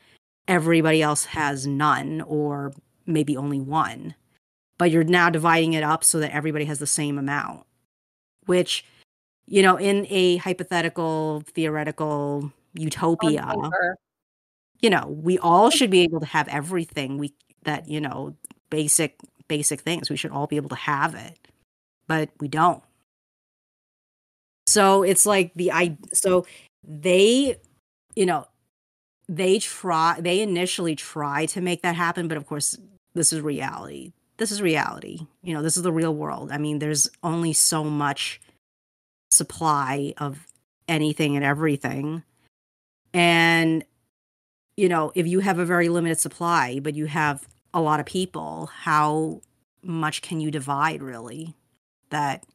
everybody 0.49 1.03
else 1.03 1.25
has 1.27 1.67
none 1.67 2.23
or 2.23 2.73
maybe 3.07 3.37
only 3.37 3.61
one. 3.61 4.15
But 4.79 4.91
you're 4.91 5.05
now 5.05 5.29
dividing 5.29 5.75
it 5.75 5.83
up 5.83 6.03
so 6.05 6.21
that 6.21 6.35
everybody 6.35 6.65
has 6.65 6.79
the 6.79 6.87
same 6.87 7.19
amount, 7.19 7.67
which 8.47 8.85
you 9.47 9.63
know, 9.63 9.77
in 9.77 10.07
a 10.09 10.37
hypothetical, 10.37 11.43
theoretical 11.47 12.45
On 12.45 12.53
utopia, 12.75 13.47
paper. 13.47 13.97
You 14.81 14.91
know, 14.91 15.07
we 15.09 15.39
all 15.39 15.71
should 15.71 15.91
be 15.91 16.01
able 16.01 16.21
to 16.21 16.27
have 16.27 16.49
everything 16.49 17.19
we 17.19 17.35
that, 17.65 17.89
you 17.89 18.01
know, 18.01 18.37
basic 18.71 19.19
basic 19.49 19.81
things. 19.81 20.09
We 20.09 20.17
should 20.17 20.31
all 20.31 20.47
be 20.47 20.57
able 20.57 20.71
to 20.71 20.77
have 20.77 21.15
it. 21.15 21.39
But 22.07 22.31
we 22.41 22.49
don't. 22.49 22.83
So 24.67 25.03
it's 25.03 25.27
like 25.27 25.53
the 25.55 25.73
I 25.73 25.97
so 26.13 26.47
they, 26.87 27.57
you 28.15 28.27
know, 28.27 28.47
they 29.29 29.59
try 29.59 30.19
they 30.21 30.41
initially 30.41 30.97
try 30.97 31.47
to 31.47 31.61
make 31.61 31.83
that 31.83 31.97
happen, 31.97 32.29
but 32.29 32.37
of 32.37 32.47
course 32.47 32.77
this 33.15 33.33
is 33.33 33.41
reality. 33.41 34.13
This 34.37 34.53
is 34.53 34.63
reality. 34.63 35.27
You 35.43 35.55
know, 35.55 35.63
this 35.63 35.77
is 35.77 35.83
the 35.83 35.93
real 35.93 36.15
world. 36.15 36.51
I 36.51 36.59
mean, 36.59 36.79
there's 36.79 37.11
only 37.23 37.53
so 37.53 37.85
much 37.85 38.41
supply 39.31 40.15
of 40.17 40.47
anything 40.89 41.37
and 41.37 41.45
everything. 41.45 42.23
And 43.13 43.85
you 44.81 44.89
know, 44.89 45.13
if 45.15 45.27
you 45.27 45.41
have 45.41 45.59
a 45.59 45.67
very 45.67 45.91
limited 45.91 46.19
supply, 46.19 46.81
but 46.81 46.95
you 46.95 47.05
have 47.05 47.47
a 47.75 47.83
lot 47.83 48.01
of 48.01 48.07
people, 48.07 48.71
how 48.73 49.43
much 49.83 50.23
can 50.23 50.41
you 50.41 50.51
divide 50.51 51.03
really? 51.03 51.55
That 52.09 52.47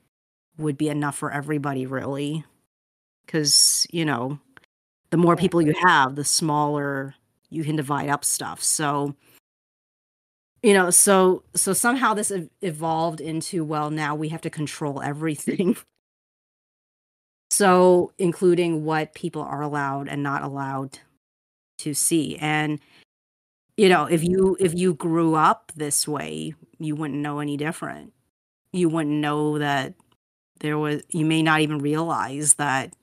would 0.58 0.76
be 0.76 0.90
enough 0.90 1.16
for 1.16 1.32
everybody, 1.32 1.86
really. 1.86 2.44
Because, 3.26 3.86
you 3.92 4.06
know, 4.06 4.40
the 5.12 5.18
more 5.18 5.36
people 5.36 5.62
you 5.62 5.76
have, 5.84 6.16
the 6.16 6.26
smaller 6.26 7.14
you 7.52 7.64
can 7.64 7.76
divide 7.76 8.10
up 8.10 8.26
stuff. 8.26 8.64
So, 8.64 9.16
you 10.64 10.74
know, 10.74 10.90
so 10.90 11.44
so 11.54 11.74
somehow 11.74 12.16
this 12.16 12.32
ev- 12.32 12.50
evolved 12.64 13.22
into 13.22 13.64
well, 13.64 13.92
now 13.92 14.16
we 14.16 14.30
have 14.30 14.42
to 14.42 14.50
control 14.50 15.00
everything. 15.00 15.78
so, 17.52 18.14
including 18.18 18.84
what 18.84 19.14
people 19.14 19.44
are 19.44 19.62
allowed 19.62 20.08
and 20.08 20.24
not 20.24 20.42
allowed 20.42 20.98
to 21.80 21.94
see. 21.94 22.38
And 22.38 22.80
you 23.78 23.90
know 23.90 24.06
if 24.06 24.24
you 24.24 24.56
if 24.60 24.74
you 24.74 24.94
grew 24.94 25.36
up 25.36 25.72
this 25.76 26.08
way 26.08 26.54
you 26.80 26.96
wouldn't 26.96 27.20
know 27.20 27.40
any 27.40 27.58
different. 27.58 28.14
You 28.72 28.90
wouldn't 28.90 29.16
know 29.16 29.60
that 29.60 29.94
there 30.60 30.78
was 30.78 31.04
you 31.10 31.26
may 31.26 31.42
not 31.42 31.62
even 31.62 31.80
realize 31.80 32.56
that 32.56 32.94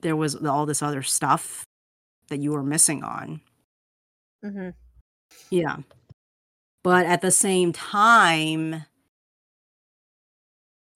there 0.00 0.16
was 0.16 0.34
all 0.34 0.66
this 0.66 0.82
other 0.82 1.02
stuff 1.02 1.66
that 2.28 2.38
you 2.40 2.52
were 2.52 2.62
missing 2.62 3.02
on. 3.02 3.40
Hmm 4.42 4.70
yeah. 5.50 5.76
But 6.82 7.06
at 7.06 7.20
the 7.20 7.30
same 7.30 7.72
time 7.72 8.84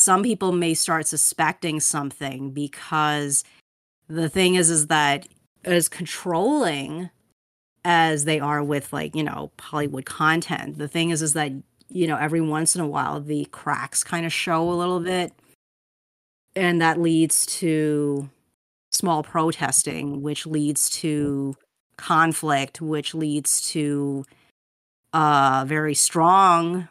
some 0.01 0.23
people 0.25 0.51
may 0.51 0.75
start 0.75 1.07
suspecting 1.07 1.79
something 1.79 2.51
because 2.51 3.45
the 4.09 4.29
thing 4.29 4.57
is 4.57 4.69
is 4.69 4.89
that 4.89 5.29
as 5.65 5.89
controlling 5.89 7.09
as 7.85 8.25
they 8.25 8.39
are 8.39 8.63
with 8.63 8.93
like 8.93 9.15
you 9.15 9.25
know 9.25 9.51
hollywood 9.61 10.05
content. 10.05 10.79
The 10.79 10.89
thing 10.89 11.11
is 11.11 11.23
is 11.23 11.33
that 11.35 11.53
you 11.89 12.07
know 12.07 12.17
every 12.17 12.41
once 12.41 12.75
in 12.75 12.81
a 12.81 12.87
while 12.87 13.21
the 13.21 13.45
cracks 13.47 14.05
kind 14.05 14.25
of 14.27 14.33
show 14.33 14.71
a 14.71 14.73
little 14.73 15.01
bit 15.01 15.33
and 16.55 16.81
that 16.81 17.01
leads 17.01 17.47
to 17.47 18.29
small 18.91 19.23
protesting 19.23 20.23
which 20.23 20.47
leads 20.47 20.91
to 20.91 21.57
conflict 21.97 22.81
which 22.81 23.15
leads 23.15 23.69
to 23.71 24.25
uh 25.13 25.65
very 25.67 25.95
strong 25.95 26.89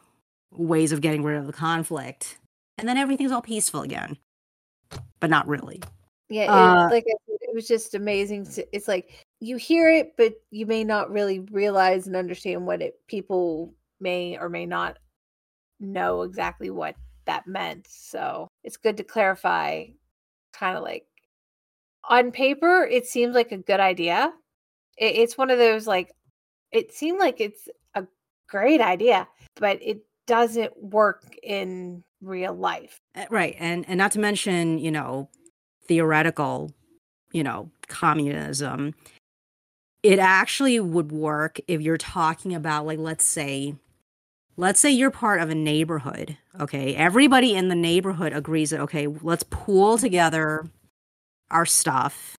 ways 0.51 0.91
of 0.91 1.01
getting 1.01 1.23
rid 1.23 1.37
of 1.37 1.47
the 1.47 1.53
conflict. 1.53 2.37
And 2.77 2.87
then 2.87 2.97
everything's 2.97 3.31
all 3.31 3.41
peaceful 3.41 3.81
again. 3.81 4.17
But 5.19 5.29
not 5.29 5.47
really. 5.47 5.81
Yeah, 6.29 6.43
it, 6.43 6.49
Uh, 6.49 6.89
like 6.91 7.05
it 7.07 7.53
was 7.53 7.67
just 7.67 7.95
amazing. 7.95 8.45
To, 8.45 8.75
it's 8.75 8.87
like 8.87 9.25
you 9.41 9.57
hear 9.57 9.89
it, 9.89 10.13
but 10.17 10.35
you 10.51 10.67
may 10.67 10.83
not 10.83 11.09
really 11.09 11.39
realize 11.51 12.05
and 12.05 12.15
understand 12.15 12.65
what 12.65 12.81
it. 12.81 12.95
People 13.07 13.73
may 13.99 14.37
or 14.37 14.47
may 14.47 14.67
not 14.67 14.97
know 15.79 16.21
exactly 16.21 16.69
what 16.69 16.95
that 17.25 17.47
meant. 17.47 17.87
So 17.89 18.47
it's 18.63 18.77
good 18.77 18.97
to 18.97 19.03
clarify. 19.03 19.85
Kind 20.53 20.77
of 20.77 20.83
like 20.83 21.05
on 22.07 22.31
paper, 22.31 22.85
it 22.85 23.07
seems 23.07 23.33
like 23.33 23.51
a 23.51 23.57
good 23.57 23.79
idea. 23.79 24.31
It, 24.97 25.15
it's 25.15 25.37
one 25.37 25.49
of 25.49 25.57
those 25.57 25.87
like 25.87 26.11
it 26.71 26.93
seemed 26.93 27.19
like 27.19 27.41
it's 27.41 27.67
a 27.95 28.05
great 28.47 28.79
idea, 28.79 29.27
but 29.55 29.79
it 29.81 30.05
doesn't 30.27 30.71
work 30.81 31.23
in 31.41 32.03
real 32.21 32.53
life. 32.53 32.99
Uh, 33.15 33.25
right 33.31 33.55
and 33.57 33.85
and 33.87 33.97
not 33.97 34.11
to 34.11 34.19
mention 34.19 34.77
you 34.77 34.91
know 34.91 35.29
theoretical 35.87 36.71
you 37.31 37.43
know 37.43 37.71
communism 37.87 38.93
it 40.03 40.19
actually 40.19 40.79
would 40.79 41.11
work 41.11 41.59
if 41.67 41.81
you're 41.81 41.97
talking 41.97 42.53
about 42.53 42.85
like 42.85 42.99
let's 42.99 43.25
say 43.25 43.75
let's 44.57 44.79
say 44.79 44.89
you're 44.89 45.11
part 45.11 45.41
of 45.41 45.49
a 45.49 45.55
neighborhood 45.55 46.37
okay? 46.59 46.95
Everybody 46.95 47.55
in 47.55 47.69
the 47.69 47.75
neighborhood 47.75 48.33
agrees 48.33 48.71
that 48.71 48.81
okay 48.81 49.07
let's 49.07 49.43
pool 49.43 49.97
together 49.97 50.65
our 51.49 51.65
stuff 51.65 52.35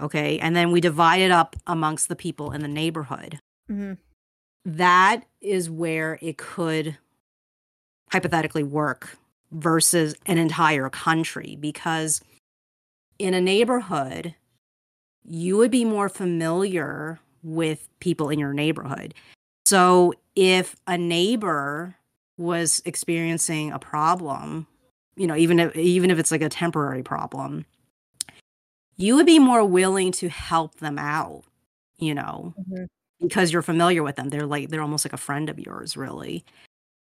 okay? 0.00 0.38
And 0.38 0.54
then 0.54 0.70
we 0.70 0.80
divide 0.80 1.20
it 1.20 1.30
up 1.30 1.56
amongst 1.66 2.08
the 2.08 2.16
people 2.16 2.52
in 2.52 2.62
the 2.62 2.68
neighborhood. 2.68 3.40
Mm-hmm. 3.70 3.94
that 4.64 5.24
is 5.42 5.68
where 5.68 6.18
it 6.22 6.38
could 6.38 6.96
hypothetically 8.10 8.62
work 8.62 9.18
versus 9.52 10.14
an 10.24 10.38
entire 10.38 10.88
country 10.88 11.56
because 11.60 12.22
in 13.18 13.34
a 13.34 13.40
neighborhood 13.40 14.34
you 15.28 15.56
would 15.56 15.70
be 15.70 15.84
more 15.84 16.08
familiar 16.08 17.20
with 17.42 17.88
people 18.00 18.30
in 18.30 18.38
your 18.38 18.52
neighborhood 18.52 19.14
so 19.66 20.12
if 20.36 20.76
a 20.86 20.96
neighbor 20.98 21.94
was 22.36 22.82
experiencing 22.84 23.72
a 23.72 23.78
problem 23.78 24.66
you 25.16 25.26
know 25.26 25.36
even 25.36 25.58
if 25.58 25.76
even 25.76 26.10
if 26.10 26.18
it's 26.18 26.30
like 26.30 26.42
a 26.42 26.48
temporary 26.48 27.02
problem 27.02 27.64
you 28.96 29.14
would 29.14 29.26
be 29.26 29.38
more 29.38 29.64
willing 29.64 30.10
to 30.12 30.28
help 30.28 30.74
them 30.76 30.98
out 30.98 31.42
you 31.98 32.14
know 32.14 32.54
mm-hmm. 32.58 32.84
because 33.20 33.52
you're 33.52 33.62
familiar 33.62 34.02
with 34.02 34.16
them. 34.16 34.28
They're 34.28 34.46
like 34.46 34.68
they're 34.68 34.82
almost 34.82 35.04
like 35.04 35.12
a 35.12 35.18
friend 35.18 35.48
of 35.48 35.58
yours, 35.58 35.96
really. 35.96 36.44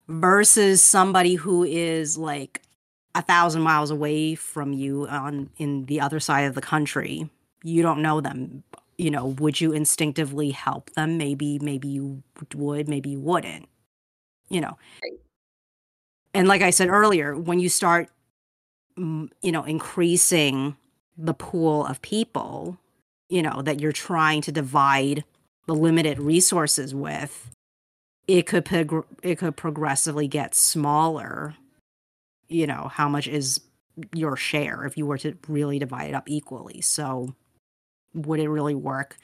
Versus 0.07 0.81
somebody 0.81 1.35
who 1.35 1.63
is 1.63 2.17
like 2.17 2.61
a 3.15 3.21
thousand 3.21 3.61
miles 3.61 3.91
away 3.91 4.35
from 4.35 4.73
you 4.73 5.07
on 5.07 5.49
in 5.57 5.85
the 5.85 6.01
other 6.01 6.19
side 6.19 6.41
of 6.41 6.55
the 6.55 6.61
country. 6.61 7.29
You 7.65 7.81
don't 7.81 8.03
know 8.03 8.21
them. 8.21 8.63
You 8.95 9.09
know, 9.09 9.25
would 9.25 9.59
you 9.59 9.71
instinctively 9.73 10.51
help 10.51 10.91
them? 10.91 11.17
Maybe, 11.17 11.57
maybe 11.57 11.87
you 11.87 12.21
would, 12.53 12.87
maybe 12.87 13.09
you 13.09 13.19
wouldn't. 13.19 13.67
You 14.49 14.61
know. 14.61 14.77
Right. 15.03 15.19
And 16.35 16.47
like 16.47 16.61
I 16.61 16.69
said 16.69 16.89
earlier, 16.89 17.35
when 17.35 17.59
you 17.59 17.67
start, 17.67 18.09
mm, 18.99 19.29
you 19.41 19.51
know, 19.51 19.63
increasing 19.63 20.77
the 21.17 21.33
pool 21.33 21.83
of 21.87 22.03
people, 22.03 22.77
you 23.29 23.41
know, 23.41 23.63
that 23.63 23.79
you're 23.79 23.91
trying 23.91 24.41
to 24.43 24.51
divide 24.51 25.23
the 25.65 25.73
limited 25.73 26.19
resources 26.19 26.93
with, 26.93 27.49
it 28.27 28.45
could 28.45 28.63
prog- 28.65 29.07
it 29.23 29.39
could 29.39 29.57
progressively 29.57 30.27
get 30.27 30.53
smaller. 30.53 31.55
You 32.47 32.67
know, 32.67 32.91
how 32.93 33.09
much 33.09 33.27
is 33.27 33.61
your 34.13 34.35
share 34.37 34.85
if 34.85 34.97
you 34.97 35.07
were 35.07 35.17
to 35.17 35.35
really 35.47 35.79
divide 35.79 36.09
it 36.09 36.13
up 36.15 36.29
equally? 36.29 36.81
So, 36.81 37.33
would 38.15 38.39
it 38.39 38.49
really 38.49 38.75
work? 38.75 39.17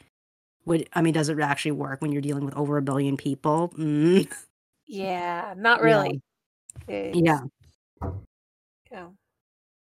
Would 0.65 0.87
I 0.93 1.01
mean, 1.01 1.13
does 1.13 1.29
it 1.29 1.39
actually 1.39 1.71
work 1.71 2.01
when 2.01 2.11
you're 2.11 2.21
dealing 2.21 2.45
with 2.45 2.55
over 2.55 2.77
a 2.77 2.81
billion 2.81 3.17
people? 3.17 3.73
Mm, 3.77 4.31
Yeah, 4.85 5.53
not 5.57 5.81
really. 5.81 6.21
It's- 6.87 7.15
yeah, 7.15 7.41
yeah. 8.91 9.07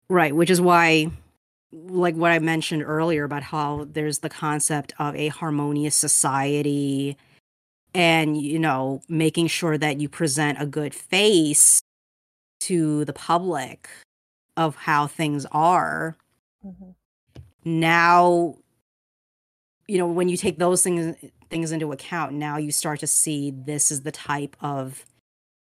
Right, 0.10 0.36
which 0.36 0.50
is 0.50 0.60
why 0.62 1.12
like 1.72 2.16
what 2.16 2.32
I 2.32 2.40
mentioned 2.40 2.84
earlier 2.84 3.24
about 3.24 3.44
how 3.44 3.88
there's 3.92 4.20
the 4.20 4.30
concept 4.30 4.94
of 5.00 5.16
a 5.16 5.28
harmonious 5.30 5.96
society 5.96 7.18
and 7.94 8.40
you 8.42 8.60
know 8.60 9.02
making 9.10 9.48
sure 9.48 9.78
that 9.78 10.00
you 10.00 10.08
present 10.10 10.62
a 10.62 10.66
good 10.66 10.94
face 10.94 11.82
to 12.62 13.04
the 13.06 13.14
public 13.14 13.90
of 14.58 14.76
how 14.76 15.08
things 15.08 15.46
are 15.52 16.16
Mhm. 16.66 16.96
now 17.66 18.56
you 19.88 19.98
know 19.98 20.08
when 20.08 20.30
you 20.30 20.38
take 20.38 20.58
those 20.58 20.84
things 20.84 21.16
things 21.50 21.72
into 21.72 21.92
account 21.92 22.34
now 22.34 22.58
you 22.58 22.72
start 22.72 23.00
to 23.00 23.08
see 23.08 23.52
this 23.52 23.92
is 23.92 24.02
the 24.02 24.12
type 24.12 24.56
of 24.62 25.06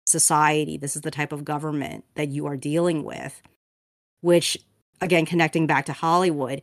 society 0.06 0.78
this 0.78 0.96
is 0.96 1.02
the 1.02 1.12
type 1.12 1.32
of 1.32 1.44
government 1.44 2.06
that 2.16 2.30
you 2.30 2.46
are 2.46 2.58
dealing 2.58 3.04
with 3.04 3.42
which 4.22 4.58
again 5.02 5.26
connecting 5.26 5.66
back 5.66 5.86
to 5.86 5.94
hollywood 5.94 6.62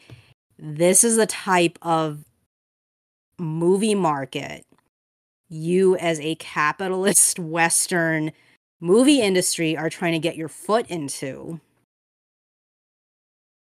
this 0.58 1.02
is 1.02 1.16
the 1.16 1.26
type 1.26 1.78
of 1.82 2.24
movie 3.38 3.94
market 3.94 4.64
you 5.48 5.96
as 5.96 6.18
a 6.20 6.34
capitalist 6.36 7.38
western 7.38 8.32
movie 8.80 9.20
industry 9.20 9.76
are 9.76 9.90
trying 9.90 10.12
to 10.12 10.18
get 10.18 10.36
your 10.36 10.48
foot 10.48 10.86
into. 10.88 11.60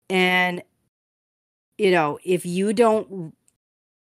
And 0.08 0.62
you 1.78 1.90
know 1.90 2.18
if 2.24 2.44
you 2.44 2.72
don't 2.72 3.34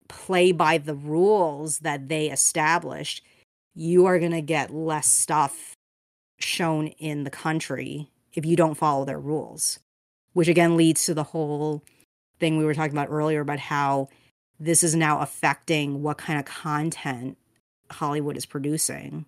play 0.08 0.52
by 0.52 0.78
the 0.78 0.96
rules 0.96 1.80
that 1.80 2.10
they 2.10 2.30
established 2.30 3.24
you 3.76 4.06
are 4.06 4.20
going 4.20 4.32
to 4.32 4.42
get 4.42 4.74
less 4.74 5.08
stuff 5.08 5.74
shown 6.40 6.88
in 6.88 7.24
the 7.24 7.30
country 7.30 8.10
if 8.34 8.46
you 8.46 8.56
don't 8.56 8.76
follow 8.76 9.06
their 9.06 9.20
rules 9.20 9.80
which 10.34 10.48
again 10.48 10.78
leads 10.78 11.06
to 11.06 11.14
the 11.14 11.24
whole 11.24 11.84
thing 12.40 12.58
we 12.58 12.66
were 12.66 12.74
talking 12.74 12.92
about 12.94 13.10
earlier 13.10 13.42
about 13.42 13.60
how 13.60 14.08
this 14.60 14.84
is 14.84 14.96
now 14.96 15.20
affecting 15.20 16.02
what 16.02 16.18
kind 16.18 16.40
of 16.40 16.46
content 16.46 17.38
Hollywood 17.92 18.38
is 18.38 18.46
producing, 18.46 19.26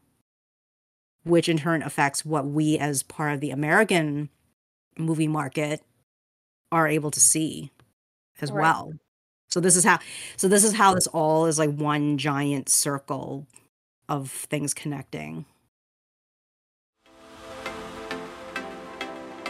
which 1.23 1.47
in 1.47 1.57
turn 1.57 1.83
affects 1.83 2.25
what 2.25 2.47
we, 2.47 2.77
as 2.77 3.03
part 3.03 3.33
of 3.33 3.39
the 3.39 3.51
American 3.51 4.29
movie 4.97 5.27
market, 5.27 5.81
are 6.71 6.87
able 6.87 7.11
to 7.11 7.19
see 7.19 7.71
as 8.41 8.51
Right. 8.51 8.61
well. 8.61 8.93
So 9.49 9.59
this 9.59 9.75
is 9.75 9.83
how 9.83 9.99
so 10.37 10.47
this 10.47 10.63
is 10.63 10.73
how 10.73 10.93
this 10.93 11.07
all 11.07 11.45
is 11.47 11.57
like 11.57 11.75
one 11.75 12.17
giant 12.17 12.69
circle 12.69 13.47
of 14.07 14.29
things 14.29 14.73
connecting. 14.73 15.45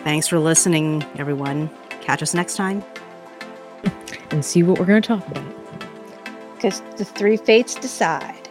Thanks 0.04 0.28
for 0.28 0.40
listening, 0.40 1.04
everyone. 1.18 1.70
Catch 2.02 2.24
us 2.24 2.34
next 2.34 2.56
time. 2.56 2.84
and 4.32 4.44
see 4.44 4.64
what 4.64 4.80
we're 4.80 4.86
going 4.86 5.02
to 5.02 5.08
talk 5.08 5.28
about. 5.28 5.54
Because 6.56 6.82
the 6.98 7.06
three 7.06 7.38
fates 7.38 7.76
decide. 7.76 8.49